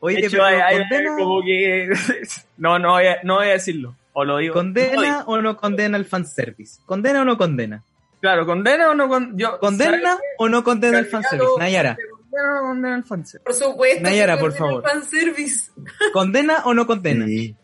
Oye, 0.00 0.20
de 0.20 0.26
hecho, 0.26 0.42
hay, 0.42 0.56
hay, 0.56 0.84
como 1.18 1.42
que... 1.42 1.90
no, 2.58 2.78
no 2.78 2.92
voy, 2.92 3.06
a, 3.06 3.18
no 3.22 3.36
voy 3.36 3.48
a 3.48 3.52
decirlo. 3.52 3.96
O 4.12 4.24
lo 4.24 4.38
digo. 4.38 4.54
¿Condena 4.54 5.18
no 5.18 5.24
o 5.26 5.42
no 5.42 5.56
condena 5.56 5.98
el 5.98 6.04
fanservice? 6.04 6.80
¿Condena 6.86 7.22
o 7.22 7.24
no 7.24 7.36
condena? 7.36 7.82
Claro, 8.20 8.46
¿condena 8.46 8.90
o 8.90 8.94
no 8.94 9.08
con, 9.08 9.36
yo, 9.36 9.58
¿Condena 9.58 10.18
o 10.38 10.48
no 10.48 10.64
condena 10.64 10.98
el 10.98 11.06
fanservice? 11.06 11.58
Nayara. 11.58 11.96
¿Condena 11.96 12.50
o 12.50 12.54
no 12.54 12.68
condena 12.68 12.96
el 12.96 13.04
fanservice? 13.04 13.44
Por 13.44 13.54
supuesto. 13.54 14.02
Nayara, 14.02 14.38
por 14.38 14.52
favor. 14.52 14.84
El 14.84 14.90
fanservice. 14.90 15.70
¿Condena 16.12 16.62
o 16.64 16.72
no 16.72 16.86
condena? 16.86 17.26
Sí, 17.26 17.56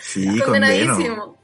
sí 0.00 0.38
Condenadísimo. 0.38 1.41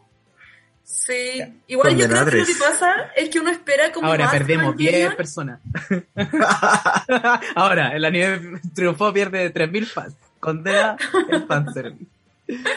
Sí, 0.89 1.43
igual 1.66 1.97
yo 1.97 2.09
creo 2.09 2.24
que 2.24 2.36
lo 2.39 2.47
que 2.47 2.55
pasa 2.55 3.12
es 3.14 3.28
que 3.28 3.41
uno 3.41 3.51
espera 3.51 3.93
como 3.93 4.09
Ahora 4.09 4.24
más 4.24 4.32
perdemos 4.32 4.74
Evangelion. 4.74 5.01
10 5.01 5.14
personas. 5.16 5.61
Ahora, 7.55 7.95
el 7.95 8.05
anime 8.07 8.61
triunfó, 8.74 9.12
pierde 9.12 9.53
3.000 9.53 9.86
fans. 9.86 10.14
Condena 10.41 10.97
el 11.30 11.47
fanservice. 11.47 12.07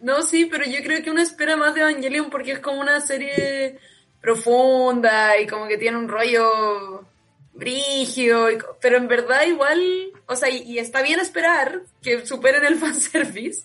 No, 0.00 0.22
sí, 0.22 0.44
pero 0.44 0.64
yo 0.64 0.80
creo 0.84 1.02
que 1.02 1.10
uno 1.10 1.20
espera 1.20 1.56
más 1.56 1.74
de 1.74 1.80
Evangelion 1.80 2.30
porque 2.30 2.52
es 2.52 2.60
como 2.60 2.80
una 2.80 3.00
serie 3.00 3.80
profunda 4.20 5.36
y 5.40 5.48
como 5.48 5.66
que 5.66 5.76
tiene 5.76 5.96
un 5.96 6.06
rollo 6.06 7.04
brígido, 7.52 8.48
y, 8.48 8.58
pero 8.80 8.96
en 8.96 9.08
verdad 9.08 9.44
igual, 9.44 9.80
o 10.26 10.36
sea, 10.36 10.48
y, 10.48 10.58
y, 10.62 10.78
está 10.78 11.02
bien 11.02 11.18
esperar 11.18 11.82
que 12.00 12.24
superen 12.24 12.64
el 12.64 12.76
fanservice, 12.78 13.64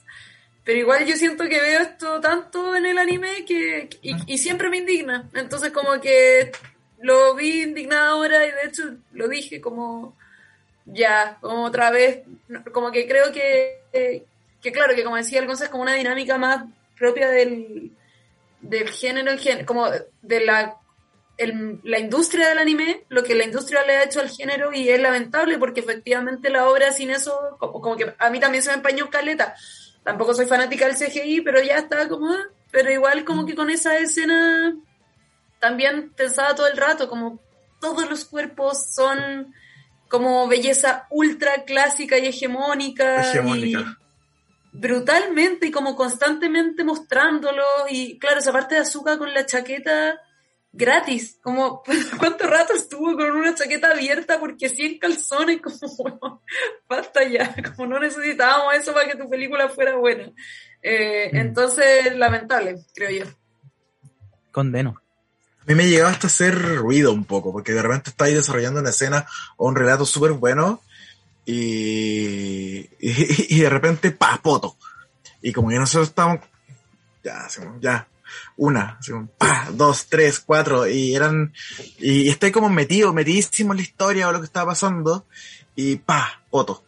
pero 0.64 0.80
igual 0.80 1.06
yo 1.06 1.16
siento 1.16 1.44
que 1.46 1.60
veo 1.60 1.82
esto 1.82 2.22
tanto 2.22 2.76
en 2.76 2.86
el 2.86 2.98
anime 2.98 3.46
que, 3.46 3.90
y, 4.02 4.38
siempre 4.38 4.70
me 4.70 4.78
indigna, 4.78 5.30
entonces 5.34 5.72
como 5.72 6.00
que 6.00 6.52
lo 7.00 7.36
vi 7.36 7.64
indignada 7.64 8.12
ahora 8.12 8.46
y 8.48 8.52
de 8.52 8.66
hecho 8.66 8.84
lo 9.12 9.28
dije 9.28 9.60
como 9.60 10.16
ya, 10.86 11.38
como 11.42 11.66
otra 11.66 11.92
vez, 11.92 12.22
como 12.72 12.92
que 12.92 13.08
creo 13.08 13.32
que, 13.32 13.82
que 14.62 14.72
claro, 14.72 14.96
que 14.96 15.04
como 15.04 15.18
decía 15.18 15.40
el 15.40 15.50
es 15.50 15.70
como 15.70 15.84
una 15.84 15.96
dinámica 15.96 16.38
más 16.38 16.66
propia 16.98 17.30
del, 17.30 17.92
del 18.62 18.90
género, 18.90 19.32
como 19.66 19.90
de 20.22 20.40
la, 20.40 20.78
el, 21.38 21.80
la 21.84 22.00
industria 22.00 22.50
del 22.50 22.60
anime, 22.60 23.04
lo 23.10 23.24
que 23.24 23.36
la 23.36 23.46
industria 23.46 23.84
le 23.86 23.98
ha 23.98 24.04
hecho 24.04 24.20
al 24.20 24.30
género 24.30 24.72
y 24.74 24.90
es 24.90 25.00
lamentable 25.00 25.58
porque 25.58 25.82
efectivamente 25.82 26.50
la 26.50 26.68
obra 26.70 26.92
sin 26.92 27.12
eso, 27.12 27.58
como, 27.60 27.82
como 27.82 27.98
que 27.98 28.14
a 28.18 28.30
mí 28.30 28.40
también 28.40 28.64
se 28.64 28.70
me 28.70 28.78
empañó 28.78 29.10
caleta. 29.10 29.56
Tampoco 30.04 30.34
soy 30.34 30.46
fanática 30.46 30.86
del 30.86 30.96
CGI, 30.96 31.42
pero 31.42 31.62
ya 31.62 31.78
está 31.78 32.08
como, 32.10 32.28
ah, 32.28 32.48
pero 32.72 32.92
igual 32.92 33.24
como 33.24 33.46
que 33.46 33.56
con 33.56 33.70
esa 33.70 33.98
escena 33.98 34.76
también 35.60 36.12
pensaba 36.14 36.56
todo 36.56 36.68
el 36.68 36.78
rato, 36.78 37.08
como 37.08 37.40
todos 37.80 38.10
los 38.10 38.26
cuerpos 38.26 38.94
son 38.94 39.54
como 40.10 40.48
belleza 40.48 41.08
ultra 41.10 41.64
clásica 41.66 42.18
y 42.18 42.28
hegemónica. 42.28 43.30
Hegemónica. 43.30 43.80
Y, 43.80 44.04
brutalmente 44.74 45.68
y 45.68 45.72
como 45.72 45.96
constantemente 45.96 46.84
mostrándolo 46.84 47.64
y 47.90 48.18
claro, 48.18 48.40
esa 48.40 48.52
parte 48.52 48.76
de 48.76 48.82
azúcar 48.82 49.18
con 49.18 49.34
la 49.34 49.46
chaqueta 49.46 50.20
gratis, 50.74 51.38
como 51.42 51.84
cuánto 52.18 52.48
rato 52.48 52.74
estuvo 52.74 53.16
con 53.16 53.32
una 53.32 53.54
chaqueta 53.54 53.92
abierta 53.92 54.40
porque 54.40 54.68
100 54.68 54.98
calzones, 54.98 55.62
como 55.62 55.96
bueno, 55.98 56.42
basta 56.90 57.24
ya, 57.28 57.56
como 57.76 57.88
no 57.88 58.00
necesitábamos 58.00 58.74
eso 58.74 58.94
para 58.94 59.10
que 59.10 59.18
tu 59.18 59.30
película 59.30 59.70
fuera 59.70 59.96
buena. 59.96 60.32
Eh, 60.82 61.30
mm. 61.32 61.38
Entonces, 61.38 62.16
lamentable, 62.18 62.84
creo 62.94 63.26
yo. 63.26 63.32
Condeno. 64.52 65.00
A 65.62 65.66
mí 65.66 65.76
me 65.76 65.88
llegaba 65.88 66.12
hasta 66.12 66.28
hacer 66.28 66.60
ruido 66.76 67.14
un 67.14 67.24
poco, 67.24 67.54
porque 67.54 67.72
de 67.72 67.82
repente 67.82 68.10
estáis 68.10 68.36
desarrollando 68.36 68.82
una 68.82 68.90
escena 68.90 69.26
o 69.56 69.68
un 69.68 69.76
relato 69.76 70.06
súper 70.06 70.34
bueno 70.34 70.82
y, 71.46 72.80
y, 72.80 72.90
y, 73.56 73.62
de 73.62 73.70
repente, 73.70 74.12
pa, 74.12 74.40
poto. 74.42 74.76
Y 75.42 75.54
como 75.54 75.70
que 75.70 75.80
nosotros 75.80 76.10
estamos, 76.10 76.40
ya, 77.24 77.48
ya, 77.80 78.08
una, 78.58 79.00
pa, 79.38 79.68
dos, 79.74 80.08
tres, 80.08 80.40
cuatro, 80.40 80.88
y 80.88 81.16
eran, 81.16 81.54
y, 82.00 82.24
y 82.24 82.30
estoy 82.30 82.52
como 82.52 82.70
metido, 82.70 83.14
metidísimo 83.14 83.74
en 83.74 83.78
la 83.78 83.84
historia 83.84 84.28
o 84.28 84.32
lo 84.32 84.40
que 84.40 84.46
estaba 84.46 84.72
pasando, 84.72 85.26
y 85.76 85.96
pa, 85.98 86.42
poto. 86.50 86.84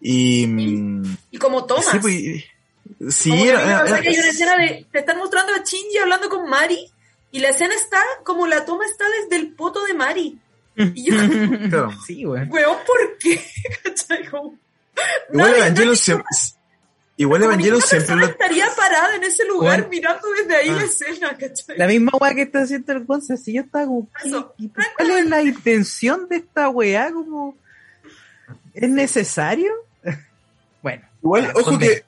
Y, 0.00 0.44
y, 0.44 1.02
y 1.32 1.38
como 1.38 1.64
tomas. 1.66 1.86
Sí, 1.86 1.98
pues, 2.00 3.14
sí 3.14 3.30
como 3.30 3.44
era, 3.44 3.62
era, 3.62 3.86
sea, 3.86 4.00
que 4.00 4.08
hay 4.10 4.18
una 4.18 4.28
escena 4.28 4.56
de, 4.58 4.86
te 4.92 4.98
están 5.00 5.18
mostrando 5.18 5.52
a 5.54 5.58
Shinji 5.64 5.98
hablando 5.98 6.28
con 6.28 6.48
Mari, 6.48 6.90
y 7.32 7.40
la 7.40 7.48
escena 7.50 7.74
está 7.74 7.98
como 8.24 8.46
la 8.46 8.64
toma 8.64 8.84
está 8.86 9.04
desde 9.22 9.36
el 9.36 9.52
poto 9.54 9.84
de 9.84 9.94
Mari. 9.94 10.38
Y 10.76 11.04
yo, 11.10 11.16
claro. 11.70 11.90
Sí, 12.06 12.24
güey. 12.24 12.44
weón, 12.48 12.76
¿por 12.86 13.18
qué? 13.18 13.42
¿Cachai? 13.82 14.26
Como, 14.28 14.58
Igual 15.32 15.50
nadie- 15.50 15.56
Evangelion 15.58 15.88
nadie- 15.94 15.96
siempre, 15.96 16.26
igual 17.16 17.42
Evangelion 17.42 17.80
siempre 17.80 18.16
lo, 18.16 18.26
estaría 18.26 18.66
parada 18.76 19.16
en 19.16 19.24
ese 19.24 19.44
lugar 19.46 19.78
Bueno. 19.82 19.88
mirando 19.90 20.28
desde 20.38 20.56
ahí 20.56 20.68
Ah. 20.70 20.74
la 20.76 20.82
escena, 20.84 21.36
¿cachai? 21.36 21.78
La 21.78 21.86
misma 21.86 22.12
weá 22.20 22.34
que 22.34 22.42
está 22.42 22.60
haciendo 22.62 22.92
el 22.92 23.04
Gonza, 23.04 23.36
si 23.36 23.54
yo 23.54 23.62
estaba 23.62 23.86
como, 23.86 24.08
¿qué- 24.22 24.28
Eso. 24.28 24.54
qué- 24.58 24.70
¿cuál 24.96 25.10
es 25.10 25.26
la 25.26 25.42
intención 25.42 26.28
de 26.28 26.36
esta 26.36 26.68
weá? 26.68 27.10
Como, 27.12 27.56
¿Es 28.74 28.90
necesario? 28.90 29.72
bueno, 30.82 31.02
Igual, 31.22 31.44
ya, 31.46 31.52
ojo 31.54 31.78
que 31.78 32.04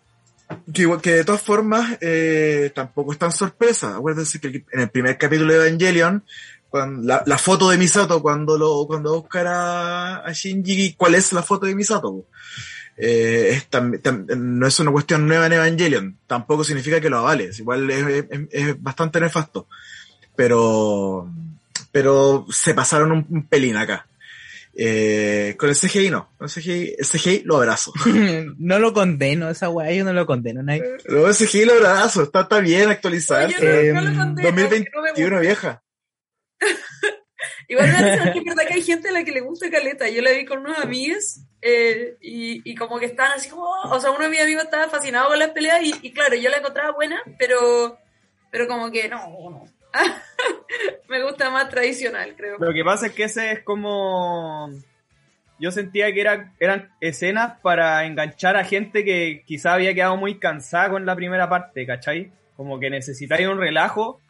Que, 0.72 0.82
igual- 0.82 1.00
que 1.00 1.12
de 1.14 1.24
todas 1.24 1.42
formas, 1.42 1.96
eh, 2.00 2.70
tampoco 2.74 3.12
es 3.12 3.18
tan 3.18 3.32
sorpresa. 3.32 3.96
Acuérdense 3.96 4.40
que 4.40 4.64
en 4.72 4.80
el 4.80 4.90
primer 4.90 5.16
capítulo 5.18 5.52
de 5.54 5.66
Evangelion, 5.68 6.24
cuando, 6.70 7.02
la, 7.06 7.22
la 7.26 7.38
foto 7.38 7.70
de 7.70 7.78
Misato, 7.78 8.20
cuando 8.22 8.56
lo, 8.58 8.86
cuando 8.86 9.26
a, 9.32 10.16
a 10.24 10.32
Shinji, 10.32 10.94
¿cuál 10.94 11.14
es 11.14 11.32
la 11.32 11.42
foto 11.42 11.64
de 11.66 11.74
Misato? 11.74 12.26
Eh, 13.00 13.50
es 13.52 13.70
tam- 13.70 14.00
tam- 14.02 14.26
no 14.36 14.66
es 14.66 14.78
una 14.80 14.90
cuestión 14.90 15.26
nueva 15.28 15.46
en 15.46 15.52
Evangelion. 15.52 16.18
Tampoco 16.26 16.64
significa 16.64 17.00
que 17.00 17.08
lo 17.10 17.18
avales. 17.18 17.58
Igual 17.60 17.88
es, 17.90 18.24
es- 18.30 18.40
es 18.50 18.82
bastante 18.82 19.20
nefasto. 19.20 19.68
Pero, 20.34 21.30
pero 21.92 22.46
se 22.50 22.74
pasaron 22.74 23.12
un, 23.12 23.26
un 23.30 23.46
pelín 23.46 23.76
acá. 23.76 24.06
Eh, 24.80 25.56
con 25.58 25.68
el 25.68 25.74
CGI 25.76 26.10
no. 26.10 26.30
Con 26.38 26.46
el 26.46 26.50
CGI, 26.52 26.94
el 26.98 27.06
CGI 27.06 27.42
lo 27.44 27.56
abrazo. 27.56 27.92
no 28.58 28.78
lo 28.78 28.92
condeno, 28.92 29.50
esa 29.50 29.68
weá 29.68 29.92
yo 29.92 30.04
no 30.04 30.12
lo 30.12 30.24
condeno. 30.26 30.62
nadie. 30.62 30.82
Luego 31.06 31.28
el 31.28 31.34
CGI 31.34 31.64
lo 31.64 31.74
abrazo. 31.74 32.22
Está, 32.22 32.42
está 32.42 32.60
bien 32.60 32.88
actualizar. 32.88 33.46
Oye, 33.46 33.56
no, 33.60 33.66
eh, 33.68 33.92
no 33.92 34.00
lo 34.02 34.16
condeno, 34.16 34.36
que 34.36 34.50
no 34.52 34.56
me 34.56 34.62
2021 34.62 35.28
gusta. 35.30 35.40
vieja. 35.40 35.82
Igual 37.68 37.86
me 37.86 38.14
es 38.14 38.44
verdad 38.44 38.66
que 38.66 38.74
hay 38.74 38.82
gente 38.82 39.08
a 39.08 39.12
la 39.12 39.24
que 39.24 39.32
le 39.32 39.40
gusta 39.40 39.70
Caleta. 39.70 40.08
Yo 40.08 40.22
la 40.22 40.30
vi 40.32 40.44
con 40.44 40.58
unos 40.60 40.78
amigos 40.78 41.40
eh, 41.60 42.16
y, 42.20 42.74
como 42.74 42.98
que 42.98 43.06
estaban 43.06 43.32
así 43.32 43.48
como... 43.50 43.68
O 43.68 44.00
sea, 44.00 44.10
uno 44.10 44.24
de 44.24 44.30
mis 44.30 44.40
amigos 44.40 44.64
estaba 44.64 44.88
fascinado 44.88 45.28
con 45.28 45.38
las 45.38 45.50
peleas 45.50 45.82
y, 45.82 45.94
y 46.02 46.12
claro, 46.12 46.36
yo 46.36 46.50
la 46.50 46.58
encontraba 46.58 46.92
buena, 46.92 47.22
pero, 47.38 47.98
pero 48.50 48.68
como 48.68 48.90
que 48.90 49.08
no, 49.08 49.18
no. 49.50 49.64
me 51.08 51.22
gusta 51.22 51.50
más 51.50 51.68
tradicional, 51.68 52.34
creo. 52.36 52.58
Lo 52.58 52.72
que 52.72 52.84
pasa 52.84 53.06
es 53.06 53.12
que 53.12 53.24
ese 53.24 53.52
es 53.52 53.62
como. 53.62 54.70
Yo 55.60 55.72
sentía 55.72 56.12
que 56.12 56.20
era, 56.20 56.52
eran 56.60 56.92
escenas 57.00 57.58
para 57.62 58.04
enganchar 58.04 58.56
a 58.56 58.64
gente 58.64 59.04
que 59.04 59.42
quizá 59.44 59.74
había 59.74 59.92
quedado 59.92 60.16
muy 60.16 60.38
cansada 60.38 60.90
con 60.90 61.04
la 61.04 61.16
primera 61.16 61.48
parte, 61.48 61.84
¿cachai? 61.84 62.30
Como 62.56 62.78
que 62.78 62.90
necesitáis 62.90 63.48
un 63.48 63.58
relajo 63.58 64.20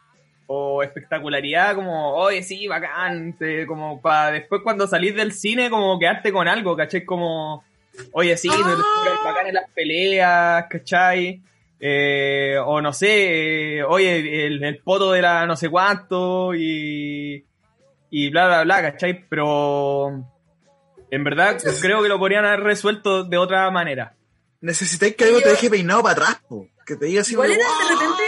o 0.51 0.83
espectacularidad, 0.83 1.75
como, 1.75 2.15
oye, 2.15 2.43
sí, 2.43 2.67
bacán, 2.67 3.35
te- 3.39 3.67
como 3.67 4.01
para 4.01 4.31
después 4.33 4.63
cuando 4.63 4.87
salís 4.87 5.15
del 5.15 5.33
cine, 5.33 5.69
como 5.71 5.99
quedarte 5.99 6.33
con 6.33 6.49
algo, 6.49 6.75
¿cachai? 6.75 7.05
Como, 7.05 7.63
oye, 8.13 8.35
sí, 8.37 8.49
Ah. 8.51 9.21
bacán 9.25 9.47
en 9.49 9.55
las 9.55 9.69
peleas, 9.71 10.65
¿cachai? 10.71 11.43
Eh, 11.81 12.57
o 12.65 12.81
no 12.81 12.93
sé, 12.93 13.77
eh, 13.79 13.83
oye, 13.85 14.47
el, 14.47 14.65
el 14.65 14.79
poto 14.79 15.13
de 15.13 15.23
la 15.23 15.47
no 15.47 15.55
sé 15.55 15.69
cuánto 15.69 16.55
y, 16.55 17.45
y 18.11 18.31
bla, 18.31 18.47
bla, 18.47 18.65
bla, 18.65 18.83
¿cachai? 18.91 19.27
Pero 19.29 20.25
en 21.11 21.25
verdad 21.25 21.59
creo 21.81 22.03
que 22.03 22.09
lo 22.09 22.19
podrían 22.19 22.45
haber 22.47 22.61
resuelto 22.61 23.23
de 23.25 23.37
otra 23.37 23.71
manera. 23.71 24.15
Necesitáis 24.61 25.15
que 25.15 25.25
algo 25.25 25.41
te 25.41 25.51
deje 25.51 25.71
peinado 25.71 26.03
para 26.03 26.13
atrás, 26.15 26.43
po. 26.49 26.67
Que 26.85 26.97
te 26.97 27.05
diga 27.07 27.21
así 27.21 27.35
Igual 27.35 27.51
eran 27.53 27.61
de 27.61 27.65
"Guau". 27.65 27.89
repente 28.01 28.23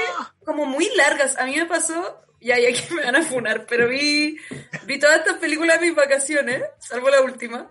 como 0.45 0.67
muy 0.67 0.89
largas. 0.97 1.39
A 1.39 1.45
mí 1.45 1.57
me 1.57 1.67
pasó, 1.67 2.21
ya, 2.41 2.59
ya 2.59 2.73
que 2.73 2.95
me 2.95 3.05
van 3.05 3.17
a 3.17 3.23
funar, 3.23 3.67
pero 3.67 3.89
vi, 3.89 4.39
vi 4.87 4.99
todas 4.99 5.19
estas 5.19 5.39
películas 5.39 5.77
en 5.77 5.89
mis 5.89 5.95
vacaciones, 5.95 6.63
salvo 6.79 7.11
la 7.11 7.21
última, 7.21 7.71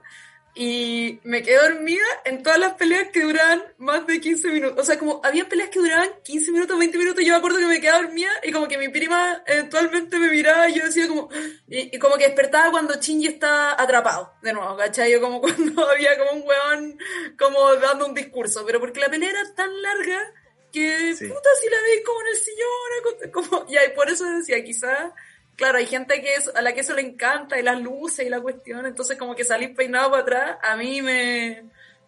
y 0.55 1.19
me 1.23 1.41
quedé 1.43 1.57
dormida 1.57 2.03
en 2.25 2.43
todas 2.43 2.59
las 2.59 2.73
peleas 2.73 3.09
que 3.13 3.21
duraban 3.21 3.63
más 3.77 4.05
de 4.07 4.19
15 4.19 4.49
minutos. 4.49 4.79
O 4.79 4.83
sea, 4.83 4.97
como 4.97 5.21
había 5.23 5.47
peleas 5.47 5.69
que 5.69 5.79
duraban 5.79 6.09
15 6.23 6.51
minutos, 6.51 6.77
20 6.77 6.97
minutos, 6.97 7.23
yo 7.23 7.33
me 7.33 7.37
acuerdo 7.37 7.59
que 7.59 7.65
me 7.65 7.79
quedaba 7.79 8.01
dormida 8.01 8.31
y 8.43 8.51
como 8.51 8.67
que 8.67 8.77
mi 8.77 8.89
prima 8.89 9.41
eventualmente 9.45 10.17
me 10.17 10.29
miraba 10.29 10.67
y 10.69 10.73
yo 10.73 10.85
decía 10.85 11.07
como, 11.07 11.29
y, 11.67 11.95
y 11.95 11.99
como 11.99 12.17
que 12.17 12.25
despertaba 12.25 12.71
cuando 12.71 12.95
Shinji 12.99 13.27
estaba 13.27 13.81
atrapado, 13.81 14.33
de 14.41 14.53
nuevo, 14.53 14.75
¿cachai? 14.75 15.11
Yo 15.11 15.21
como 15.21 15.39
cuando 15.41 15.89
había 15.89 16.17
como 16.17 16.31
un 16.31 16.43
huevón 16.45 16.99
como 17.37 17.75
dando 17.75 18.07
un 18.07 18.13
discurso, 18.13 18.65
pero 18.65 18.79
porque 18.79 18.99
la 18.99 19.09
pelea 19.09 19.29
era 19.29 19.53
tan 19.53 19.81
larga 19.81 20.33
que 20.71 21.15
Sí. 21.15 21.27
puta 21.27 21.49
si 21.61 21.69
la 21.69 21.77
veis 21.81 22.01
como 22.05 22.21
en 22.21 22.27
el 22.27 22.35
sillón, 22.35 23.31
como, 23.31 23.65
y 23.69 23.77
ahí 23.77 23.89
por 23.95 24.09
eso 24.09 24.25
decía, 24.25 24.63
quizás, 24.63 25.11
claro, 25.55 25.77
hay 25.77 25.85
gente 25.87 26.21
que 26.21 26.35
es- 26.35 26.51
a 26.55 26.61
la 26.61 26.73
que 26.73 26.81
eso 26.81 26.93
le 26.93 27.01
encanta, 27.01 27.59
y 27.59 27.63
las 27.63 27.81
luces 27.81 28.25
y 28.25 28.29
la 28.29 28.39
cuestión, 28.41 28.85
entonces 28.85 29.17
como 29.17 29.35
que 29.35 29.43
salir 29.43 29.73
peinado 29.75 30.09
para 30.11 30.21
atrás, 30.23 30.57
a 30.63 30.75
mí 30.77 31.01
me, 31.01 31.63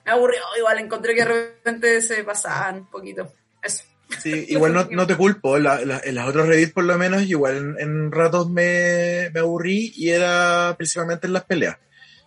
me 0.05 0.12
aburrió, 0.12 0.41
igual 0.57 0.80
encontré 0.80 1.14
que 1.14 1.22
de 1.26 1.26
repente 1.26 2.01
se 2.01 2.24
pasaban 2.24 2.76
un 2.78 2.89
poquito. 2.89 3.34
Eso. 3.64 3.84
Sí, 4.22 4.45
igual 4.49 4.74
no, 4.74 4.88
no 4.91 5.07
te 5.07 5.16
culpo, 5.16 5.57
la- 5.57 5.84
la- 5.86 6.01
en 6.03 6.16
las 6.16 6.28
otras 6.28 6.47
Reddit 6.47 6.74
por 6.74 6.84
lo 6.84 6.97
menos, 6.97 7.24
igual 7.24 7.57
en, 7.57 7.76
en 7.80 8.12
ratos 8.12 8.49
me, 8.49 9.30
me 9.34 9.39
aburrí 9.39 9.91
y 9.95 10.09
era 10.09 10.76
principalmente 10.78 11.28
en 11.28 11.34
las 11.34 11.45
peleas, 11.45 11.78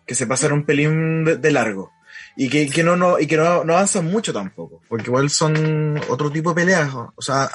que 0.06 0.14
se 0.14 0.26
pasaron 0.26 0.60
un 0.60 0.66
pelín 0.66 1.24
de, 1.24 1.36
de 1.36 1.50
largo. 1.52 1.92
Y 2.36 2.48
que, 2.48 2.68
que 2.68 2.82
no, 2.82 2.96
no, 2.96 3.18
y 3.18 3.26
que 3.26 3.36
no, 3.36 3.64
no 3.64 3.74
avanzan 3.74 4.06
mucho 4.06 4.32
tampoco, 4.32 4.82
porque 4.88 5.06
igual 5.06 5.30
son 5.30 6.00
otro 6.08 6.30
tipo 6.30 6.50
de 6.50 6.56
peleas. 6.56 6.90
O 6.92 7.22
sea, 7.22 7.48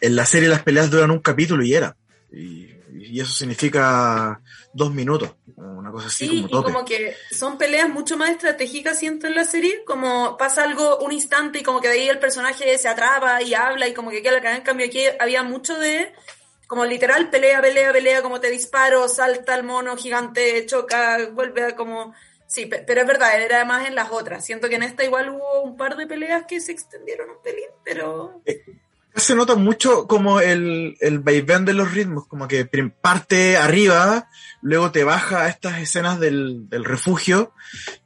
en 0.00 0.14
la 0.14 0.24
serie 0.24 0.48
las 0.48 0.62
peleas 0.62 0.90
duran 0.90 1.10
un 1.10 1.18
capítulo 1.18 1.64
y 1.64 1.74
era. 1.74 1.96
Y, 2.32 2.70
y 2.92 3.20
eso 3.20 3.32
significa 3.32 4.40
dos 4.72 4.92
minutos, 4.92 5.32
una 5.56 5.90
cosa 5.90 6.06
así 6.06 6.28
Sí, 6.28 6.36
como 6.42 6.46
y 6.46 6.50
tope. 6.50 6.72
como 6.72 6.84
que 6.84 7.16
son 7.32 7.58
peleas 7.58 7.88
mucho 7.88 8.16
más 8.16 8.30
estratégicas, 8.30 8.98
siento, 8.98 9.26
en 9.26 9.34
la 9.34 9.44
serie, 9.44 9.82
como 9.84 10.36
pasa 10.36 10.62
algo 10.62 10.98
un 10.98 11.10
instante 11.10 11.58
y 11.58 11.62
como 11.62 11.80
que 11.80 11.88
de 11.88 11.94
ahí 11.94 12.08
el 12.08 12.20
personaje 12.20 12.78
se 12.78 12.88
atrapa 12.88 13.42
y 13.42 13.54
habla 13.54 13.88
y 13.88 13.94
como 13.94 14.10
que 14.10 14.22
queda 14.22 14.34
la 14.34 14.38
cagada. 14.38 14.58
En 14.58 14.62
cambio 14.62 14.86
aquí 14.86 15.02
había 15.18 15.42
mucho 15.42 15.76
de, 15.76 16.12
como 16.68 16.84
literal, 16.84 17.30
pelea, 17.30 17.60
pelea, 17.60 17.92
pelea, 17.92 18.22
como 18.22 18.38
te 18.38 18.48
disparo, 18.48 19.08
salta 19.08 19.56
el 19.56 19.64
mono 19.64 19.96
gigante, 19.96 20.64
choca, 20.66 21.18
vuelve 21.32 21.64
a 21.64 21.76
como... 21.76 22.14
Sí, 22.50 22.66
pe- 22.66 22.82
pero 22.84 23.02
es 23.02 23.06
verdad, 23.06 23.40
era 23.40 23.64
más 23.64 23.86
en 23.86 23.94
las 23.94 24.10
otras. 24.10 24.44
Siento 24.44 24.68
que 24.68 24.74
en 24.74 24.82
esta 24.82 25.04
igual 25.04 25.30
hubo 25.30 25.62
un 25.62 25.76
par 25.76 25.96
de 25.96 26.08
peleas 26.08 26.46
que 26.48 26.60
se 26.60 26.72
extendieron 26.72 27.30
un 27.30 27.40
pelín, 27.44 27.70
pero... 27.84 28.42
se 29.14 29.36
nota 29.36 29.54
mucho 29.54 30.08
como 30.08 30.40
el, 30.40 30.96
el 31.00 31.20
vaivén 31.20 31.64
de 31.64 31.74
los 31.74 31.92
ritmos, 31.92 32.26
como 32.26 32.48
que 32.48 32.64
parte 32.64 33.56
arriba, 33.56 34.28
luego 34.62 34.90
te 34.90 35.04
baja 35.04 35.44
a 35.44 35.48
estas 35.48 35.78
escenas 35.78 36.18
del, 36.18 36.68
del 36.68 36.84
refugio, 36.84 37.52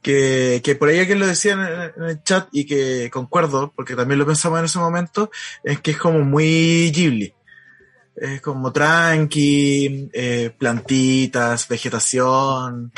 que, 0.03 0.61
que 0.63 0.75
por 0.75 0.89
ahí 0.89 0.99
alguien 0.99 1.19
lo 1.19 1.25
decía 1.25 1.53
en, 1.53 2.03
en 2.03 2.09
el 2.09 2.21
chat 2.21 2.47
y 2.51 2.67
que 2.67 3.09
concuerdo, 3.11 3.73
porque 3.75 3.95
también 3.95 4.19
lo 4.19 4.27
pensamos 4.27 4.59
en 4.59 4.65
ese 4.65 4.77
momento, 4.77 5.31
es 5.63 5.79
que 5.81 5.91
es 5.91 5.97
como 5.97 6.19
muy 6.19 6.91
Ghibli. 6.91 7.33
Es 8.15 8.41
como 8.41 8.71
tranqui, 8.71 10.09
eh, 10.13 10.49
plantitas, 10.57 11.67
vegetación, 11.67 12.93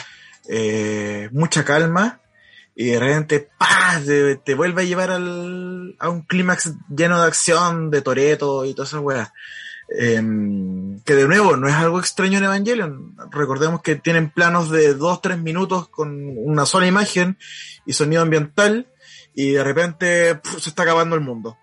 eh, 0.50 1.30
mucha 1.32 1.64
calma 1.64 2.22
y 2.76 2.86
de 2.88 3.00
repente 3.00 3.50
¡pah! 3.58 4.00
Te, 4.44 4.54
vuelve 4.54 4.84
a 4.84 4.86
llevar 4.86 5.12
al, 5.12 5.96
a 6.00 6.10
un 6.10 6.22
clímax 6.22 6.74
lleno 6.96 7.20
de 7.20 7.28
acción, 7.28 7.90
de 7.90 8.02
toreto 8.02 8.66
y 8.66 8.74
todas 8.74 8.90
esas 8.90 9.02
weas. 9.02 9.32
Em, 9.90 11.00
que 11.04 11.16
de 11.16 11.28
nuevo 11.28 11.56
no 11.56 11.70
es 11.70 11.74
algo 11.74 12.00
extraño 12.00 12.38
en 12.38 12.44
Evangelion. 12.44 13.16
Recordemos 13.32 13.82
que 13.82 13.96
tienen 13.96 14.30
planos 14.30 14.70
de 14.70 14.96
2-3 14.98 15.42
minutos 15.42 15.88
con 15.90 16.38
una 16.38 16.66
sola 16.66 16.88
imagen 16.88 17.38
y 17.86 17.94
sonido 17.94 18.22
ambiental 18.22 18.92
y 19.34 19.52
de 19.52 19.64
repente 19.64 20.40
se 20.60 20.70
está 20.70 20.84
acabando 20.84 21.16
el 21.16 21.22
mundo. 21.22 21.58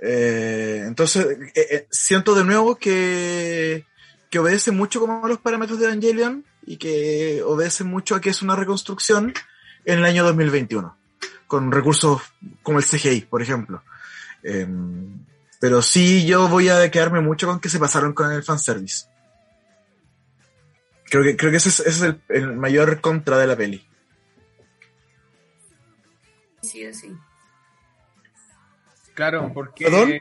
Eh, 0.00 0.84
entonces, 0.86 1.26
eh, 1.54 1.86
siento 1.90 2.34
de 2.34 2.44
nuevo 2.44 2.76
que, 2.76 3.84
que 4.30 4.38
obedece 4.38 4.70
mucho 4.70 5.00
como 5.00 5.28
los 5.28 5.38
parámetros 5.38 5.78
de 5.78 5.86
Evangelion 5.86 6.44
y 6.66 6.76
que 6.76 7.42
obedece 7.42 7.84
mucho 7.84 8.14
a 8.14 8.20
que 8.20 8.30
es 8.30 8.42
una 8.42 8.56
reconstrucción 8.56 9.32
en 9.84 9.98
el 9.98 10.04
año 10.04 10.24
2021, 10.24 10.96
con 11.46 11.72
recursos 11.72 12.22
como 12.62 12.78
el 12.78 12.84
CGI, 12.84 13.22
por 13.22 13.42
ejemplo. 13.42 13.82
Eh, 14.42 14.66
pero 15.60 15.82
sí, 15.82 16.26
yo 16.26 16.48
voy 16.48 16.68
a 16.68 16.90
quedarme 16.90 17.20
mucho 17.20 17.46
con 17.46 17.60
que 17.60 17.68
se 17.68 17.78
pasaron 17.78 18.12
con 18.12 18.30
el 18.32 18.42
fanservice. 18.42 19.06
Creo 21.04 21.22
que, 21.22 21.36
creo 21.36 21.50
que 21.50 21.58
ese 21.58 21.68
es, 21.68 21.80
ese 21.80 21.88
es 21.90 22.02
el, 22.02 22.20
el 22.28 22.56
mayor 22.56 23.00
contra 23.00 23.38
de 23.38 23.46
la 23.46 23.56
peli. 23.56 23.86
Sí, 26.62 26.92
sí. 26.92 27.14
Claro, 29.14 29.52
porque 29.54 29.84
¿Perdón? 29.84 30.20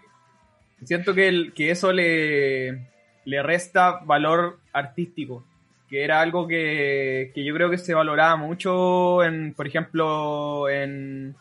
siento 0.86 1.14
que, 1.14 1.28
el, 1.28 1.54
que 1.54 1.72
eso 1.72 1.92
le, 1.92 2.90
le 3.26 3.44
resta 3.44 4.00
valor 4.06 4.60
artístico, 4.72 5.46
que 5.90 6.04
era 6.04 6.22
algo 6.22 6.48
que, 6.48 7.32
que 7.34 7.44
yo 7.44 7.54
creo 7.54 7.70
que 7.70 7.78
se 7.78 7.94
valoraba 7.94 8.36
mucho, 8.36 9.24
en, 9.24 9.54
por 9.54 9.68
ejemplo, 9.68 10.70
en, 10.70 11.36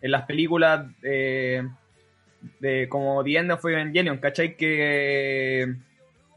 en 0.00 0.10
las 0.10 0.22
películas 0.22 0.86
de, 1.00 1.68
como 2.88 3.22
The 3.22 3.36
End 3.36 3.52
of 3.52 3.64
Evangelion, 3.64 4.18
¿cachai? 4.18 4.56
Que 4.56 5.74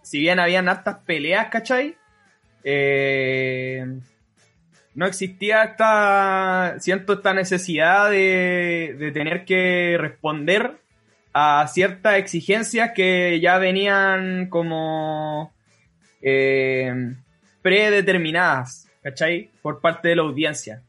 si 0.02 0.20
bien 0.20 0.40
habían 0.40 0.70
hartas 0.70 0.98
peleas, 1.06 1.48
¿cachai? 1.48 1.98
Eh, 2.64 3.86
no 4.94 5.06
existía 5.06 5.64
esta, 5.64 6.76
siento 6.80 7.14
esta 7.14 7.34
necesidad 7.34 8.10
de, 8.10 8.96
de 8.98 9.12
tener 9.12 9.46
que 9.46 9.98
responder 10.00 10.78
a 11.34 11.68
ciertas 11.68 12.16
exigencias 12.16 12.92
que 12.96 13.40
ya 13.42 13.58
venían 13.58 14.48
como 14.50 15.54
eh, 16.22 17.16
predeterminadas, 17.66 18.88
¿cachai? 19.02 19.50
Por 19.64 19.82
parte 19.82 20.10
de 20.10 20.16
la 20.16 20.22
audiencia. 20.22 20.84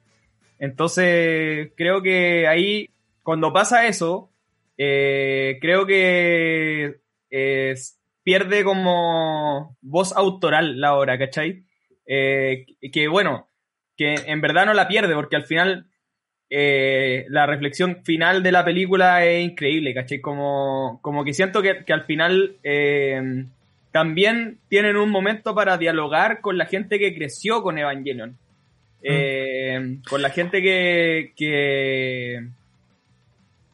Entonces, 0.59 1.71
creo 1.75 2.03
que 2.03 2.47
ahí, 2.47 2.91
cuando 3.23 3.51
pasa 3.51 3.87
eso, 3.87 4.29
eh, 4.77 5.57
creo 5.63 5.87
que 5.87 6.97
eh, 7.31 7.75
pierde 8.23 8.63
como 8.63 9.75
voz 9.81 10.15
autoral 10.15 10.79
la 10.79 10.97
obra, 10.97 11.19
¿cachai? 11.19 11.65
Eh, 12.05 12.67
que 12.93 13.09
bueno, 13.09 13.49
que 13.97 14.13
en 14.27 14.43
verdad 14.43 14.67
no 14.67 14.75
la 14.75 14.87
pierde, 14.87 15.15
porque 15.15 15.37
al 15.37 15.47
final 15.47 15.87
la 16.51 17.47
reflexión 17.47 18.05
final 18.05 18.43
de 18.43 18.53
la 18.53 18.67
película 18.67 19.25
es 19.25 19.43
increíble, 19.43 19.95
¿cachai? 19.95 20.21
Como, 20.21 21.01
como 21.01 21.25
que 21.25 21.33
siento 21.33 21.63
que, 21.63 21.87
que 21.87 21.95
al 21.95 22.05
final 22.05 22.59
también 23.97 24.59
tienen 24.69 24.99
un 24.99 25.09
momento 25.09 25.55
para 25.55 25.79
dialogar 25.79 26.43
con 26.43 26.59
la 26.59 26.67
gente 26.67 26.99
que 26.99 27.15
creció 27.15 27.63
con 27.63 27.79
Evangelion. 27.79 28.37
Eh, 29.03 30.01
con 30.07 30.21
la 30.21 30.29
gente 30.29 30.61
que, 30.61 31.33
que, 31.35 32.47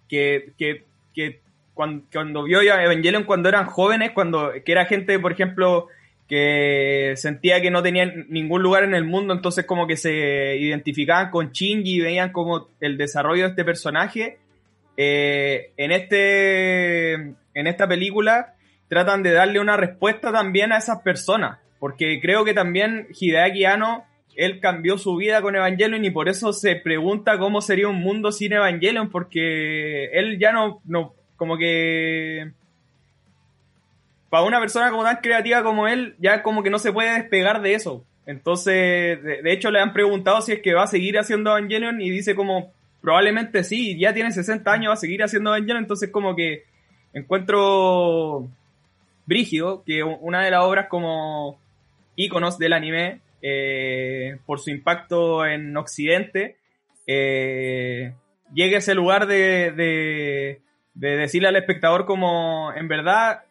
que, 0.09 0.53
que, 0.57 0.85
que 1.13 1.41
cuando, 1.75 2.05
cuando 2.13 2.45
vio 2.45 2.63
Evangelion 2.63 3.25
cuando 3.25 3.49
eran 3.49 3.67
jóvenes, 3.67 4.13
cuando 4.13 4.53
que 4.65 4.71
era 4.71 4.85
gente, 4.85 5.19
por 5.19 5.33
ejemplo, 5.33 5.89
que 6.29 7.15
sentía 7.17 7.61
que 7.61 7.73
no 7.73 7.83
tenían 7.83 8.27
ningún 8.29 8.63
lugar 8.63 8.85
en 8.85 8.95
el 8.95 9.03
mundo, 9.03 9.35
entonces 9.35 9.67
como 9.67 9.89
que 9.89 9.97
se 9.97 10.57
identificaban 10.57 11.33
con 11.33 11.51
Shinji 11.51 11.97
y 11.97 12.01
veían 12.01 12.31
como 12.31 12.69
el 12.79 12.97
desarrollo 12.97 13.43
de 13.43 13.49
este 13.49 13.65
personaje. 13.65 14.39
Eh, 14.97 15.73
en, 15.77 15.91
este, 15.91 17.13
en 17.15 17.67
esta 17.67 17.89
película 17.89 18.55
tratan 18.93 19.23
de 19.23 19.33
darle 19.33 19.59
una 19.59 19.79
respuesta 19.79 20.31
también 20.33 20.71
a 20.71 20.77
esas 20.77 21.01
personas, 21.01 21.59
porque 21.79 22.21
creo 22.21 22.45
que 22.45 22.53
también 22.53 23.07
Hideaki 23.19 23.65
Anno, 23.65 24.05
él 24.37 24.61
cambió 24.61 24.99
su 24.99 25.17
vida 25.17 25.41
con 25.41 25.57
Evangelion 25.57 26.05
y 26.05 26.11
por 26.11 26.29
eso 26.29 26.53
se 26.53 26.77
pregunta 26.77 27.39
cómo 27.39 27.63
sería 27.63 27.89
un 27.89 28.03
mundo 28.03 28.33
sin 28.33 28.53
Evangelion, 28.53 29.09
porque 29.09 30.11
él 30.13 30.39
ya 30.39 30.53
no, 30.53 30.83
no 30.85 31.15
como 31.37 31.57
que 31.57 32.53
para 34.29 34.45
una 34.45 34.61
persona 34.61 34.91
como 34.91 35.05
tan 35.05 35.17
creativa 35.23 35.63
como 35.63 35.89
él, 35.89 36.15
ya 36.19 36.43
como 36.43 36.63
que 36.63 36.69
no 36.69 36.79
se 36.79 36.93
puede 36.93 37.15
despegar 37.15 37.63
de 37.63 37.73
eso. 37.73 38.05
Entonces, 38.27 39.23
de, 39.23 39.41
de, 39.43 39.53
hecho, 39.55 39.71
le 39.71 39.81
han 39.81 39.95
preguntado 39.95 40.43
si 40.43 40.53
es 40.53 40.61
que 40.61 40.75
va 40.75 40.83
a 40.83 40.87
seguir 40.87 41.19
haciendo 41.19 41.57
Evangelion 41.57 42.03
y 42.03 42.11
dice 42.11 42.35
como, 42.35 42.75
probablemente 43.01 43.65
sí, 43.65 43.99
ya 43.99 44.13
tiene 44.13 44.33
60 44.33 44.71
años, 44.71 44.91
va 44.91 44.95
a 44.95 44.97
seguir 44.99 45.23
haciendo 45.23 45.49
Evangelion, 45.49 45.79
entonces 45.79 46.11
como 46.11 46.37
que 46.37 46.65
encuentro 47.15 48.51
brígido 49.27 49.85
que 49.85 50.03
una 50.03 50.45
de 50.45 50.51
las 50.51 50.63
obras 50.65 50.89
como 50.89 51.59
íconos 52.17 52.59
del 52.59 52.73
anime, 52.73 53.21
eh, 53.41 54.39
por 54.47 54.61
su 54.61 54.71
impacto 54.71 55.45
en 55.47 55.77
Occidente, 55.77 56.57
eh, 57.07 58.15
llegue 58.55 58.77
a 58.77 58.79
ese 58.79 58.95
lugar 58.95 59.27
de, 59.27 59.73
de, 59.73 60.61
de 60.95 61.17
decirle 61.17 61.49
al 61.49 61.57
espectador 61.57 62.05
como, 62.07 62.73
en 62.75 62.89
verdad, 62.89 63.43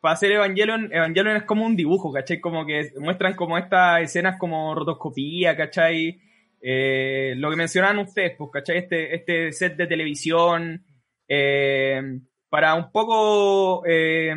para 0.00 0.14
hacer 0.14 0.32
Evangelion, 0.32 0.92
Evangelion 0.92 1.36
es 1.36 1.42
como 1.44 1.64
un 1.64 1.76
dibujo, 1.76 2.12
¿cachai? 2.12 2.40
Como 2.40 2.64
que 2.64 2.92
muestran 2.98 3.34
como 3.34 3.58
estas 3.58 4.02
escenas 4.02 4.38
como 4.38 4.74
rotoscopía, 4.74 5.56
¿cachai? 5.56 6.20
Eh, 6.60 7.34
lo 7.36 7.50
que 7.50 7.56
mencionaban 7.56 7.98
ustedes, 7.98 8.36
pues, 8.36 8.50
¿cachai? 8.52 8.78
Este, 8.78 9.14
este 9.14 9.52
set 9.52 9.76
de 9.76 9.86
televisión, 9.86 10.84
eh, 11.28 12.20
para 12.48 12.74
un 12.74 12.90
poco, 12.92 13.84
eh, 13.86 14.34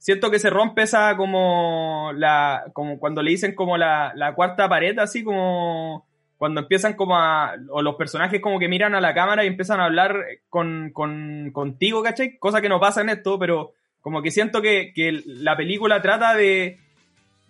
siento 0.00 0.30
que 0.30 0.38
se 0.38 0.50
rompe 0.50 0.82
esa 0.82 1.16
como, 1.16 2.10
la, 2.16 2.64
como 2.72 2.98
cuando 2.98 3.22
le 3.22 3.30
dicen 3.30 3.54
como 3.54 3.76
la, 3.76 4.12
la 4.16 4.34
cuarta 4.34 4.68
pared, 4.68 4.98
así 4.98 5.22
como 5.22 6.06
cuando 6.38 6.62
empiezan 6.62 6.94
como 6.94 7.16
a, 7.18 7.54
o 7.68 7.82
los 7.82 7.96
personajes 7.96 8.40
como 8.40 8.58
que 8.58 8.66
miran 8.66 8.94
a 8.94 9.00
la 9.02 9.12
cámara 9.12 9.44
y 9.44 9.46
empiezan 9.46 9.78
a 9.78 9.84
hablar 9.84 10.16
con, 10.48 10.90
con, 10.92 11.50
contigo, 11.52 12.02
¿cachai? 12.02 12.38
Cosa 12.38 12.62
que 12.62 12.70
no 12.70 12.80
pasa 12.80 13.02
en 13.02 13.10
esto, 13.10 13.38
pero 13.38 13.74
como 14.00 14.22
que 14.22 14.30
siento 14.30 14.62
que, 14.62 14.92
que 14.94 15.20
la 15.26 15.54
película 15.54 16.00
trata 16.00 16.34
de, 16.34 16.78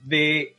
de, 0.02 0.56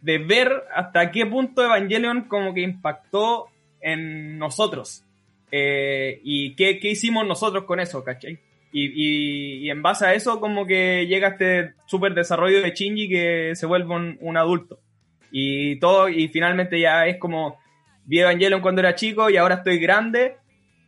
de, 0.00 0.18
ver 0.18 0.64
hasta 0.74 1.12
qué 1.12 1.24
punto 1.24 1.62
Evangelion 1.62 2.22
como 2.22 2.52
que 2.52 2.62
impactó 2.62 3.46
en 3.80 4.38
nosotros. 4.38 5.04
Eh, 5.52 6.20
y 6.24 6.56
qué, 6.56 6.80
qué, 6.80 6.90
hicimos 6.90 7.24
nosotros 7.28 7.62
con 7.62 7.78
eso, 7.78 8.02
¿cachai? 8.02 8.40
Y, 8.72 8.86
y, 8.86 9.66
y, 9.66 9.70
en 9.70 9.82
base 9.82 10.06
a 10.06 10.14
eso 10.14 10.40
como 10.40 10.66
que 10.66 11.06
llega 11.06 11.28
este 11.28 11.74
súper 11.86 12.14
desarrollo 12.14 12.62
de 12.62 12.70
Shinji 12.70 13.08
que 13.08 13.52
se 13.54 13.66
vuelve 13.66 13.94
un, 13.94 14.18
un, 14.20 14.36
adulto. 14.38 14.78
Y 15.30 15.78
todo, 15.78 16.08
y 16.08 16.28
finalmente 16.28 16.80
ya 16.80 17.06
es 17.06 17.18
como, 17.18 17.58
vi 18.06 18.20
Evangelion 18.20 18.62
cuando 18.62 18.80
era 18.80 18.94
chico 18.94 19.28
y 19.28 19.36
ahora 19.36 19.56
estoy 19.56 19.78
grande. 19.78 20.36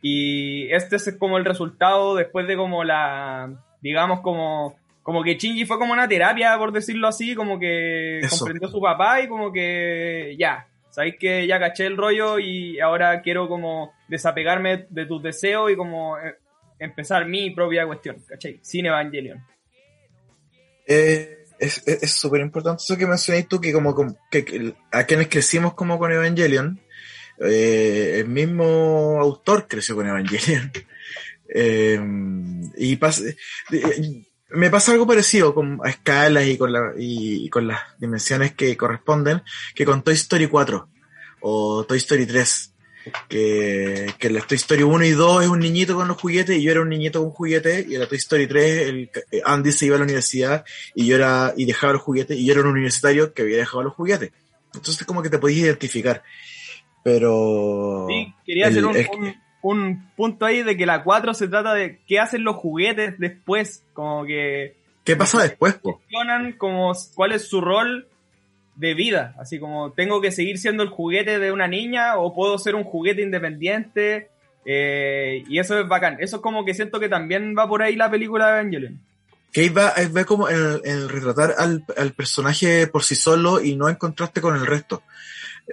Y 0.01 0.67
este 0.71 0.95
es 0.95 1.15
como 1.17 1.37
el 1.37 1.45
resultado 1.45 2.15
después 2.15 2.47
de 2.47 2.57
como 2.57 2.83
la, 2.83 3.51
digamos, 3.81 4.21
como, 4.21 4.75
como 5.03 5.23
que 5.23 5.35
Shinji 5.35 5.65
fue 5.65 5.77
como 5.77 5.93
una 5.93 6.07
terapia, 6.07 6.57
por 6.57 6.71
decirlo 6.71 7.07
así, 7.07 7.35
como 7.35 7.59
que 7.59 8.19
Eso. 8.19 8.37
comprendió 8.39 8.67
a 8.67 8.71
su 8.71 8.81
papá 8.81 9.21
y 9.21 9.27
como 9.27 9.51
que 9.51 10.35
ya, 10.39 10.67
sabéis 10.89 11.17
que 11.19 11.45
ya 11.45 11.59
caché 11.59 11.85
el 11.85 11.97
rollo 11.97 12.39
y 12.39 12.79
ahora 12.79 13.21
quiero 13.21 13.47
como 13.47 13.93
desapegarme 14.07 14.85
de 14.89 15.05
tus 15.05 15.21
deseos 15.21 15.71
y 15.71 15.75
como 15.75 16.17
eh, 16.17 16.35
empezar 16.79 17.27
mi 17.27 17.51
propia 17.51 17.85
cuestión, 17.85 18.17
¿cachai? 18.27 18.59
Sin 18.61 18.85
Evangelion. 18.85 19.43
Eh, 20.87 21.45
es 21.59 22.11
súper 22.11 22.41
importante 22.41 22.83
eso 22.83 22.97
que 22.97 23.07
mencionáis 23.07 23.47
tú, 23.47 23.61
que 23.61 23.71
como, 23.73 23.95
que, 24.29 24.73
a 24.91 25.03
quienes 25.05 25.27
crecimos 25.27 25.73
como 25.73 25.97
con 25.97 26.11
Evangelion, 26.11 26.79
eh, 27.39 28.17
el 28.19 28.27
mismo 28.27 29.19
autor 29.19 29.67
creció 29.67 29.95
con 29.95 30.07
Evangelion. 30.07 30.71
Eh, 31.47 31.99
y 32.75 32.95
pas, 32.95 33.23
me 34.49 34.69
pasa 34.71 34.93
algo 34.93 35.05
parecido 35.05 35.53
con 35.53 35.79
escalas 35.85 36.47
y 36.47 36.57
con, 36.57 36.73
la, 36.73 36.93
y, 36.97 37.45
y, 37.45 37.49
con 37.49 37.67
las 37.67 37.79
dimensiones 37.99 38.55
que 38.55 38.75
corresponden 38.75 39.43
que 39.75 39.85
con 39.85 40.01
Toy 40.01 40.15
Story 40.15 40.47
4 40.47 40.89
o 41.41 41.85
Toy 41.85 41.99
Story 41.99 42.25
3. 42.25 42.74
Que, 43.29 44.07
que 44.17 44.29
la 44.31 44.41
Toy 44.41 44.55
Story 44.55 44.81
1 44.81 45.05
y 45.05 45.11
2 45.11 45.43
es 45.43 45.49
un 45.49 45.59
niñito 45.59 45.95
con 45.95 46.07
los 46.07 46.19
juguetes 46.19 46.57
y 46.57 46.63
yo 46.63 46.71
era 46.71 46.81
un 46.81 46.89
niñito 46.89 47.21
con 47.21 47.31
juguetes 47.31 47.87
y 47.87 47.93
en 47.93 48.01
la 48.01 48.07
Toy 48.07 48.17
Story 48.17 48.47
3 48.47 48.87
el, 48.87 49.11
Andy 49.45 49.71
se 49.71 49.85
iba 49.85 49.95
a 49.95 49.99
la 49.99 50.05
universidad 50.05 50.65
y 50.95 51.05
yo 51.05 51.15
era 51.15 51.53
y 51.55 51.65
dejaba 51.65 51.93
los 51.93 52.01
juguetes 52.01 52.37
y 52.37 52.45
yo 52.45 52.53
era 52.53 52.61
un 52.61 52.69
universitario 52.69 53.33
que 53.33 53.43
había 53.43 53.57
dejado 53.57 53.83
los 53.83 53.93
juguetes. 53.93 54.31
Entonces 54.73 55.05
como 55.05 55.21
que 55.21 55.29
te 55.29 55.37
podías 55.37 55.65
identificar. 55.65 56.23
Pero... 57.03 58.07
Sí, 58.09 58.33
quería 58.43 58.67
el, 58.67 58.71
hacer 58.71 58.85
un, 58.85 59.35
un 59.61 60.11
punto 60.15 60.45
ahí 60.45 60.63
de 60.63 60.77
que 60.77 60.85
la 60.85 61.03
4 61.03 61.33
se 61.33 61.47
trata 61.47 61.73
de 61.73 61.99
qué 62.07 62.19
hacen 62.19 62.43
los 62.43 62.55
juguetes 62.55 63.17
después, 63.17 63.83
como 63.93 64.25
que... 64.25 64.77
¿Qué 65.03 65.15
pasa 65.15 65.41
después? 65.41 65.75
Po? 65.75 66.01
Como 66.57 66.93
cuál 67.13 67.31
es 67.31 67.47
su 67.47 67.61
rol 67.61 68.07
de 68.75 68.93
vida, 68.93 69.35
así 69.39 69.59
como 69.59 69.93
tengo 69.93 70.21
que 70.21 70.31
seguir 70.31 70.57
siendo 70.57 70.83
el 70.83 70.89
juguete 70.89 71.39
de 71.39 71.51
una 71.51 71.67
niña 71.67 72.17
o 72.17 72.33
puedo 72.33 72.57
ser 72.59 72.75
un 72.75 72.83
juguete 72.83 73.21
independiente 73.21 74.29
eh, 74.65 75.43
y 75.47 75.59
eso 75.59 75.79
es 75.79 75.87
bacán. 75.87 76.17
Eso 76.19 76.37
es 76.37 76.41
como 76.41 76.65
que 76.65 76.73
siento 76.73 76.99
que 76.99 77.07
también 77.07 77.55
va 77.57 77.67
por 77.67 77.83
ahí 77.83 77.95
la 77.95 78.09
película 78.09 78.47
de 78.47 78.59
Evangelion. 78.61 78.99
Que 79.51 79.69
va, 79.69 79.93
va 80.15 80.25
como 80.25 80.49
el, 80.49 80.81
el 80.83 81.07
retratar 81.07 81.55
al, 81.57 82.11
personaje 82.13 82.87
por 82.87 83.03
sí 83.03 83.15
solo 83.15 83.61
y 83.61 83.75
no 83.75 83.87
en 83.87 83.95
contraste 83.95 84.41
con 84.41 84.55
el 84.55 84.65
resto. 84.65 85.03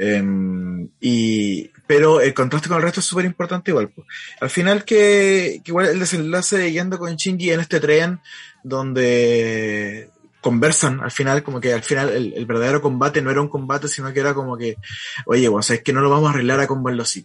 Um, 0.00 0.88
y, 1.00 1.68
pero 1.86 2.20
el 2.20 2.32
contraste 2.32 2.68
con 2.68 2.78
el 2.78 2.84
resto 2.84 3.00
es 3.00 3.06
súper 3.06 3.24
importante 3.24 3.72
igual. 3.72 3.92
Al 4.40 4.50
final 4.50 4.84
que, 4.84 5.60
que, 5.64 5.70
igual 5.70 5.88
el 5.88 5.98
desenlace 5.98 6.70
yendo 6.70 6.98
con 6.98 7.16
Shinji 7.16 7.50
en 7.50 7.60
este 7.60 7.80
tren 7.80 8.20
donde 8.62 10.11
conversan 10.42 11.00
al 11.00 11.10
final, 11.10 11.42
como 11.42 11.60
que 11.60 11.72
al 11.72 11.82
final 11.82 12.10
el, 12.10 12.34
el, 12.34 12.44
verdadero 12.44 12.82
combate 12.82 13.22
no 13.22 13.30
era 13.30 13.40
un 13.40 13.48
combate, 13.48 13.88
sino 13.88 14.12
que 14.12 14.20
era 14.20 14.34
como 14.34 14.58
que, 14.58 14.76
oye, 15.24 15.48
bueno, 15.48 15.62
sabes 15.62 15.82
que 15.82 15.94
no 15.94 16.02
lo 16.02 16.10
vamos 16.10 16.28
a 16.28 16.32
arreglar 16.34 16.60
a 16.60 16.66
combo 16.66 16.90
en 16.90 16.98
los. 16.98 17.18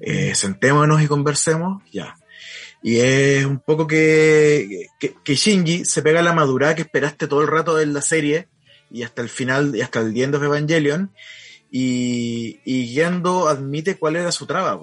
Eh, 0.00 0.34
sentémonos 0.34 1.02
y 1.02 1.08
conversemos, 1.08 1.82
ya. 1.90 2.16
Y 2.82 2.98
es 2.98 3.44
un 3.44 3.60
poco 3.60 3.86
que, 3.86 4.86
que, 5.00 5.14
que, 5.24 5.34
Shinji 5.34 5.84
se 5.84 6.02
pega 6.02 6.22
la 6.22 6.32
madura 6.32 6.74
que 6.74 6.82
esperaste 6.82 7.28
todo 7.28 7.42
el 7.42 7.48
rato 7.48 7.76
de 7.76 7.86
la 7.86 8.02
serie 8.02 8.48
y 8.90 9.02
hasta 9.02 9.22
el 9.22 9.28
final, 9.28 9.74
y 9.74 9.80
hasta 9.80 10.00
el 10.00 10.16
End 10.16 10.34
of 10.34 10.42
Evangelion, 10.42 11.12
y, 11.70 12.60
y 12.64 12.88
Gendo 12.88 13.48
admite 13.48 13.96
cuál 13.96 14.16
era 14.16 14.30
su 14.30 14.46
traba. 14.46 14.80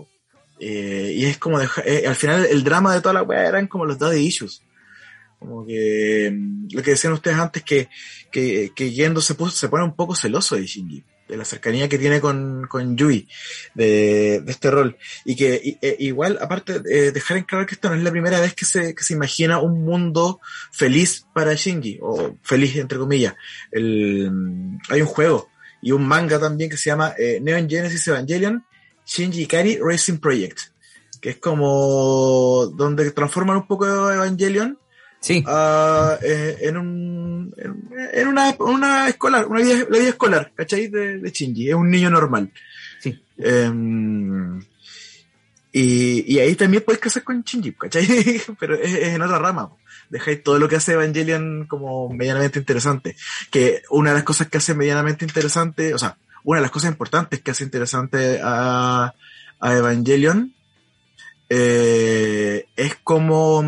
Eh, 0.59 1.13
y 1.15 1.25
es 1.25 1.37
como, 1.37 1.59
deja, 1.59 1.81
eh, 1.85 2.05
al 2.07 2.15
final 2.15 2.45
el 2.45 2.63
drama 2.63 2.93
de 2.93 3.01
toda 3.01 3.13
la 3.13 3.23
weá 3.23 3.47
eran 3.47 3.67
como 3.67 3.85
los 3.85 3.99
daddy 3.99 4.19
issues. 4.19 4.63
Como 5.39 5.65
que 5.65 6.37
lo 6.71 6.83
que 6.83 6.91
decían 6.91 7.13
ustedes 7.13 7.37
antes, 7.37 7.63
que, 7.63 7.87
que, 8.31 8.71
que 8.75 8.91
Gendo 8.91 9.21
se, 9.21 9.35
puso, 9.35 9.55
se 9.55 9.69
pone 9.69 9.85
un 9.85 9.95
poco 9.95 10.13
celoso 10.13 10.55
de 10.55 10.65
Shinji, 10.65 11.03
de 11.29 11.37
la 11.37 11.45
cercanía 11.45 11.87
que 11.87 11.97
tiene 11.97 12.19
con, 12.19 12.67
con 12.67 12.97
Yui, 12.97 13.27
de, 13.73 14.41
de 14.41 14.51
este 14.51 14.69
rol. 14.69 14.97
Y 15.23 15.35
que 15.37 15.77
e, 15.81 15.95
igual, 15.99 16.37
aparte, 16.41 16.81
eh, 16.91 17.11
dejar 17.11 17.37
en 17.37 17.45
claro 17.45 17.65
que 17.65 17.75
esta 17.75 17.89
no 17.89 17.95
es 17.95 18.03
la 18.03 18.11
primera 18.11 18.41
vez 18.41 18.53
que 18.53 18.65
se, 18.65 18.93
que 18.93 19.03
se 19.03 19.13
imagina 19.13 19.59
un 19.59 19.85
mundo 19.85 20.41
feliz 20.71 21.25
para 21.33 21.53
Shinji, 21.53 21.99
o 22.01 22.35
feliz 22.43 22.75
entre 22.75 22.99
comillas. 22.99 23.33
El, 23.71 24.29
hay 24.89 25.01
un 25.01 25.07
juego 25.07 25.49
y 25.81 25.91
un 25.91 26.07
manga 26.07 26.39
también 26.39 26.69
que 26.69 26.77
se 26.77 26.89
llama 26.89 27.13
eh, 27.17 27.39
Neon 27.41 27.69
Genesis 27.69 28.07
Evangelion 28.07 28.65
Shinji 29.05 29.43
Ikari 29.43 29.79
Racing 29.81 30.17
Project 30.17 30.59
que 31.21 31.31
es 31.31 31.37
como 31.37 32.67
donde 32.75 33.11
transforman 33.11 33.57
un 33.57 33.67
poco 33.67 33.85
Evangelion 34.11 34.77
Sí, 35.19 35.43
ah, 35.47 36.17
eh, 36.21 36.57
en, 36.61 36.77
un, 36.77 37.53
en, 37.57 37.89
en 38.13 38.27
una, 38.27 38.55
una 38.59 39.09
escolar, 39.09 39.47
una 39.47 39.61
vida, 39.61 39.85
la 39.89 39.97
vida 39.97 40.09
escolar, 40.09 40.51
¿cachai? 40.55 40.87
De, 40.87 41.19
de 41.19 41.29
Shinji, 41.29 41.69
es 41.69 41.75
un 41.75 41.89
niño 41.89 42.09
normal. 42.09 42.51
sí. 42.99 43.21
Em, 43.37 44.59
y, 45.71 46.33
y 46.33 46.39
ahí 46.39 46.55
también 46.55 46.83
puedes 46.83 46.99
casar 46.99 47.23
con 47.23 47.43
Shinji, 47.43 47.73
¿cachai? 47.73 48.07
Pero 48.59 48.75
es, 48.75 48.93
es 48.93 49.15
en 49.15 49.21
otra 49.21 49.39
rama. 49.39 49.71
Dejáis 50.09 50.41
todo 50.41 50.57
lo 50.57 50.67
que 50.67 50.77
hace 50.77 50.93
Evangelion 50.93 51.67
como 51.67 52.09
medianamente 52.09 52.57
interesante. 52.59 53.15
Que 53.51 53.83
una 53.89 54.09
de 54.09 54.15
las 54.15 54.23
cosas 54.23 54.47
que 54.47 54.57
hace 54.57 54.73
medianamente 54.73 55.25
interesante, 55.25 55.93
o 55.93 55.99
sea, 55.99 56.17
una 56.43 56.59
de 56.59 56.63
las 56.63 56.71
cosas 56.71 56.91
importantes 56.91 57.41
que 57.41 57.51
hace 57.51 57.63
interesante 57.63 58.39
a, 58.43 59.13
a 59.59 59.75
Evangelion 59.75 60.53
eh, 61.49 62.65
es 62.75 62.95
como, 63.03 63.63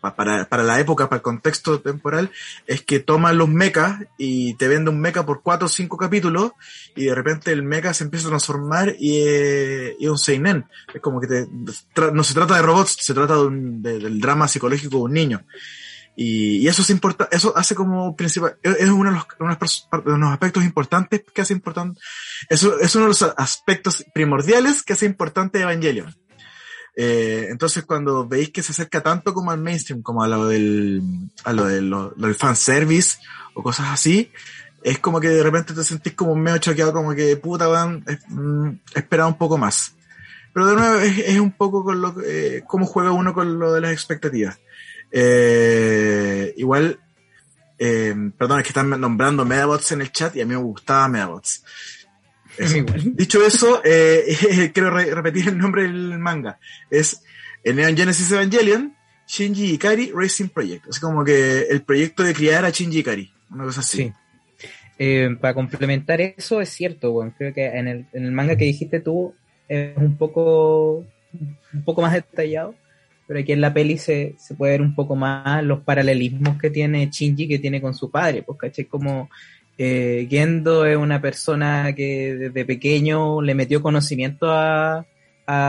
para, 0.00 0.62
la 0.62 0.80
época, 0.80 1.08
para 1.08 1.18
el 1.18 1.22
contexto 1.22 1.80
temporal, 1.80 2.30
es 2.66 2.82
que 2.82 3.00
toma 3.00 3.32
los 3.32 3.48
mechas 3.48 4.00
y 4.18 4.54
te 4.54 4.68
vende 4.68 4.90
un 4.90 5.00
mecha 5.00 5.24
por 5.24 5.42
cuatro 5.42 5.66
o 5.66 5.68
cinco 5.68 5.96
capítulos 5.96 6.52
y 6.96 7.04
de 7.04 7.14
repente 7.14 7.52
el 7.52 7.62
mecha 7.62 7.94
se 7.94 8.04
empieza 8.04 8.26
a 8.26 8.30
transformar 8.30 8.94
y 8.98 9.18
eh, 9.18 9.96
es 10.00 10.08
un 10.08 10.18
seinen. 10.18 10.66
Es 10.92 11.00
como 11.00 11.20
que 11.20 11.46
no 12.12 12.24
se 12.24 12.34
trata 12.34 12.56
de 12.56 12.62
robots, 12.62 12.96
se 13.00 13.14
trata 13.14 13.34
del 13.36 14.20
drama 14.20 14.48
psicológico 14.48 14.96
de 14.96 15.02
un 15.02 15.12
niño. 15.12 15.44
Y, 16.16 16.68
eso 16.68 16.82
es 16.82 16.90
importa, 16.90 17.28
eso 17.32 17.52
hace 17.56 17.74
como 17.74 18.14
principal, 18.14 18.56
es 18.62 18.88
uno 18.88 19.10
de 19.10 19.16
los, 19.16 19.26
pers- 19.58 20.04
de 20.04 20.12
unos 20.12 20.32
aspectos 20.32 20.62
importantes 20.62 21.24
que 21.34 21.42
hace 21.42 21.52
importante, 21.52 22.00
eso 22.48 22.78
es 22.78 22.94
uno 22.94 23.06
de 23.06 23.08
los 23.08 23.22
aspectos 23.36 24.04
primordiales 24.14 24.84
que 24.84 24.92
hace 24.92 25.06
importante 25.06 25.60
Evangelion. 25.60 26.14
Eh, 26.96 27.48
entonces 27.50 27.84
cuando 27.84 28.26
veis 28.28 28.50
que 28.50 28.62
se 28.62 28.72
acerca 28.72 29.02
tanto 29.02 29.34
como 29.34 29.50
al 29.50 29.58
mainstream, 29.60 30.00
como 30.02 30.22
a 30.22 30.28
lo 30.28 30.46
del, 30.46 31.02
a 31.44 31.52
lo 31.52 31.64
del, 31.64 31.90
lo, 31.90 32.12
lo 32.16 32.26
del 32.26 32.36
fanservice 32.36 33.18
o 33.54 33.62
cosas 33.62 33.88
así, 33.90 34.30
es 34.82 34.98
como 35.00 35.18
que 35.20 35.28
de 35.28 35.42
repente 35.42 35.72
te 35.74 35.82
sentís 35.82 36.12
como 36.14 36.34
medio 36.36 36.58
choqueado, 36.58 36.92
como 36.92 37.14
que 37.14 37.36
puta, 37.36 37.68
weón, 37.68 38.04
es- 38.06 38.18
mm, 38.28 38.68
esperaba 38.94 39.28
un 39.28 39.38
poco 39.38 39.58
más. 39.58 39.94
Pero 40.52 40.66
de 40.66 40.74
nuevo 40.76 40.98
es, 41.00 41.40
un 41.40 41.50
poco 41.52 41.82
con 41.82 42.00
lo 42.00 42.14
eh, 42.24 42.62
cómo 42.66 42.86
juega 42.86 43.10
uno 43.10 43.34
con 43.34 43.58
lo 43.58 43.72
de 43.72 43.80
las 43.80 43.92
expectativas. 43.92 44.58
Eh, 45.10 46.54
igual, 46.56 47.00
eh, 47.78 48.14
perdón, 48.38 48.58
es 48.58 48.64
que 48.64 48.68
están 48.68 48.90
nombrando 49.00 49.44
Medabots 49.44 49.92
en 49.92 50.02
el 50.02 50.12
chat 50.12 50.36
y 50.36 50.40
a 50.42 50.46
mí 50.46 50.54
me 50.54 50.60
gustaba 50.62 51.08
Medabots. 51.08 51.64
Eso. 52.58 52.76
Dicho 53.14 53.44
eso, 53.46 53.82
eh, 53.84 54.70
quiero 54.72 54.90
re- 54.90 55.14
repetir 55.14 55.48
el 55.48 55.58
nombre 55.58 55.82
del 55.82 56.18
manga. 56.18 56.58
Es 56.90 57.22
en 57.62 57.76
Neon 57.76 57.96
Genesis 57.96 58.30
Evangelion, 58.30 58.94
Shinji 59.26 59.72
Ikari 59.74 60.12
Racing 60.14 60.48
Project. 60.48 60.86
Es 60.88 61.00
como 61.00 61.24
que 61.24 61.62
el 61.62 61.82
proyecto 61.82 62.22
de 62.22 62.34
criar 62.34 62.64
a 62.64 62.70
Shinji 62.70 62.98
Ikari. 63.00 63.32
Una 63.50 63.64
cosa 63.64 63.80
así. 63.80 63.96
Sí. 63.98 64.12
Eh, 64.98 65.30
para 65.40 65.54
complementar 65.54 66.20
eso, 66.20 66.60
es 66.60 66.68
cierto, 66.68 67.10
bueno, 67.10 67.34
creo 67.36 67.52
que 67.52 67.66
en 67.66 67.88
el, 67.88 68.06
en 68.12 68.26
el 68.26 68.32
manga 68.32 68.56
que 68.56 68.64
dijiste 68.66 69.00
tú 69.00 69.34
es 69.68 69.96
un 69.96 70.16
poco, 70.16 70.98
un 71.72 71.84
poco 71.84 72.00
más 72.00 72.12
detallado, 72.12 72.76
pero 73.26 73.40
aquí 73.40 73.50
en 73.52 73.60
la 73.60 73.74
peli 73.74 73.98
se, 73.98 74.36
se 74.38 74.54
puede 74.54 74.72
ver 74.72 74.82
un 74.82 74.94
poco 74.94 75.16
más 75.16 75.64
los 75.64 75.80
paralelismos 75.80 76.58
que 76.60 76.70
tiene 76.70 77.08
Shinji 77.10 77.48
que 77.48 77.58
tiene 77.58 77.80
con 77.80 77.92
su 77.94 78.08
padre, 78.08 78.42
pues 78.44 78.56
caché 78.56 78.86
como 78.86 79.30
eh, 79.78 80.26
Gendo 80.30 80.86
es 80.86 80.96
una 80.96 81.20
persona 81.20 81.94
que 81.94 82.34
desde 82.34 82.64
pequeño 82.64 83.42
le 83.42 83.54
metió 83.54 83.82
conocimiento 83.82 84.46
a, 84.50 85.06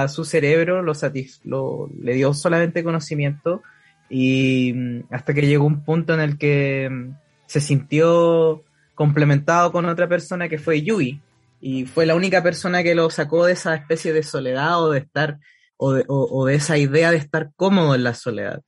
su 0.08 0.24
cerebro, 0.24 0.82
lo, 0.82 0.94
satis- 0.94 1.42
lo 1.44 1.90
le 2.02 2.14
dio 2.14 2.34
solamente 2.34 2.82
conocimiento 2.82 3.62
y 4.10 4.72
mm, 4.74 5.00
hasta 5.12 5.34
que 5.34 5.42
llegó 5.42 5.66
un 5.66 5.84
punto 5.84 6.14
en 6.14 6.22
el 6.22 6.38
que 6.38 6.90
mm, 6.90 7.18
se 7.46 7.60
sintió 7.60 8.64
complementado 8.94 9.74
con 9.74 9.86
otra 9.86 10.08
persona 10.08 10.48
que 10.48 10.60
fue 10.60 10.82
Yui. 10.82 11.20
Y 11.60 11.86
fue 11.86 12.06
la 12.06 12.16
única 12.16 12.42
persona 12.44 12.84
que 12.84 12.96
lo 12.96 13.10
sacó 13.10 13.46
de 13.46 13.54
esa 13.54 13.76
especie 13.76 14.14
de 14.14 14.24
soledad 14.24 14.82
o 14.82 14.92
de 14.92 15.00
estar 15.00 15.40
o 15.78 16.46
de, 16.46 16.56
esa 16.56 16.78
idea 16.78 17.12
de 17.12 17.18
estar 17.18 17.52
cómodo 17.58 17.96
en 17.96 18.04
la 18.04 18.14
soledad 18.14 18.62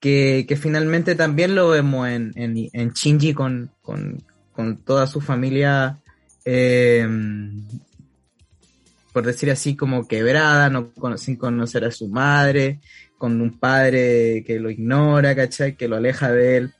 que, 0.00 0.44
que 0.48 0.56
finalmente 0.56 1.14
también 1.14 1.54
lo 1.54 1.68
vemos 1.68 2.08
en, 2.08 2.32
en, 2.36 2.56
en 2.72 2.90
Shinji 2.90 3.34
con, 3.34 3.70
con, 3.82 4.22
con 4.58 4.78
toda 4.78 5.06
su 5.06 5.20
familia 5.20 6.00
eh, 6.44 7.06
por 9.12 9.24
decir 9.24 9.52
así 9.52 9.76
como 9.76 10.08
quebrada 10.08 10.68
sin 11.16 11.36
conocer 11.36 11.84
a 11.84 11.92
su 11.92 12.08
madre 12.08 12.80
con 13.18 13.40
un 13.40 13.56
padre 13.56 14.42
que 14.44 14.58
lo 14.58 14.68
ignora, 14.68 15.36
¿cachai? 15.36 15.76
Que 15.76 15.86
lo 15.86 15.94
aleja 15.94 16.32
de 16.32 16.56
él. 16.56 16.74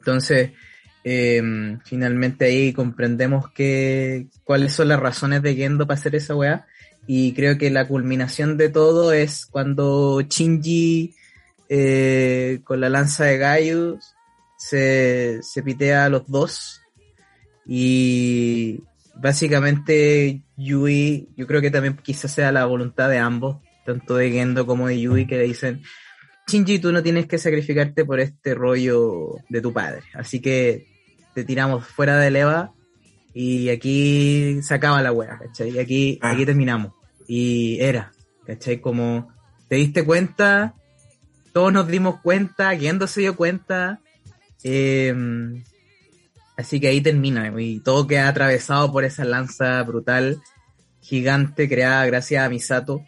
Entonces, 0.00 0.50
eh, 1.02 1.42
finalmente 1.86 2.44
ahí 2.44 2.74
comprendemos 2.74 3.50
que, 3.50 4.26
cuáles 4.44 4.74
son 4.74 4.88
las 4.88 5.00
razones 5.00 5.40
de 5.40 5.54
Gendo 5.54 5.86
para 5.86 5.98
hacer 5.98 6.14
esa 6.16 6.36
weá. 6.36 6.66
Y 7.06 7.32
creo 7.32 7.56
que 7.56 7.70
la 7.70 7.88
culminación 7.88 8.58
de 8.58 8.68
todo 8.68 9.14
es 9.14 9.46
cuando 9.46 10.20
Shinji, 10.20 11.14
eh, 11.70 12.60
con 12.62 12.78
la 12.78 12.90
lanza 12.90 13.24
de 13.24 13.38
Gaius, 13.38 14.14
se, 14.58 15.40
se 15.42 15.62
pitea 15.62 16.04
a 16.04 16.10
los 16.10 16.26
dos. 16.26 16.79
Y 17.66 18.80
básicamente 19.14 20.42
Yui, 20.56 21.28
yo 21.36 21.46
creo 21.46 21.60
que 21.60 21.70
también 21.70 21.96
quizás 22.02 22.32
sea 22.32 22.52
la 22.52 22.64
voluntad 22.66 23.08
de 23.08 23.18
ambos, 23.18 23.58
tanto 23.84 24.16
de 24.16 24.30
Gendo 24.30 24.66
como 24.66 24.88
de 24.88 25.00
Yui, 25.00 25.26
que 25.26 25.38
le 25.38 25.44
dicen, 25.44 25.82
Shinji, 26.48 26.78
tú 26.78 26.92
no 26.92 27.02
tienes 27.02 27.26
que 27.26 27.38
sacrificarte 27.38 28.04
por 28.04 28.20
este 28.20 28.54
rollo 28.54 29.36
de 29.48 29.60
tu 29.60 29.72
padre. 29.72 30.02
Así 30.14 30.40
que 30.40 30.86
te 31.34 31.44
tiramos 31.44 31.86
fuera 31.86 32.18
de 32.18 32.30
Leva 32.30 32.72
y 33.32 33.68
aquí 33.68 34.60
se 34.62 34.74
acaba 34.74 35.00
la 35.02 35.12
wea, 35.12 35.38
¿cachai? 35.38 35.70
Y 35.70 35.78
aquí, 35.78 36.18
Ah. 36.22 36.30
aquí 36.32 36.44
terminamos. 36.44 36.92
Y 37.28 37.78
era, 37.80 38.10
¿cachai? 38.46 38.80
Como 38.80 39.32
te 39.68 39.76
diste 39.76 40.04
cuenta, 40.04 40.74
todos 41.52 41.72
nos 41.72 41.86
dimos 41.86 42.20
cuenta, 42.20 42.76
Gendo 42.76 43.06
se 43.06 43.20
dio 43.20 43.36
cuenta. 43.36 44.00
eh, 44.62 45.14
así 46.60 46.80
que 46.80 46.88
ahí 46.88 47.00
termina 47.00 47.52
y 47.60 47.80
todo 47.80 48.06
queda 48.06 48.28
atravesado 48.28 48.92
por 48.92 49.04
esa 49.04 49.24
lanza 49.24 49.82
brutal, 49.82 50.40
gigante, 51.00 51.68
creada 51.68 52.06
gracias 52.06 52.44
a 52.44 52.48
Misato, 52.48 53.04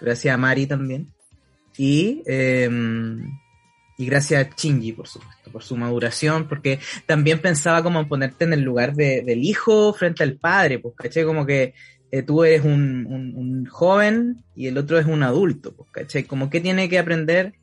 gracias 0.00 0.34
a 0.34 0.38
Mari 0.38 0.66
también. 0.66 1.08
Y, 1.76 2.22
eh, 2.26 2.68
y 3.96 4.06
gracias 4.06 4.46
a 4.46 4.50
Shinji, 4.54 4.92
por 4.92 5.08
supuesto, 5.08 5.50
por 5.50 5.62
su 5.62 5.76
maduración, 5.76 6.48
porque 6.48 6.80
también 7.06 7.40
pensaba 7.40 7.82
como 7.82 8.00
en 8.00 8.08
ponerte 8.08 8.44
en 8.44 8.52
el 8.52 8.60
lugar 8.60 8.94
de- 8.94 9.22
del 9.22 9.42
hijo 9.42 9.92
frente 9.94 10.22
al 10.22 10.34
padre, 10.34 10.78
pues, 10.78 10.94
¿cachai? 10.96 11.24
Como 11.24 11.46
que 11.46 11.74
eh, 12.10 12.22
tú 12.22 12.44
eres 12.44 12.62
un, 12.64 13.66
joven 13.70 14.44
y 14.54 14.66
el 14.66 14.76
otro 14.76 14.98
es 14.98 15.06
un 15.06 15.22
adulto, 15.22 15.74
pues, 15.74 15.88
¿cachai? 15.90 16.24
Como 16.24 16.50
que 16.50 16.60
tiene 16.60 16.88
que 16.88 16.98
aprender, 16.98 17.54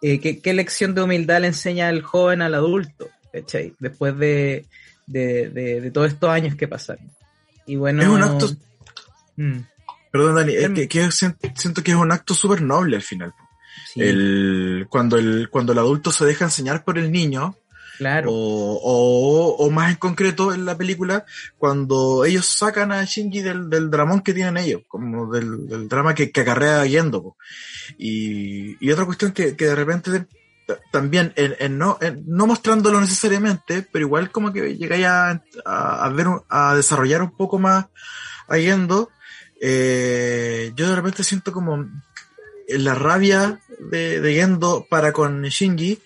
eh, 0.00 0.20
qué, 0.20 0.40
qué 0.40 0.54
lección 0.54 0.94
de 0.94 1.02
humildad 1.02 1.40
le 1.40 1.48
enseña 1.48 1.88
el 1.88 2.02
joven 2.02 2.40
al 2.42 2.54
adulto, 2.54 3.08
¿cachai? 3.34 3.74
Después 3.80 4.16
de, 4.16 4.66
de, 5.06 5.50
de, 5.50 5.80
de 5.80 5.90
todos 5.90 6.06
estos 6.12 6.30
años 6.30 6.54
que 6.54 6.68
pasaron. 6.68 7.10
Y 7.66 7.76
bueno... 7.76 8.02
Es 8.02 8.08
un 8.08 8.22
acto, 8.22 8.48
Mm, 9.36 9.58
perdón 10.12 10.36
Dani, 10.36 10.54
es 10.54 10.62
Em- 10.64 10.74
que, 10.74 10.86
que 10.88 11.10
siento, 11.10 11.82
que 11.82 11.90
es 11.90 11.96
un 11.96 12.12
acto 12.12 12.34
súper 12.34 12.62
noble 12.62 12.94
al 12.94 13.02
final. 13.02 13.34
sí, 13.92 14.00
El, 14.00 14.86
cuando 14.88 15.18
el, 15.18 15.48
cuando 15.50 15.72
el 15.72 15.78
adulto 15.80 16.12
se 16.12 16.24
deja 16.24 16.44
enseñar 16.44 16.84
por 16.84 16.98
el 16.98 17.10
niño, 17.10 17.56
claro. 17.98 18.30
o, 18.30 18.78
o, 18.80 19.56
o 19.56 19.70
más 19.72 19.90
en 19.90 19.96
concreto 19.96 20.54
en 20.54 20.64
la 20.64 20.78
película, 20.78 21.24
cuando 21.58 22.24
ellos 22.24 22.46
sacan 22.46 22.92
a 22.92 23.02
Shinji 23.04 23.40
del, 23.40 23.68
del 23.68 23.90
dramón 23.90 24.20
que 24.20 24.34
tienen 24.34 24.56
ellos, 24.58 24.82
como 24.86 25.32
del, 25.32 25.66
del 25.66 25.88
drama 25.88 26.14
que, 26.14 26.30
que 26.30 26.42
acarrea 26.42 26.86
Yendo. 26.86 27.36
Y, 27.98 28.76
y 28.86 28.92
otra 28.92 29.06
cuestión 29.06 29.32
que, 29.32 29.56
que 29.56 29.64
de 29.66 29.74
repente 29.74 30.26
también, 30.90 31.32
en, 31.36 31.54
en 31.58 31.78
no, 31.78 31.98
en- 32.00 32.22
no 32.26 32.46
mostrándolo 32.46 33.00
necesariamente, 33.00 33.86
pero 33.92 34.06
igual 34.06 34.30
como 34.30 34.52
que 34.52 34.76
llegáis 34.76 35.06
a, 35.06 35.42
a, 35.64 36.08
ver, 36.10 36.28
un- 36.28 36.42
a 36.48 36.74
desarrollar 36.74 37.22
un 37.22 37.36
poco 37.36 37.58
más 37.58 37.86
a 38.48 38.56
Yendo, 38.58 39.10
eh, 39.60 40.72
yo 40.74 40.88
de 40.88 40.96
repente 40.96 41.24
siento 41.24 41.52
como 41.52 41.86
la 42.68 42.94
rabia 42.94 43.60
de, 43.78 44.20
de 44.20 44.34
Gendo 44.34 44.86
para 44.88 45.12
con 45.12 45.42
Shinji, 45.42 46.00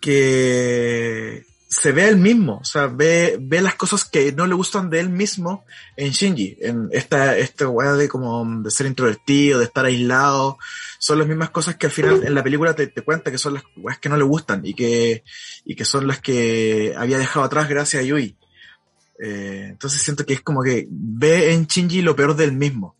que 0.00 1.44
se 1.74 1.92
ve 1.92 2.08
él 2.08 2.18
mismo, 2.18 2.58
o 2.58 2.64
sea, 2.64 2.86
ve, 2.86 3.36
ve 3.40 3.60
las 3.60 3.74
cosas 3.74 4.04
que 4.04 4.32
no 4.32 4.46
le 4.46 4.54
gustan 4.54 4.90
de 4.90 5.00
él 5.00 5.08
mismo 5.08 5.64
en 5.96 6.12
Shinji, 6.12 6.58
en 6.60 6.88
esta, 6.92 7.36
esta 7.36 7.68
weá 7.68 7.94
de 7.94 8.08
como 8.08 8.62
de 8.62 8.70
ser 8.70 8.86
introvertido, 8.86 9.58
de 9.58 9.64
estar 9.64 9.84
aislado, 9.84 10.58
son 10.98 11.18
las 11.18 11.26
mismas 11.26 11.50
cosas 11.50 11.76
que 11.76 11.86
al 11.86 11.92
final 11.92 12.24
en 12.24 12.34
la 12.34 12.42
película 12.42 12.74
te, 12.74 12.86
te 12.86 13.02
cuenta 13.02 13.30
que 13.30 13.38
son 13.38 13.54
las 13.54 13.64
weas 13.76 13.98
que 13.98 14.08
no 14.08 14.16
le 14.16 14.22
gustan 14.22 14.64
y 14.64 14.74
que, 14.74 15.24
y 15.64 15.74
que 15.74 15.84
son 15.84 16.06
las 16.06 16.20
que 16.20 16.94
había 16.96 17.18
dejado 17.18 17.44
atrás 17.44 17.68
gracias 17.68 18.02
a 18.02 18.06
Yui. 18.06 18.36
Eh, 19.22 19.66
entonces 19.70 20.00
siento 20.00 20.24
que 20.24 20.34
es 20.34 20.42
como 20.42 20.62
que 20.62 20.86
ve 20.88 21.52
en 21.52 21.66
Shinji 21.66 22.02
lo 22.02 22.14
peor 22.14 22.36
del 22.36 22.52
mismo. 22.52 22.96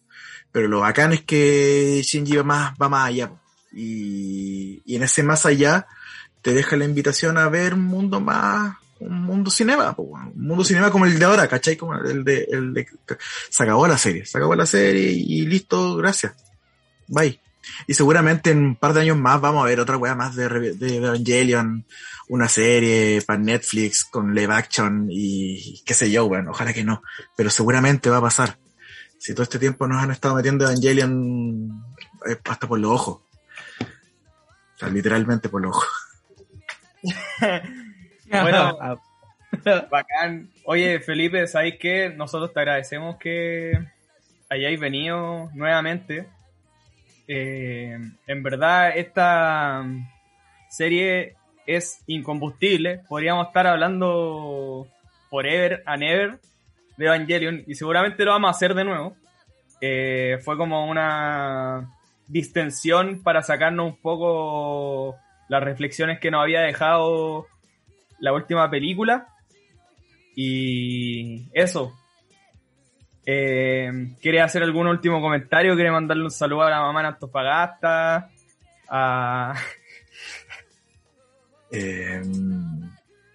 Pero 0.51 0.69
lo 0.69 0.81
bacán 0.81 1.13
es 1.13 1.23
que 1.23 2.03
Shinji 2.03 2.37
va 2.37 2.45
más, 2.45 2.75
va 2.81 2.89
más 2.89 3.09
allá. 3.09 3.33
Y, 3.73 4.83
y 4.85 4.97
en 4.97 5.03
ese 5.05 5.23
más 5.23 5.47
allá 5.47 5.87
te 6.45 6.53
deja 6.53 6.77
la 6.77 6.85
invitación 6.85 7.39
a 7.39 7.49
ver 7.49 7.73
un 7.73 7.85
mundo 7.85 8.21
más, 8.21 8.77
un 9.01 9.23
mundo 9.23 9.51
cinema, 9.51 9.95
un 9.97 10.33
mundo 10.37 10.63
cinema 10.63 10.91
como 10.91 11.07
el 11.07 11.19
de 11.19 11.25
ahora, 11.25 11.49
¿cachai? 11.49 11.75
Como 11.75 11.95
el 11.95 12.23
de, 12.23 12.47
el 12.51 12.75
de, 12.75 12.87
se 13.49 13.63
acabó 13.63 13.89
la 13.89 13.97
serie, 13.97 14.27
se 14.27 14.37
acabó 14.37 14.55
la 14.55 14.67
serie 14.67 15.11
y 15.11 15.47
listo, 15.47 15.97
gracias. 15.97 16.35
Bye. 17.09 17.41
Y 17.87 17.95
seguramente 17.95 18.51
en 18.51 18.59
un 18.59 18.77
par 18.77 18.93
de 18.93 19.01
años 19.01 19.17
más 19.17 19.41
vamos 19.41 19.65
a 19.65 19.67
ver 19.67 19.81
otra 19.81 19.97
weá 19.97 20.15
más 20.15 20.37
de, 20.37 20.75
de 20.75 20.97
Evangelion, 20.97 21.87
una 22.29 22.47
serie 22.47 23.23
para 23.23 23.39
Netflix 23.39 24.05
con 24.05 24.35
live 24.35 24.53
action 24.53 25.09
y 25.11 25.83
qué 25.87 25.95
sé 25.95 26.11
yo, 26.11 26.29
bueno, 26.29 26.51
ojalá 26.51 26.75
que 26.75 26.85
no, 26.85 27.03
pero 27.35 27.49
seguramente 27.49 28.11
va 28.11 28.19
a 28.19 28.21
pasar. 28.23 28.59
Si 29.19 29.33
todo 29.33 29.45
este 29.45 29.59
tiempo 29.59 29.89
nos 29.89 30.03
han 30.03 30.11
estado 30.11 30.35
metiendo 30.35 30.67
Evangelion 30.67 31.83
hasta 32.45 32.69
por 32.69 32.79
los 32.79 32.91
ojos. 32.91 33.21
O 33.81 34.79
sea, 34.79 34.91
literalmente 34.91 35.49
por 35.49 35.63
los 35.63 35.75
ojos. 35.75 36.04
Bueno, 38.31 38.79
bacán. 39.91 40.49
Oye, 40.65 40.99
Felipe, 41.01 41.47
¿sabéis 41.47 41.77
qué? 41.79 42.09
Nosotros 42.09 42.53
te 42.53 42.61
agradecemos 42.61 43.17
que 43.17 43.79
hayáis 44.49 44.81
venido 44.81 45.51
nuevamente. 45.55 46.27
Eh, 47.29 47.99
en 48.27 48.43
verdad, 48.43 48.97
esta 48.97 49.85
serie 50.69 51.37
es 51.67 52.03
incombustible. 52.07 53.03
Podríamos 53.09 53.47
estar 53.49 53.67
hablando 53.67 54.87
forever 55.31 55.83
and 55.87 56.03
ever 56.03 56.39
de 56.97 57.07
Evangelion 57.07 57.65
y 57.67 57.75
seguramente 57.75 58.25
lo 58.25 58.33
vamos 58.33 58.49
a 58.49 58.57
hacer 58.57 58.75
de 58.75 58.85
nuevo. 58.85 59.17
Eh, 59.81 60.39
fue 60.45 60.57
como 60.57 60.89
una 60.89 61.91
distensión 62.27 63.23
para 63.23 63.43
sacarnos 63.43 63.87
un 63.87 63.97
poco 63.97 65.17
las 65.49 65.63
reflexiones 65.63 66.19
que 66.21 66.31
nos 66.31 66.43
había 66.43 66.61
dejado 66.61 67.47
la 68.19 68.33
última 68.33 68.71
película. 68.71 69.29
Y 70.35 71.49
eso. 71.53 71.95
Eh, 73.27 74.15
¿Quiere 74.21 74.41
hacer 74.41 74.63
algún 74.63 74.87
último 74.87 75.21
comentario? 75.21 75.75
¿Quiere 75.75 75.91
mandarle 75.91 76.25
un 76.25 76.31
saludo 76.31 76.63
a 76.63 76.71
la 76.71 76.81
mamá 76.81 77.01
en 77.01 77.07
Antofagasta? 77.07 78.31
A... 78.89 79.55
Eh, 81.77 82.23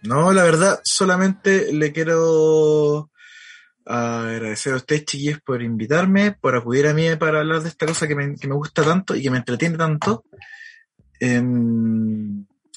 no, 0.03 0.32
la 0.32 0.43
verdad, 0.43 0.80
solamente 0.82 1.74
le 1.74 1.91
quiero 1.91 3.10
agradecer 3.86 4.72
a 4.72 4.78
ustedes, 4.78 5.03
chiquillos, 5.03 5.41
por 5.41 5.62
invitarme, 5.62 6.32
por 6.32 6.55
acudir 6.55 6.88
a 6.88 6.93
mí 6.93 7.14
para 7.18 7.39
hablar 7.39 7.62
de 7.62 7.68
esta 7.68 7.86
cosa 7.86 8.07
que 8.07 8.16
me, 8.16 8.36
que 8.36 8.47
me 8.47 8.55
gusta 8.55 8.84
tanto 8.84 9.14
y 9.14 9.22
que 9.22 9.30
me 9.30 9.39
entretiene 9.39 9.78
tanto. 9.78 10.24
Eh, 11.20 11.41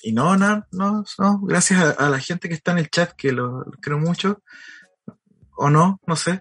y 0.05 0.13
no, 0.13 0.37
no, 0.37 0.67
no, 0.73 1.05
no, 1.19 1.41
gracias 1.43 1.81
a, 1.81 1.91
a 1.91 2.11
la 2.11 2.19
gente 2.19 2.49
que 2.49 2.55
está 2.55 2.73
en 2.73 2.79
el 2.79 2.91
chat, 2.91 3.13
que 3.13 3.31
lo, 3.31 3.61
lo 3.61 3.73
quiero 3.81 3.99
mucho, 3.99 4.43
o 5.57 5.71
no, 5.71 6.01
no 6.07 6.17
sé. 6.17 6.41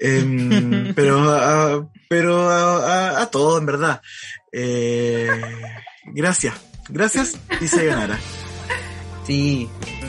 Eh, 0.00 0.92
pero 0.96 1.32
a, 1.32 1.88
pero 2.08 2.50
a, 2.50 3.18
a, 3.18 3.22
a 3.22 3.30
todos, 3.30 3.60
en 3.60 3.66
verdad. 3.66 4.02
Eh, 4.50 5.30
gracias, 6.06 6.54
gracias 6.88 7.38
y 7.60 7.68
se 7.68 7.86
ganará. 7.86 8.18
Sí, 9.26 9.68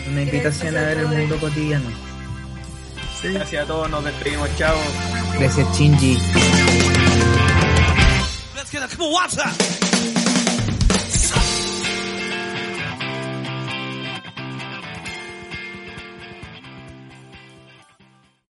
una 0.10 0.24
invitación 0.24 0.76
a 0.76 0.82
ver 0.82 0.98
el 0.98 1.08
mundo 1.08 1.38
cotidiano. 1.40 1.90
Gracias 3.24 3.64
a 3.64 3.68
todos, 3.68 3.90
nos 3.90 4.04
despedimos, 4.04 4.50
chao. 4.58 4.76
Gracias, 5.40 5.78
Shinji. 5.78 6.18
Let's 8.56 8.72
get 8.72 8.82
a 8.82 10.13